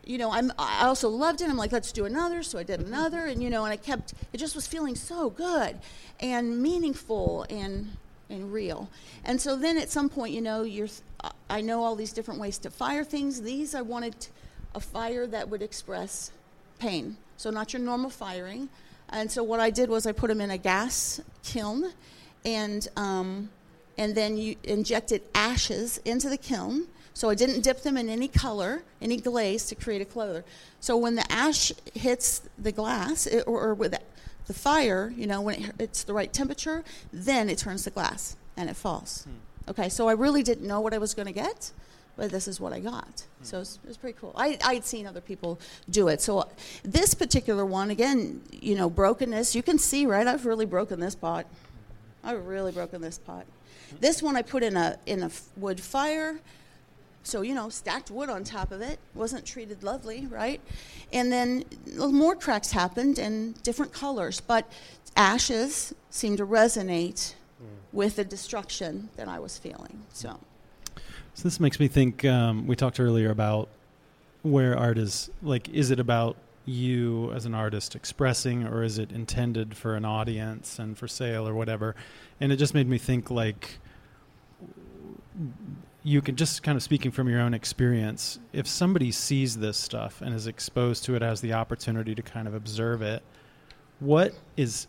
you 0.06 0.18
know, 0.18 0.30
I'm, 0.30 0.52
I 0.58 0.86
also 0.86 1.08
loved 1.08 1.40
it. 1.40 1.48
I'm 1.48 1.56
like, 1.56 1.72
let's 1.72 1.92
do 1.92 2.04
another. 2.04 2.42
So 2.42 2.58
I 2.58 2.62
did 2.62 2.80
another, 2.80 3.26
and 3.26 3.42
you 3.42 3.50
know, 3.50 3.64
and 3.64 3.72
I 3.72 3.76
kept. 3.76 4.14
It 4.32 4.38
just 4.38 4.54
was 4.54 4.66
feeling 4.66 4.94
so 4.94 5.30
good, 5.30 5.78
and 6.20 6.62
meaningful, 6.62 7.46
and 7.48 7.96
and 8.30 8.52
real. 8.52 8.88
And 9.24 9.40
so 9.40 9.56
then 9.56 9.76
at 9.78 9.90
some 9.90 10.08
point, 10.08 10.32
you 10.32 10.40
know, 10.40 10.62
you're. 10.62 10.88
I 11.48 11.60
know 11.60 11.82
all 11.82 11.96
these 11.96 12.12
different 12.12 12.40
ways 12.40 12.58
to 12.58 12.70
fire 12.70 13.04
things. 13.04 13.42
These 13.42 13.74
I 13.74 13.82
wanted 13.82 14.14
a 14.74 14.80
fire 14.80 15.26
that 15.26 15.48
would 15.48 15.62
express 15.62 16.30
pain. 16.78 17.16
So 17.36 17.50
not 17.50 17.72
your 17.72 17.80
normal 17.80 18.10
firing. 18.10 18.68
And 19.10 19.30
so 19.30 19.42
what 19.42 19.60
I 19.60 19.70
did 19.70 19.88
was 19.88 20.06
I 20.06 20.12
put 20.12 20.28
them 20.28 20.40
in 20.40 20.50
a 20.50 20.58
gas 20.58 21.20
kiln, 21.42 21.92
and 22.44 22.86
um, 22.96 23.50
and 23.96 24.14
then 24.14 24.36
you 24.36 24.56
injected 24.64 25.22
ashes 25.34 25.98
into 26.04 26.28
the 26.28 26.38
kiln. 26.38 26.88
So 27.14 27.30
I 27.30 27.36
didn't 27.36 27.60
dip 27.60 27.82
them 27.82 27.96
in 27.96 28.08
any 28.08 28.26
color, 28.26 28.82
any 29.00 29.16
glaze 29.16 29.66
to 29.66 29.76
create 29.76 30.02
a 30.02 30.04
color. 30.04 30.44
So 30.80 30.96
when 30.96 31.14
the 31.14 31.32
ash 31.32 31.72
hits 31.94 32.42
the 32.58 32.72
glass, 32.72 33.26
it, 33.26 33.44
or, 33.46 33.60
or, 33.60 33.74
with 33.74 33.94
the 34.46 34.52
fire, 34.52 35.14
you 35.16 35.28
know, 35.28 35.40
when 35.40 35.62
it, 35.62 35.74
it's 35.78 36.02
the 36.02 36.12
right 36.12 36.32
temperature, 36.32 36.82
then 37.12 37.48
it 37.48 37.58
turns 37.58 37.84
to 37.84 37.90
glass 37.90 38.36
and 38.56 38.68
it 38.68 38.74
falls. 38.74 39.24
Hmm. 39.24 39.70
Okay, 39.70 39.88
so 39.88 40.08
I 40.08 40.12
really 40.12 40.42
didn't 40.42 40.66
know 40.66 40.80
what 40.80 40.92
I 40.92 40.98
was 40.98 41.14
going 41.14 41.26
to 41.26 41.32
get, 41.32 41.70
but 42.16 42.30
this 42.30 42.48
is 42.48 42.60
what 42.60 42.72
I 42.72 42.80
got. 42.80 43.22
Hmm. 43.38 43.44
So 43.44 43.56
it 43.58 43.60
was, 43.60 43.78
it 43.84 43.88
was, 43.88 43.96
pretty 43.96 44.18
cool. 44.20 44.32
I, 44.36 44.58
I'd 44.64 44.84
seen 44.84 45.06
other 45.06 45.20
people 45.20 45.60
do 45.88 46.08
it. 46.08 46.20
So 46.20 46.48
this 46.82 47.14
particular 47.14 47.64
one, 47.64 47.90
again, 47.90 48.42
you 48.50 48.74
know, 48.74 48.90
brokenness, 48.90 49.54
you 49.54 49.62
can 49.62 49.78
see, 49.78 50.04
right? 50.04 50.26
I've 50.26 50.46
really 50.46 50.66
broken 50.66 50.98
this 50.98 51.14
pot. 51.14 51.46
I've 52.24 52.44
really 52.44 52.72
broken 52.72 53.00
this 53.00 53.18
pot. 53.18 53.46
This 54.00 54.20
one 54.20 54.34
I 54.34 54.42
put 54.42 54.64
in 54.64 54.76
a 54.76 54.98
in 55.06 55.22
a 55.22 55.30
wood 55.56 55.78
fire. 55.78 56.40
So, 57.24 57.40
you 57.40 57.54
know, 57.54 57.70
stacked 57.70 58.10
wood 58.10 58.28
on 58.28 58.44
top 58.44 58.70
of 58.70 58.82
it. 58.82 58.98
Wasn't 59.14 59.44
treated 59.46 59.82
lovely, 59.82 60.26
right? 60.26 60.60
And 61.12 61.32
then 61.32 61.64
more 61.96 62.36
cracks 62.36 62.70
happened 62.70 63.18
in 63.18 63.52
different 63.62 63.92
colors, 63.92 64.40
but 64.40 64.70
ashes 65.16 65.94
seemed 66.10 66.38
to 66.38 66.46
resonate 66.46 67.34
mm. 67.62 67.66
with 67.92 68.16
the 68.16 68.24
destruction 68.24 69.08
that 69.16 69.26
I 69.26 69.38
was 69.38 69.56
feeling. 69.56 70.02
So, 70.12 70.38
so 71.32 71.42
this 71.42 71.58
makes 71.58 71.80
me 71.80 71.88
think. 71.88 72.24
Um, 72.26 72.66
we 72.66 72.76
talked 72.76 73.00
earlier 73.00 73.30
about 73.30 73.68
where 74.42 74.78
art 74.78 74.98
is 74.98 75.30
like. 75.42 75.68
Is 75.70 75.90
it 75.90 75.98
about 75.98 76.36
you 76.66 77.32
as 77.32 77.46
an 77.46 77.54
artist 77.54 77.94
expressing, 77.94 78.66
or 78.66 78.82
is 78.82 78.98
it 78.98 79.10
intended 79.12 79.76
for 79.76 79.96
an 79.96 80.04
audience 80.04 80.78
and 80.78 80.96
for 80.96 81.08
sale 81.08 81.48
or 81.48 81.54
whatever? 81.54 81.96
And 82.38 82.52
it 82.52 82.56
just 82.56 82.74
made 82.74 82.88
me 82.88 82.98
think 82.98 83.30
like 83.30 83.78
you 86.06 86.20
can 86.20 86.36
just 86.36 86.62
kind 86.62 86.76
of 86.76 86.82
speaking 86.82 87.10
from 87.10 87.28
your 87.28 87.40
own 87.40 87.54
experience, 87.54 88.38
if 88.52 88.68
somebody 88.68 89.10
sees 89.10 89.56
this 89.56 89.78
stuff 89.78 90.20
and 90.20 90.34
is 90.34 90.46
exposed 90.46 91.02
to 91.04 91.16
it, 91.16 91.22
has 91.22 91.40
the 91.40 91.54
opportunity 91.54 92.14
to 92.14 92.22
kind 92.22 92.46
of 92.46 92.54
observe 92.54 93.00
it, 93.00 93.22
what 94.00 94.34
is 94.56 94.86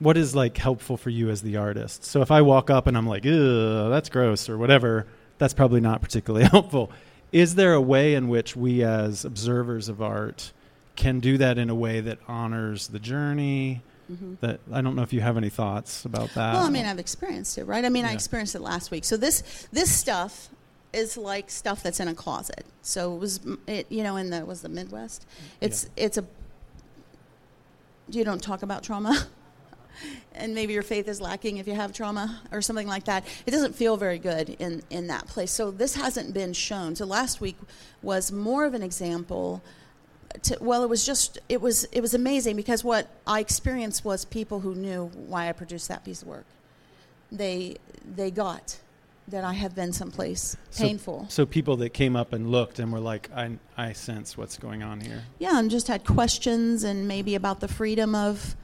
what 0.00 0.16
is 0.16 0.34
like 0.34 0.56
helpful 0.56 0.96
for 0.96 1.10
you 1.10 1.30
as 1.30 1.42
the 1.42 1.56
artist? 1.56 2.04
So 2.04 2.20
if 2.22 2.30
I 2.30 2.42
walk 2.42 2.68
up 2.68 2.86
and 2.88 2.96
I'm 2.96 3.06
like, 3.06 3.24
"Ugh, 3.24 3.90
that's 3.90 4.08
gross" 4.08 4.48
or 4.48 4.58
whatever, 4.58 5.06
that's 5.38 5.54
probably 5.54 5.80
not 5.80 6.02
particularly 6.02 6.46
helpful. 6.50 6.90
Is 7.32 7.54
there 7.54 7.74
a 7.74 7.80
way 7.80 8.14
in 8.14 8.28
which 8.28 8.56
we 8.56 8.82
as 8.82 9.24
observers 9.24 9.88
of 9.88 10.02
art 10.02 10.52
can 10.96 11.20
do 11.20 11.38
that 11.38 11.58
in 11.58 11.70
a 11.70 11.74
way 11.74 12.00
that 12.00 12.18
honors 12.26 12.88
the 12.88 12.98
journey, 12.98 13.82
Mm-hmm. 14.10 14.34
That 14.40 14.60
I 14.72 14.80
don't 14.80 14.96
know 14.96 15.02
if 15.02 15.12
you 15.12 15.20
have 15.20 15.36
any 15.36 15.50
thoughts 15.50 16.04
about 16.04 16.30
that. 16.34 16.54
Well, 16.54 16.64
I 16.64 16.70
mean, 16.70 16.86
I've 16.86 16.98
experienced 16.98 17.58
it, 17.58 17.64
right? 17.64 17.84
I 17.84 17.88
mean, 17.88 18.04
yeah. 18.04 18.10
I 18.10 18.14
experienced 18.14 18.54
it 18.54 18.60
last 18.60 18.90
week. 18.90 19.04
So 19.04 19.16
this 19.16 19.68
this 19.72 19.90
stuff 19.90 20.48
is 20.92 21.16
like 21.16 21.50
stuff 21.50 21.82
that's 21.82 22.00
in 22.00 22.08
a 22.08 22.14
closet. 22.14 22.66
So 22.82 23.14
it 23.14 23.18
was 23.18 23.40
it 23.66 23.86
you 23.90 24.02
know 24.02 24.16
in 24.16 24.30
the 24.30 24.44
was 24.44 24.62
the 24.62 24.68
Midwest. 24.68 25.26
It's 25.60 25.84
yeah. 25.96 26.04
it's 26.04 26.18
a 26.18 26.24
you 28.08 28.24
don't 28.24 28.42
talk 28.42 28.62
about 28.62 28.82
trauma. 28.82 29.26
and 30.34 30.54
maybe 30.54 30.72
your 30.72 30.82
faith 30.82 31.08
is 31.08 31.20
lacking 31.20 31.58
if 31.58 31.66
you 31.66 31.74
have 31.74 31.92
trauma 31.92 32.40
or 32.52 32.62
something 32.62 32.86
like 32.86 33.04
that. 33.04 33.24
It 33.46 33.50
doesn't 33.50 33.74
feel 33.74 33.96
very 33.96 34.18
good 34.18 34.50
in, 34.58 34.82
in 34.90 35.08
that 35.08 35.26
place. 35.26 35.50
So 35.50 35.70
this 35.70 35.94
hasn't 35.94 36.32
been 36.32 36.52
shown. 36.52 36.96
So 36.96 37.04
last 37.04 37.40
week 37.40 37.56
was 38.02 38.32
more 38.32 38.64
of 38.64 38.74
an 38.74 38.82
example 38.82 39.62
to, 40.42 40.58
well, 40.60 40.82
it 40.82 40.88
was 40.88 41.04
just 41.04 41.38
it 41.48 41.60
was 41.60 41.84
it 41.92 42.00
was 42.00 42.14
amazing 42.14 42.56
because 42.56 42.84
what 42.84 43.08
I 43.26 43.40
experienced 43.40 44.04
was 44.04 44.24
people 44.24 44.60
who 44.60 44.74
knew 44.74 45.10
why 45.14 45.48
I 45.48 45.52
produced 45.52 45.88
that 45.88 46.04
piece 46.04 46.22
of 46.22 46.28
work. 46.28 46.46
They 47.32 47.76
they 48.04 48.30
got 48.30 48.78
that 49.28 49.44
I 49.44 49.52
have 49.52 49.74
been 49.74 49.92
someplace 49.92 50.56
painful. 50.76 51.26
So, 51.28 51.42
so 51.42 51.46
people 51.46 51.76
that 51.76 51.90
came 51.90 52.16
up 52.16 52.32
and 52.32 52.50
looked 52.50 52.78
and 52.78 52.92
were 52.92 53.00
like, 53.00 53.30
I 53.34 53.58
I 53.76 53.92
sense 53.92 54.36
what's 54.36 54.56
going 54.56 54.82
on 54.82 55.00
here. 55.00 55.24
Yeah, 55.38 55.58
and 55.58 55.70
just 55.70 55.88
had 55.88 56.04
questions 56.04 56.84
and 56.84 57.06
maybe 57.06 57.34
about 57.34 57.60
the 57.60 57.68
freedom 57.68 58.14
of 58.14 58.56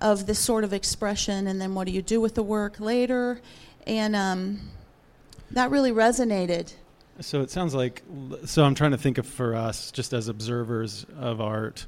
of 0.00 0.26
this 0.26 0.38
sort 0.38 0.64
of 0.64 0.72
expression, 0.72 1.46
and 1.46 1.60
then 1.60 1.74
what 1.74 1.86
do 1.86 1.92
you 1.92 2.02
do 2.02 2.20
with 2.20 2.34
the 2.34 2.42
work 2.42 2.78
later, 2.78 3.40
and 3.86 4.14
um, 4.14 4.70
that 5.50 5.70
really 5.70 5.92
resonated 5.92 6.74
so 7.20 7.40
it 7.40 7.50
sounds 7.50 7.74
like 7.74 8.02
so 8.44 8.64
I'm 8.64 8.74
trying 8.74 8.92
to 8.92 8.98
think 8.98 9.18
of 9.18 9.26
for 9.26 9.54
us 9.54 9.90
just 9.90 10.12
as 10.12 10.28
observers 10.28 11.06
of 11.18 11.40
art 11.40 11.86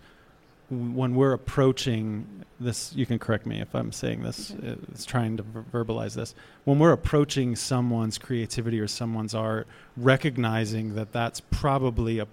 when 0.71 1.15
we're 1.15 1.33
approaching 1.33 2.45
this 2.61 2.93
you 2.95 3.07
can 3.07 3.19
correct 3.19 3.47
me 3.47 3.61
if 3.61 3.75
I'm 3.75 3.93
saying 3.93 4.23
this 4.23 4.53
okay. 4.53 4.77
it's 4.93 5.05
trying 5.05 5.37
to 5.39 5.43
verbalize 5.43 6.15
this 6.15 6.35
when 6.65 6.79
we're 6.79 6.93
approaching 6.93 7.57
someone's 7.57 8.19
creativity 8.19 8.79
or 8.81 8.87
someone's 8.87 9.35
art 9.35 9.67
recognizing 9.97 10.95
that 10.95 11.13
that's 11.13 11.41
probably 11.41 12.19
a 12.19 12.27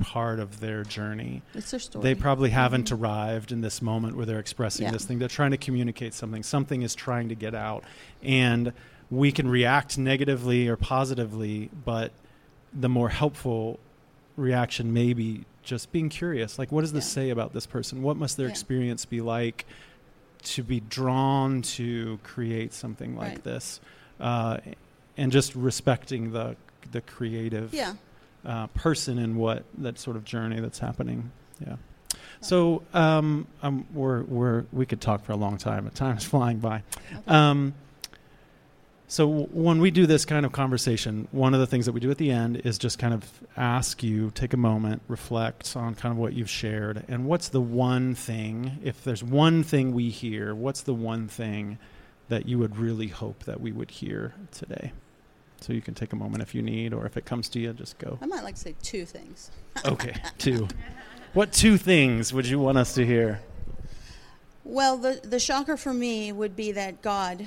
part 0.00 0.40
of 0.40 0.60
their 0.60 0.84
journey. 0.84 1.42
It's 1.54 1.70
their 1.70 1.80
story. 1.80 2.02
They 2.02 2.14
probably 2.14 2.50
haven't 2.50 2.90
mm-hmm. 2.90 3.02
arrived 3.02 3.52
in 3.52 3.60
this 3.60 3.82
moment 3.82 4.16
where 4.16 4.26
they're 4.26 4.38
expressing 4.38 4.86
yeah. 4.86 4.92
this 4.92 5.04
thing. 5.04 5.18
They're 5.18 5.28
trying 5.28 5.50
to 5.52 5.56
communicate 5.56 6.14
something. 6.14 6.42
Something 6.42 6.82
is 6.82 6.94
trying 6.94 7.28
to 7.28 7.34
get 7.34 7.54
out. 7.54 7.84
And 8.22 8.72
we 9.10 9.32
can 9.32 9.48
react 9.48 9.98
negatively 9.98 10.68
or 10.68 10.76
positively, 10.76 11.70
but 11.84 12.12
the 12.72 12.88
more 12.88 13.08
helpful 13.08 13.78
reaction 14.36 14.92
may 14.92 15.12
be 15.12 15.44
just 15.62 15.92
being 15.92 16.08
curious. 16.08 16.58
Like, 16.58 16.72
what 16.72 16.80
does 16.82 16.92
this 16.92 17.06
yeah. 17.08 17.22
say 17.22 17.30
about 17.30 17.52
this 17.52 17.66
person? 17.66 18.02
What 18.02 18.16
must 18.16 18.36
their 18.36 18.46
yeah. 18.46 18.52
experience 18.52 19.04
be 19.04 19.20
like 19.20 19.66
to 20.44 20.62
be 20.62 20.80
drawn 20.80 21.62
to 21.62 22.18
create 22.22 22.72
something 22.72 23.16
like 23.16 23.28
right. 23.28 23.44
this? 23.44 23.80
Uh, 24.20 24.58
and 25.16 25.30
just 25.32 25.54
respecting 25.54 26.32
the 26.32 26.56
the 26.90 27.00
creative 27.00 27.72
yeah. 27.72 27.94
uh, 28.44 28.66
person 28.68 29.18
and 29.18 29.36
what 29.36 29.64
that 29.78 29.98
sort 29.98 30.16
of 30.16 30.24
journey 30.24 30.60
that's 30.60 30.78
happening. 30.78 31.30
Yeah. 31.64 31.76
So 32.40 32.82
um, 32.92 33.46
um, 33.62 33.86
we're 33.92 34.22
we're 34.22 34.64
we 34.72 34.84
could 34.84 35.00
talk 35.00 35.24
for 35.24 35.32
a 35.32 35.36
long 35.36 35.58
time. 35.58 35.84
But 35.84 35.94
time 35.94 36.16
is 36.16 36.24
flying 36.24 36.58
by. 36.58 36.82
Okay. 37.12 37.22
Um, 37.28 37.74
so 39.12 39.28
when 39.28 39.78
we 39.82 39.90
do 39.90 40.06
this 40.06 40.24
kind 40.24 40.46
of 40.46 40.52
conversation, 40.52 41.28
one 41.32 41.52
of 41.52 41.60
the 41.60 41.66
things 41.66 41.84
that 41.84 41.92
we 41.92 42.00
do 42.00 42.10
at 42.10 42.16
the 42.16 42.30
end 42.30 42.62
is 42.64 42.78
just 42.78 42.98
kind 42.98 43.12
of 43.12 43.30
ask 43.58 44.02
you, 44.02 44.30
take 44.34 44.54
a 44.54 44.56
moment, 44.56 45.02
reflect 45.06 45.76
on 45.76 45.94
kind 45.94 46.12
of 46.12 46.18
what 46.18 46.32
you've 46.32 46.48
shared, 46.48 47.04
and 47.08 47.26
what's 47.26 47.48
the 47.50 47.60
one 47.60 48.14
thing, 48.14 48.78
if 48.82 49.04
there's 49.04 49.22
one 49.22 49.64
thing 49.64 49.92
we 49.92 50.08
hear, 50.08 50.54
what's 50.54 50.80
the 50.80 50.94
one 50.94 51.28
thing 51.28 51.76
that 52.30 52.48
you 52.48 52.58
would 52.58 52.78
really 52.78 53.08
hope 53.08 53.44
that 53.44 53.60
we 53.60 53.70
would 53.70 53.90
hear 53.90 54.32
today? 54.50 54.92
So 55.60 55.74
you 55.74 55.82
can 55.82 55.92
take 55.92 56.14
a 56.14 56.16
moment 56.16 56.40
if 56.42 56.54
you 56.54 56.62
need, 56.62 56.94
or 56.94 57.04
if 57.04 57.18
it 57.18 57.26
comes 57.26 57.50
to 57.50 57.60
you, 57.60 57.74
just 57.74 57.98
go. 57.98 58.16
I 58.22 58.24
might 58.24 58.42
like 58.42 58.54
to 58.54 58.60
say 58.62 58.74
two 58.82 59.04
things. 59.04 59.50
okay, 59.84 60.14
two. 60.38 60.68
What 61.34 61.52
two 61.52 61.76
things 61.76 62.32
would 62.32 62.46
you 62.46 62.58
want 62.58 62.78
us 62.78 62.94
to 62.94 63.04
hear? 63.04 63.42
Well, 64.64 64.96
the 64.96 65.20
the 65.22 65.38
shocker 65.38 65.76
for 65.76 65.92
me 65.92 66.32
would 66.32 66.56
be 66.56 66.72
that 66.72 67.02
God 67.02 67.46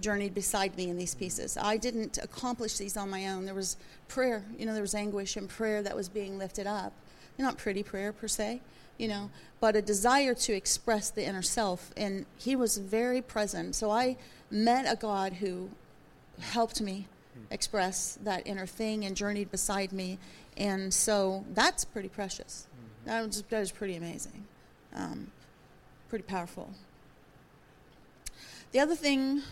journeyed 0.00 0.34
beside 0.34 0.76
me 0.76 0.90
in 0.90 0.96
these 0.96 1.14
pieces. 1.14 1.56
I 1.56 1.76
didn't 1.76 2.18
accomplish 2.18 2.76
these 2.78 2.96
on 2.96 3.10
my 3.10 3.28
own. 3.28 3.44
There 3.44 3.54
was 3.54 3.76
prayer, 4.08 4.44
you 4.58 4.66
know, 4.66 4.72
there 4.72 4.82
was 4.82 4.94
anguish 4.94 5.36
and 5.36 5.48
prayer 5.48 5.82
that 5.82 5.94
was 5.94 6.08
being 6.08 6.38
lifted 6.38 6.66
up. 6.66 6.92
Not 7.38 7.56
pretty 7.56 7.82
prayer 7.82 8.12
per 8.12 8.26
se, 8.26 8.60
you 8.96 9.06
know, 9.06 9.30
but 9.60 9.76
a 9.76 9.82
desire 9.82 10.34
to 10.34 10.52
express 10.52 11.10
the 11.10 11.24
inner 11.24 11.42
self. 11.42 11.92
And 11.96 12.26
he 12.36 12.56
was 12.56 12.78
very 12.78 13.22
present. 13.22 13.74
So 13.74 13.90
I 13.90 14.16
met 14.50 14.90
a 14.90 14.96
God 14.96 15.34
who 15.34 15.70
helped 16.40 16.80
me 16.80 17.06
express 17.50 18.18
that 18.22 18.46
inner 18.46 18.66
thing 18.66 19.04
and 19.04 19.16
journeyed 19.16 19.50
beside 19.50 19.92
me. 19.92 20.18
And 20.56 20.92
so 20.92 21.44
that's 21.54 21.84
pretty 21.84 22.08
precious. 22.08 22.66
Mm-hmm. 22.66 23.10
That 23.10 23.26
was, 23.26 23.42
that 23.42 23.60
was 23.60 23.72
pretty 23.72 23.94
amazing, 23.94 24.44
um, 24.94 25.30
pretty 26.08 26.24
powerful. 26.24 26.70
The 28.72 28.80
other 28.80 28.96
thing 28.96 29.42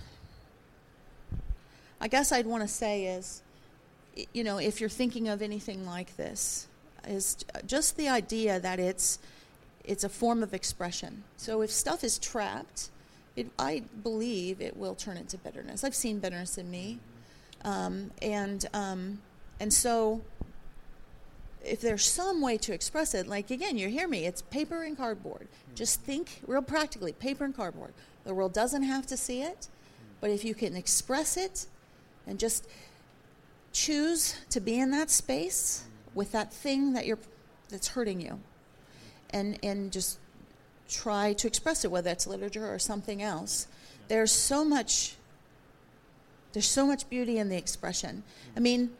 I 2.01 2.09
guess 2.09 2.33
I'd 2.33 2.47
want 2.47 2.63
to 2.63 2.69
say 2.69 3.07
is, 3.07 3.43
you 4.33 4.45
know, 4.45 4.59
if 4.59 4.81
you're 4.81 4.91
thinking 4.91 5.29
of 5.29 5.43
anything 5.43 5.87
like 5.87 6.17
this, 6.17 6.69
is 7.07 7.45
just 7.67 7.97
the 7.97 8.09
idea 8.09 8.59
that 8.61 8.79
it's 8.79 9.19
it's 9.85 10.03
a 10.03 10.09
form 10.09 10.43
of 10.43 10.53
expression. 10.53 11.23
So 11.37 11.63
if 11.63 11.71
stuff 11.71 12.03
is 12.03 12.19
trapped, 12.19 12.91
it, 13.37 13.47
I 13.59 13.85
believe 14.03 14.61
it 14.61 14.77
will 14.77 14.97
turn 14.97 15.17
into 15.17 15.39
bitterness. 15.39 15.85
I've 15.85 15.95
seen 15.95 16.19
bitterness 16.19 16.59
in 16.59 16.71
me, 16.71 16.99
um, 17.65 18.11
and 18.21 18.67
um, 18.75 19.21
and 19.61 19.73
so 19.73 20.23
if 21.65 21.81
there's 21.81 22.05
some 22.05 22.41
way 22.41 22.57
to 22.59 22.73
express 22.73 23.15
it, 23.15 23.27
like 23.27 23.51
again, 23.51 23.79
you 23.79 23.89
hear 23.89 24.09
me, 24.09 24.27
it's 24.27 24.43
paper 24.43 24.83
and 24.83 24.97
cardboard. 24.97 25.49
Just 25.75 26.01
think 26.01 26.41
real 26.47 26.63
practically 26.63 27.13
paper 27.13 27.45
and 27.45 27.55
cardboard. 27.55 27.93
The 28.25 28.35
world 28.35 28.53
doesn't 28.53 28.83
have 28.83 29.07
to 29.07 29.17
see 29.17 29.43
it, 29.43 29.69
but 30.21 30.31
if 30.31 30.45
you 30.45 30.55
can 30.55 30.77
express 30.77 31.37
it 31.37 31.67
and 32.27 32.39
just 32.39 32.67
choose 33.73 34.37
to 34.51 34.61
be 34.61 34.79
in 34.79 34.91
that 34.91 35.11
space 35.11 35.85
with 36.15 36.33
that 36.33 36.53
thing 36.53 36.95
that 36.95 37.07
you're 37.07 37.19
that's 37.69 37.89
hurting 37.89 38.21
you. 38.21 38.41
And 39.31 39.59
and 39.63 39.93
just 39.93 40.19
try 40.89 41.33
to 41.35 41.47
express 41.47 41.85
it 41.85 41.91
whether 41.91 42.11
it's 42.11 42.27
literature 42.27 42.73
or 42.73 42.79
something 42.79 43.23
else. 43.23 43.67
There's 44.09 44.33
so 44.33 44.65
much 44.65 45.17
there's 46.53 46.69
so 46.69 46.87
much 46.87 47.09
beauty 47.11 47.39
in 47.39 47.49
the 47.49 47.57
expression. 47.57 48.23
I 48.57 48.61
mean 48.61 48.91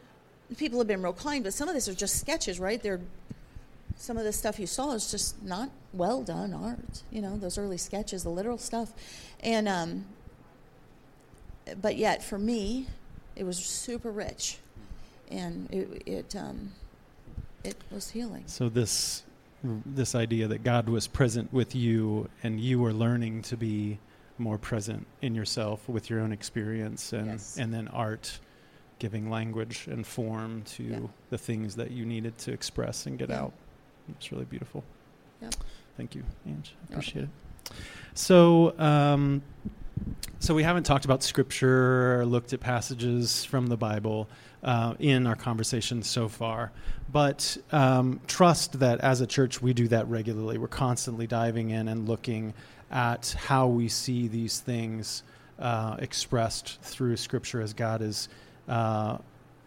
people 0.57 0.79
have 0.79 0.87
been 0.87 1.01
real 1.01 1.13
kind 1.13 1.43
but 1.43 1.53
some 1.53 1.67
of 1.67 1.73
this 1.73 1.87
are 1.87 1.93
just 1.93 2.19
sketches 2.19 2.59
right? 2.59 2.81
They're 2.81 3.01
some 3.95 4.17
of 4.17 4.25
the 4.25 4.33
stuff 4.33 4.59
you 4.59 4.67
saw 4.67 4.91
is 4.91 5.09
just 5.09 5.41
not 5.41 5.71
well 5.91 6.21
done 6.21 6.53
art 6.53 7.01
you 7.09 7.19
know 7.19 7.35
those 7.35 7.57
early 7.57 7.77
sketches 7.77 8.23
the 8.23 8.29
literal 8.29 8.57
stuff. 8.57 8.93
And 9.39 9.67
um 9.67 10.05
but 11.81 11.95
yet 11.95 12.23
for 12.23 12.37
me 12.37 12.87
it 13.37 13.45
was 13.45 13.57
super 13.57 14.11
rich 14.11 14.57
and 15.29 15.69
it 15.71 16.03
it 16.05 16.35
um, 16.35 16.71
it 17.63 17.75
was 17.91 18.09
healing. 18.09 18.43
So 18.47 18.69
this 18.69 19.23
this 19.85 20.15
idea 20.15 20.47
that 20.47 20.63
God 20.63 20.87
was 20.89 21.07
present 21.07 21.51
with 21.51 21.75
you 21.75 22.29
and 22.43 22.59
you 22.59 22.79
were 22.79 22.93
learning 22.93 23.41
to 23.43 23.57
be 23.57 23.99
more 24.37 24.57
present 24.57 25.05
in 25.21 25.33
yourself 25.33 25.89
with 25.89 26.09
your 26.09 26.19
own 26.19 26.31
experience 26.31 27.11
and 27.13 27.27
Yes. 27.27 27.57
and 27.57 27.73
then 27.73 27.87
art 27.89 28.39
giving 28.99 29.29
language 29.29 29.87
and 29.87 30.05
form 30.05 30.63
to 30.63 30.83
Yeah. 30.83 30.99
the 31.29 31.37
things 31.37 31.75
that 31.75 31.91
you 31.91 32.05
needed 32.05 32.37
to 32.39 32.51
express 32.51 33.05
and 33.07 33.17
get 33.17 33.29
Yeah. 33.29 33.41
out. 33.41 33.53
It's 34.09 34.31
really 34.31 34.45
beautiful. 34.45 34.83
Yep. 35.41 35.55
Thank 35.97 36.15
you, 36.15 36.23
Ange. 36.47 36.75
I 36.89 36.93
appreciate 36.93 37.23
it. 37.25 37.29
So, 38.13 38.77
um, 38.79 39.41
so 40.39 40.53
we 40.53 40.63
haven't 40.63 40.83
talked 40.83 41.05
about 41.05 41.23
scripture 41.23 42.19
or 42.19 42.25
looked 42.25 42.53
at 42.53 42.59
passages 42.59 43.43
from 43.43 43.67
the 43.67 43.77
Bible 43.77 44.29
uh, 44.63 44.93
in 44.99 45.27
our 45.27 45.35
conversation 45.35 46.03
so 46.03 46.27
far, 46.27 46.71
but 47.11 47.57
um, 47.71 48.19
trust 48.27 48.79
that 48.79 48.99
as 49.01 49.21
a 49.21 49.27
church 49.27 49.61
we 49.61 49.73
do 49.73 49.87
that 49.87 50.07
regularly. 50.07 50.57
We're 50.57 50.67
constantly 50.67 51.27
diving 51.27 51.71
in 51.71 51.87
and 51.87 52.07
looking 52.07 52.53
at 52.91 53.35
how 53.37 53.67
we 53.67 53.87
see 53.87 54.27
these 54.27 54.59
things 54.59 55.23
uh, 55.59 55.97
expressed 55.99 56.81
through 56.81 57.17
scripture 57.17 57.61
as 57.61 57.73
God 57.73 58.01
is. 58.01 58.29
Uh, 58.67 59.17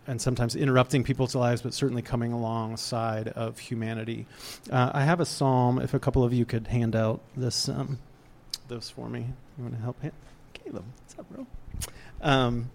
and 0.06 0.20
sometimes 0.20 0.56
interrupting 0.56 1.04
people's 1.04 1.34
lives, 1.34 1.62
but 1.62 1.72
certainly 1.72 2.02
coming 2.02 2.32
alongside 2.32 3.28
of 3.28 3.58
humanity. 3.58 4.26
Uh, 4.70 4.90
I 4.92 5.04
have 5.04 5.20
a 5.20 5.26
psalm. 5.26 5.78
If 5.78 5.94
a 5.94 6.00
couple 6.00 6.24
of 6.24 6.32
you 6.32 6.44
could 6.44 6.66
hand 6.66 6.96
out 6.96 7.20
this, 7.36 7.68
um, 7.68 7.98
those 8.66 8.90
for 8.90 9.08
me, 9.08 9.26
you 9.60 9.64
want 9.64 9.76
to 9.76 9.82
help? 9.82 10.00
Him? 10.00 10.12
Caleb, 10.54 10.84
what's 10.96 11.18
up, 11.18 11.26
bro? 11.30 11.46
Um, 12.22 12.70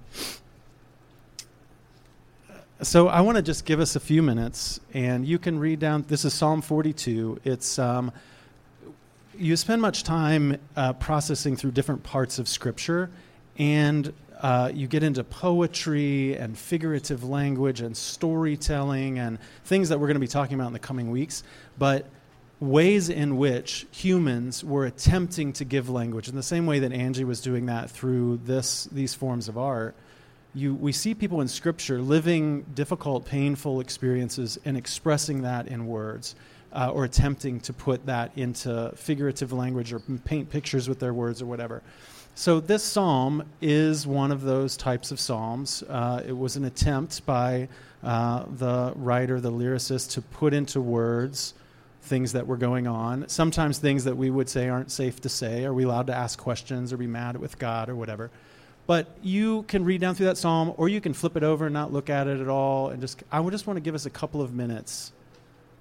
so 2.84 3.08
I 3.08 3.22
want 3.22 3.38
to 3.38 3.42
just 3.42 3.66
give 3.66 3.80
us 3.80 3.96
a 3.96 4.00
few 4.00 4.22
minutes, 4.22 4.80
and 4.94 5.26
you 5.26 5.40
can 5.40 5.58
read 5.58 5.80
down. 5.80 6.06
This 6.08 6.26
is 6.26 6.36
Psalm 6.36 6.62
42. 6.62 7.42
It's 7.44 7.80
um, 7.80 8.12
you 9.36 9.56
spend 9.56 9.82
much 9.82 10.04
time 10.04 10.60
uh, 10.76 10.94
processing 10.94 11.56
through 11.56 11.72
different 11.72 12.04
parts 12.04 12.38
of 12.38 12.48
Scripture, 12.48 13.10
and 13.58 14.14
uh, 14.42 14.70
you 14.72 14.86
get 14.86 15.02
into 15.02 15.24
poetry 15.24 16.38
and 16.38 16.56
figurative 16.56 17.24
language 17.24 17.82
and 17.82 17.98
storytelling 17.98 19.18
and 19.18 19.40
things 19.64 19.90
that 19.90 20.00
we're 20.00 20.08
going 20.08 20.16
to 20.16 20.20
be 20.20 20.28
talking 20.28 20.54
about 20.54 20.68
in 20.68 20.74
the 20.74 20.80
coming 20.80 21.10
weeks. 21.10 21.42
But 21.80 22.06
ways 22.66 23.09
in 23.09 23.38
which 23.38 23.86
humans 23.91 24.63
were 24.63 24.86
attempting 24.86 25.53
to 25.53 25.66
give 25.66 25.89
language. 25.89 26.28
In 26.28 26.36
the 26.36 26.43
same 26.43 26.66
way 26.66 26.80
that 26.80 26.91
Angie 26.91 27.24
was 27.24 27.41
doing 27.41 27.68
that 27.68 27.89
through 27.89 28.41
this 28.45 28.86
these 28.91 29.13
forms 29.13 29.47
of 29.47 29.57
art 29.57 29.95
you 30.55 30.74
we 30.74 30.91
see 30.91 31.13
people 31.13 31.41
in 31.41 31.47
scripture 31.47 32.01
living 32.01 32.63
difficult 32.74 33.26
painful 33.26 33.82
experiences 33.82 34.57
and 34.66 34.78
expressing 34.78 35.41
that 35.41 35.68
in 35.68 35.86
words 35.86 36.36
uh, 36.72 36.89
or 36.89 37.03
attempting 37.03 37.59
to 37.59 37.74
put 37.74 38.05
that 38.05 38.32
into 38.38 38.91
figurative 38.95 39.51
language 39.51 39.93
or 39.93 39.99
paint 39.99 40.49
pictures 40.49 40.88
with 40.88 40.99
their 40.99 41.13
words 41.13 41.41
or 41.41 41.45
whatever. 41.45 41.82
So 42.36 42.59
this 42.59 42.84
psalm 42.84 43.43
is 43.61 44.05
one 44.05 44.32
of 44.32 44.41
those 44.41 44.76
types 44.76 45.11
of 45.11 45.20
psalms. 45.20 45.84
Uh, 45.84 46.22
it 46.26 46.38
was 46.38 46.57
an 46.57 46.66
attempt 46.66 47.26
by 47.26 47.70
uh, 48.03 48.43
the 48.57 48.93
writer 48.95 49.39
the 49.39 49.51
lyricist 49.51 50.11
to 50.11 50.22
put 50.22 50.53
into 50.53 50.82
words 50.82 51.53
things 52.06 52.34
that 52.34 52.47
were 52.47 52.58
going 52.58 52.88
on. 52.88 53.28
Sometimes 53.28 53.78
things 53.78 54.03
that 54.03 54.16
we 54.16 54.30
would 54.30 54.49
say 54.49 54.70
aren't 54.70 54.91
safe 54.91 55.20
to 55.22 55.30
say. 55.30 55.66
Are 55.66 55.74
we 55.74 55.84
allowed 55.84 56.08
to 56.08 56.16
ask 56.16 56.39
questions 56.39 56.93
or 56.93 56.97
be 56.97 57.08
mad 57.08 57.38
with 57.38 57.60
God 57.60 57.89
or 57.89 57.95
whatever? 57.95 58.32
But 58.88 59.18
you 59.24 59.64
can 59.64 59.84
read 59.84 60.01
down 60.01 60.14
through 60.16 60.28
that 60.28 60.38
psalm, 60.38 60.74
or 60.78 60.88
you 60.88 61.01
can 61.01 61.14
flip 61.14 61.36
it 61.36 61.43
over 61.43 61.66
and 61.66 61.74
not 61.74 61.91
look 61.91 62.10
at 62.10 62.28
it 62.28 62.39
at 62.39 62.47
all. 62.47 62.89
And 62.89 63.01
just, 63.01 63.24
I 63.32 63.39
would 63.39 63.51
just 63.51 63.66
want 63.66 63.78
to 63.78 63.82
give 63.82 63.95
us 63.95 64.06
a 64.06 64.12
couple 64.12 64.41
of 64.41 64.53
minutes 64.53 65.12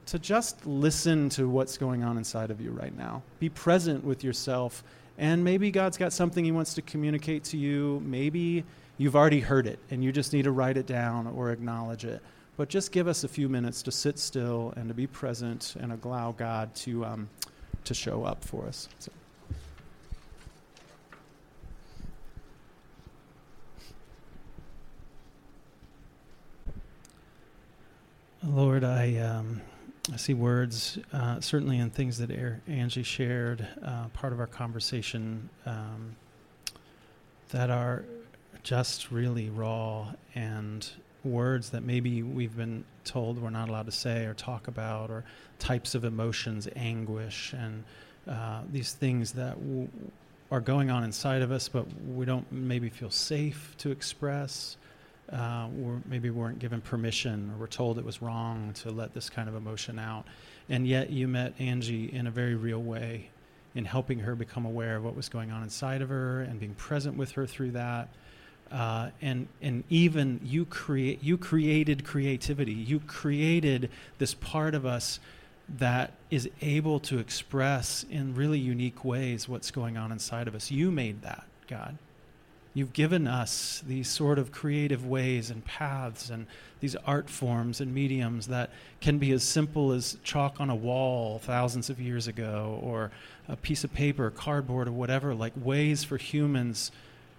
to 0.06 0.18
just 0.18 0.66
listen 0.66 1.28
to 1.30 1.48
what's 1.48 1.76
going 1.76 2.02
on 2.02 2.16
inside 2.16 2.50
of 2.50 2.60
you 2.60 2.70
right 2.70 2.96
now. 2.96 3.22
Be 3.38 3.48
present 3.48 4.04
with 4.04 4.24
yourself. 4.24 4.82
And 5.18 5.44
maybe 5.44 5.70
God's 5.70 5.96
got 5.96 6.12
something 6.12 6.44
He 6.44 6.52
wants 6.52 6.74
to 6.74 6.82
communicate 6.82 7.44
to 7.44 7.56
you. 7.58 8.02
Maybe 8.04 8.64
you've 8.96 9.16
already 9.16 9.40
heard 9.40 9.66
it 9.66 9.78
and 9.90 10.02
you 10.02 10.12
just 10.12 10.32
need 10.32 10.44
to 10.44 10.52
write 10.52 10.76
it 10.76 10.86
down 10.86 11.26
or 11.26 11.50
acknowledge 11.50 12.04
it. 12.04 12.22
But 12.56 12.68
just 12.68 12.92
give 12.92 13.08
us 13.08 13.24
a 13.24 13.28
few 13.28 13.48
minutes 13.48 13.82
to 13.82 13.90
sit 13.90 14.18
still 14.18 14.72
and 14.76 14.86
to 14.88 14.94
be 14.94 15.08
present 15.08 15.74
and 15.80 15.92
allow 16.04 16.32
God 16.32 16.74
to, 16.76 17.04
um, 17.04 17.28
to 17.84 17.94
show 17.94 18.24
up 18.24 18.44
for 18.44 18.66
us. 18.66 18.88
So. 19.00 19.10
Lord, 28.46 28.84
I, 28.84 29.16
um, 29.16 29.62
I 30.12 30.16
see 30.16 30.34
words, 30.34 30.98
uh, 31.12 31.40
certainly 31.40 31.78
in 31.78 31.90
things 31.90 32.18
that 32.18 32.30
Angie 32.68 33.02
shared, 33.02 33.66
uh, 33.82 34.08
part 34.08 34.32
of 34.32 34.38
our 34.38 34.46
conversation, 34.46 35.48
um, 35.66 36.14
that 37.50 37.70
are 37.70 38.04
just 38.62 39.10
really 39.10 39.48
raw 39.48 40.12
and 40.34 40.88
words 41.24 41.70
that 41.70 41.82
maybe 41.82 42.22
we've 42.22 42.56
been 42.56 42.84
told 43.04 43.40
we're 43.40 43.50
not 43.50 43.68
allowed 43.68 43.86
to 43.86 43.92
say 43.92 44.24
or 44.24 44.34
talk 44.34 44.68
about, 44.68 45.10
or 45.10 45.24
types 45.58 45.94
of 45.94 46.04
emotions, 46.04 46.68
anguish, 46.76 47.52
and 47.52 47.84
uh, 48.28 48.62
these 48.70 48.92
things 48.92 49.32
that 49.32 49.54
w- 49.60 49.88
are 50.50 50.60
going 50.60 50.90
on 50.90 51.04
inside 51.04 51.42
of 51.42 51.50
us, 51.50 51.68
but 51.68 51.86
we 52.06 52.24
don't 52.24 52.50
maybe 52.52 52.88
feel 52.88 53.10
safe 53.10 53.74
to 53.78 53.90
express. 53.90 54.76
Uh, 55.32 55.68
or 55.82 56.02
maybe 56.04 56.28
we 56.28 56.38
weren't 56.38 56.58
given 56.58 56.82
permission, 56.82 57.50
or 57.50 57.60
we're 57.60 57.66
told 57.66 57.98
it 57.98 58.04
was 58.04 58.20
wrong 58.20 58.74
to 58.74 58.90
let 58.90 59.14
this 59.14 59.30
kind 59.30 59.48
of 59.48 59.54
emotion 59.54 59.98
out. 59.98 60.26
And 60.68 60.86
yet, 60.86 61.08
you 61.08 61.28
met 61.28 61.54
Angie 61.58 62.12
in 62.12 62.26
a 62.26 62.30
very 62.30 62.54
real 62.54 62.82
way 62.82 63.30
in 63.74 63.86
helping 63.86 64.18
her 64.18 64.34
become 64.34 64.66
aware 64.66 64.96
of 64.96 65.04
what 65.04 65.16
was 65.16 65.30
going 65.30 65.50
on 65.50 65.62
inside 65.62 66.02
of 66.02 66.10
her 66.10 66.42
and 66.42 66.60
being 66.60 66.74
present 66.74 67.16
with 67.16 67.32
her 67.32 67.46
through 67.46 67.70
that. 67.72 68.10
Uh, 68.70 69.10
and 69.22 69.46
and 69.62 69.84
even 69.88 70.40
you 70.42 70.64
create 70.64 71.22
you 71.22 71.38
created 71.38 72.04
creativity. 72.04 72.72
You 72.72 73.00
created 73.00 73.90
this 74.18 74.34
part 74.34 74.74
of 74.74 74.84
us 74.84 75.20
that 75.78 76.12
is 76.30 76.48
able 76.60 77.00
to 77.00 77.18
express 77.18 78.04
in 78.10 78.34
really 78.34 78.58
unique 78.58 79.04
ways 79.04 79.48
what's 79.48 79.70
going 79.70 79.96
on 79.96 80.12
inside 80.12 80.48
of 80.48 80.54
us. 80.54 80.70
You 80.70 80.90
made 80.90 81.22
that, 81.22 81.44
God. 81.68 81.96
You've 82.76 82.92
given 82.92 83.28
us 83.28 83.84
these 83.86 84.08
sort 84.08 84.36
of 84.36 84.50
creative 84.50 85.06
ways 85.06 85.48
and 85.48 85.64
paths 85.64 86.28
and 86.28 86.46
these 86.80 86.96
art 87.06 87.30
forms 87.30 87.80
and 87.80 87.94
mediums 87.94 88.48
that 88.48 88.70
can 89.00 89.18
be 89.18 89.30
as 89.30 89.44
simple 89.44 89.92
as 89.92 90.18
chalk 90.24 90.60
on 90.60 90.70
a 90.70 90.74
wall 90.74 91.38
thousands 91.38 91.88
of 91.88 92.00
years 92.00 92.26
ago 92.26 92.80
or 92.82 93.12
a 93.48 93.54
piece 93.54 93.84
of 93.84 93.94
paper, 93.94 94.28
cardboard, 94.28 94.88
or 94.88 94.92
whatever, 94.92 95.36
like 95.36 95.52
ways 95.56 96.02
for 96.02 96.16
humans 96.16 96.90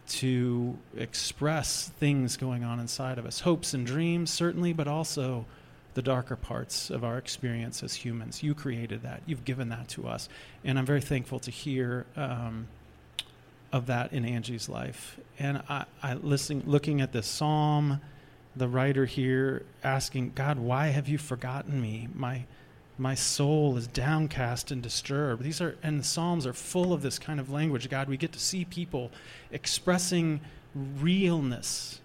to 0.07 0.77
express 0.95 1.89
things 1.99 2.37
going 2.37 2.63
on 2.63 2.79
inside 2.79 3.17
of 3.17 3.25
us. 3.25 3.41
Hopes 3.41 3.73
and 3.73 3.85
dreams, 3.85 4.31
certainly, 4.31 4.73
but 4.73 4.87
also 4.87 5.45
the 5.95 6.01
darker 6.01 6.35
parts 6.35 6.89
of 6.89 7.03
our 7.03 7.17
experience 7.17 7.81
as 7.81 7.95
humans. 7.95 8.43
You 8.43 8.53
created 8.53 9.03
that. 9.03 9.21
You've 9.25 9.45
given 9.45 9.69
that 9.69 9.87
to 9.89 10.07
us. 10.07 10.29
And 10.63 10.77
I'm 10.77 10.85
very 10.85 11.01
thankful 11.01 11.39
to 11.39 11.51
hear 11.51 12.05
um, 12.15 12.67
of 13.71 13.87
that 13.87 14.13
in 14.13 14.25
Angie's 14.25 14.69
life. 14.69 15.19
And 15.39 15.63
I, 15.69 15.85
I 16.03 16.13
listening, 16.15 16.63
looking 16.65 17.01
at 17.01 17.13
this 17.13 17.27
psalm, 17.27 18.01
the 18.55 18.67
writer 18.67 19.05
here 19.05 19.63
asking, 19.83 20.33
God, 20.35 20.59
why 20.59 20.87
have 20.87 21.07
you 21.07 21.17
forgotten 21.17 21.81
me? 21.81 22.09
My 22.13 22.45
my 22.97 23.15
soul 23.15 23.77
is 23.77 23.87
downcast 23.87 24.71
and 24.71 24.81
disturbed. 24.81 25.43
These 25.43 25.61
are 25.61 25.75
and 25.83 25.99
the 25.99 26.03
Psalms 26.03 26.45
are 26.47 26.53
full 26.53 26.93
of 26.93 27.01
this 27.01 27.19
kind 27.19 27.39
of 27.39 27.49
language. 27.49 27.89
God, 27.89 28.07
we 28.09 28.17
get 28.17 28.31
to 28.33 28.39
see 28.39 28.65
people 28.65 29.11
expressing 29.51 30.39
realness 30.73 32.01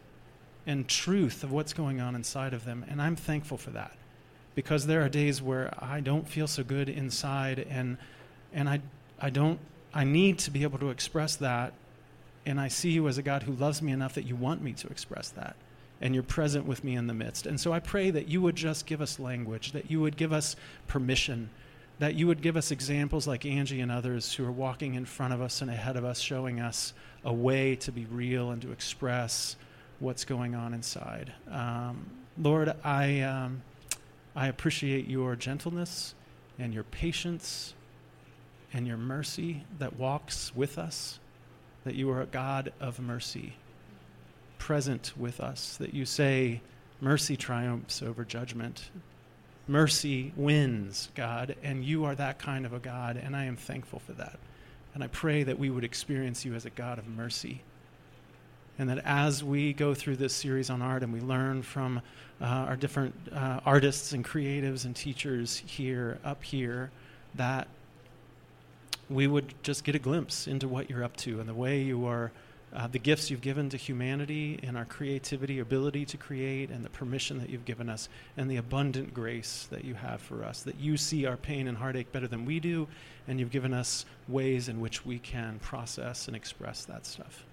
and 0.66 0.86
truth 0.88 1.42
of 1.44 1.50
what's 1.52 1.72
going 1.72 2.00
on 2.00 2.14
inside 2.14 2.52
of 2.54 2.64
them, 2.64 2.84
and 2.88 3.00
I'm 3.00 3.16
thankful 3.16 3.56
for 3.58 3.70
that. 3.70 3.92
because 4.54 4.86
there 4.86 5.02
are 5.02 5.08
days 5.08 5.40
where 5.40 5.72
I 5.78 6.00
don't 6.00 6.28
feel 6.28 6.46
so 6.46 6.62
good 6.64 6.88
inside 6.88 7.58
and 7.70 7.96
and 8.52 8.68
I 8.68 8.80
I 9.20 9.30
don't 9.30 9.58
I 9.94 10.04
need 10.04 10.38
to 10.40 10.50
be 10.50 10.62
able 10.64 10.78
to 10.78 10.90
express 10.90 11.36
that 11.36 11.72
and 12.46 12.60
I 12.60 12.68
see 12.68 12.90
you 12.90 13.06
as 13.08 13.16
a 13.18 13.22
God 13.22 13.44
who 13.44 13.52
loves 13.52 13.80
me 13.80 13.92
enough 13.92 14.14
that 14.14 14.24
you 14.24 14.36
want 14.36 14.62
me 14.62 14.72
to 14.74 14.88
express 14.88 15.30
that 15.30 15.56
and 16.00 16.14
you're 16.14 16.22
present 16.22 16.66
with 16.66 16.82
me 16.82 16.96
in 16.96 17.06
the 17.06 17.14
midst. 17.14 17.46
And 17.46 17.60
so 17.60 17.72
I 17.72 17.80
pray 17.80 18.10
that 18.10 18.28
you 18.28 18.40
would 18.40 18.56
just 18.56 18.86
give 18.86 19.00
us 19.00 19.18
language, 19.18 19.72
that 19.72 19.90
you 19.90 20.00
would 20.00 20.16
give 20.16 20.32
us 20.32 20.56
permission, 20.86 21.50
that 21.98 22.14
you 22.14 22.26
would 22.26 22.40
give 22.40 22.56
us 22.56 22.70
examples 22.70 23.26
like 23.26 23.44
Angie 23.44 23.80
and 23.80 23.92
others 23.92 24.32
who 24.32 24.46
are 24.46 24.52
walking 24.52 24.94
in 24.94 25.04
front 25.04 25.34
of 25.34 25.42
us 25.42 25.60
and 25.60 25.70
ahead 25.70 25.96
of 25.96 26.04
us 26.04 26.18
showing 26.18 26.60
us 26.60 26.94
a 27.24 27.32
way 27.32 27.76
to 27.76 27.92
be 27.92 28.06
real 28.06 28.50
and 28.50 28.62
to 28.62 28.72
express 28.72 29.56
what's 29.98 30.24
going 30.24 30.54
on 30.54 30.72
inside. 30.72 31.32
Um, 31.50 32.06
Lord, 32.38 32.72
I 32.82 33.20
um, 33.20 33.62
I 34.34 34.46
appreciate 34.46 35.08
your 35.08 35.36
gentleness 35.36 36.14
and 36.58 36.72
your 36.72 36.84
patience 36.84 37.74
and 38.72 38.86
your 38.86 38.96
mercy 38.96 39.64
that 39.78 39.96
walks 39.96 40.54
with 40.54 40.78
us, 40.78 41.18
that 41.84 41.94
you 41.94 42.10
are 42.10 42.22
a 42.22 42.26
God 42.26 42.72
of 42.80 43.00
mercy, 43.00 43.54
present 44.60 45.12
with 45.16 45.40
us, 45.40 45.76
that 45.78 45.92
you 45.92 46.06
say, 46.06 46.60
mercy 47.00 47.36
triumphs 47.36 48.00
over 48.00 48.24
judgment. 48.24 48.90
Mercy 49.66 50.32
wins, 50.36 51.08
God, 51.16 51.56
and 51.64 51.84
you 51.84 52.04
are 52.04 52.14
that 52.14 52.38
kind 52.38 52.64
of 52.64 52.72
a 52.72 52.78
God, 52.78 53.16
and 53.16 53.34
I 53.34 53.46
am 53.46 53.56
thankful 53.56 53.98
for 53.98 54.12
that. 54.12 54.38
And 54.94 55.02
I 55.02 55.08
pray 55.08 55.42
that 55.42 55.58
we 55.58 55.70
would 55.70 55.84
experience 55.84 56.44
you 56.44 56.54
as 56.54 56.64
a 56.64 56.70
God 56.70 56.98
of 56.98 57.08
mercy 57.08 57.62
and 58.80 58.88
that 58.88 59.02
as 59.04 59.44
we 59.44 59.74
go 59.74 59.92
through 59.92 60.16
this 60.16 60.32
series 60.32 60.70
on 60.70 60.80
art 60.80 61.02
and 61.02 61.12
we 61.12 61.20
learn 61.20 61.62
from 61.62 62.00
uh, 62.40 62.44
our 62.46 62.76
different 62.76 63.14
uh, 63.30 63.60
artists 63.66 64.12
and 64.12 64.24
creatives 64.24 64.86
and 64.86 64.96
teachers 64.96 65.62
here, 65.66 66.18
up 66.24 66.42
here, 66.42 66.90
that 67.34 67.68
we 69.10 69.26
would 69.26 69.52
just 69.62 69.84
get 69.84 69.94
a 69.94 69.98
glimpse 69.98 70.46
into 70.46 70.66
what 70.66 70.88
you're 70.88 71.04
up 71.04 71.14
to 71.18 71.40
and 71.40 71.46
the 71.46 71.52
way 71.52 71.82
you 71.82 72.06
are, 72.06 72.32
uh, 72.72 72.86
the 72.86 72.98
gifts 72.98 73.30
you've 73.30 73.40
given 73.40 73.68
to 73.68 73.76
humanity 73.76 74.60
and 74.62 74.76
our 74.76 74.84
creativity, 74.84 75.58
ability 75.58 76.04
to 76.06 76.16
create, 76.16 76.70
and 76.70 76.84
the 76.84 76.90
permission 76.90 77.38
that 77.38 77.50
you've 77.50 77.64
given 77.64 77.88
us, 77.88 78.08
and 78.36 78.48
the 78.48 78.56
abundant 78.56 79.12
grace 79.12 79.66
that 79.70 79.84
you 79.84 79.94
have 79.94 80.20
for 80.20 80.44
us. 80.44 80.62
That 80.62 80.78
you 80.78 80.96
see 80.96 81.26
our 81.26 81.36
pain 81.36 81.66
and 81.66 81.76
heartache 81.76 82.12
better 82.12 82.28
than 82.28 82.44
we 82.44 82.60
do, 82.60 82.86
and 83.26 83.40
you've 83.40 83.50
given 83.50 83.74
us 83.74 84.06
ways 84.28 84.68
in 84.68 84.80
which 84.80 85.04
we 85.04 85.18
can 85.18 85.58
process 85.58 86.28
and 86.28 86.36
express 86.36 86.84
that 86.84 87.06
stuff. 87.06 87.44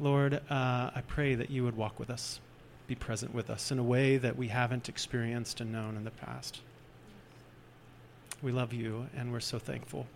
Lord, 0.00 0.34
uh, 0.48 0.90
I 0.94 1.02
pray 1.06 1.34
that 1.34 1.50
you 1.50 1.64
would 1.64 1.76
walk 1.76 1.98
with 1.98 2.08
us, 2.08 2.40
be 2.86 2.94
present 2.94 3.34
with 3.34 3.50
us 3.50 3.70
in 3.70 3.78
a 3.78 3.82
way 3.82 4.16
that 4.16 4.36
we 4.36 4.48
haven't 4.48 4.88
experienced 4.88 5.60
and 5.60 5.70
known 5.70 5.96
in 5.96 6.04
the 6.04 6.10
past. 6.10 6.60
We 8.40 8.52
love 8.52 8.72
you, 8.72 9.08
and 9.16 9.32
we're 9.32 9.40
so 9.40 9.58
thankful 9.58 10.06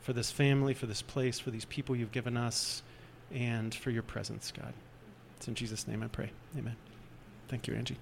for 0.00 0.14
this 0.14 0.30
family, 0.30 0.74
for 0.74 0.86
this 0.86 1.02
place, 1.02 1.38
for 1.38 1.50
these 1.50 1.66
people 1.66 1.94
you've 1.94 2.10
given 2.10 2.36
us, 2.36 2.82
and 3.30 3.74
for 3.74 3.90
your 3.90 4.02
presence, 4.02 4.52
God. 4.52 4.72
It's 5.36 5.48
in 5.48 5.54
Jesus' 5.54 5.86
name 5.86 6.02
I 6.02 6.08
pray. 6.08 6.30
Amen. 6.56 6.76
Thank 7.48 7.66
you, 7.66 7.74
Angie. 7.74 7.96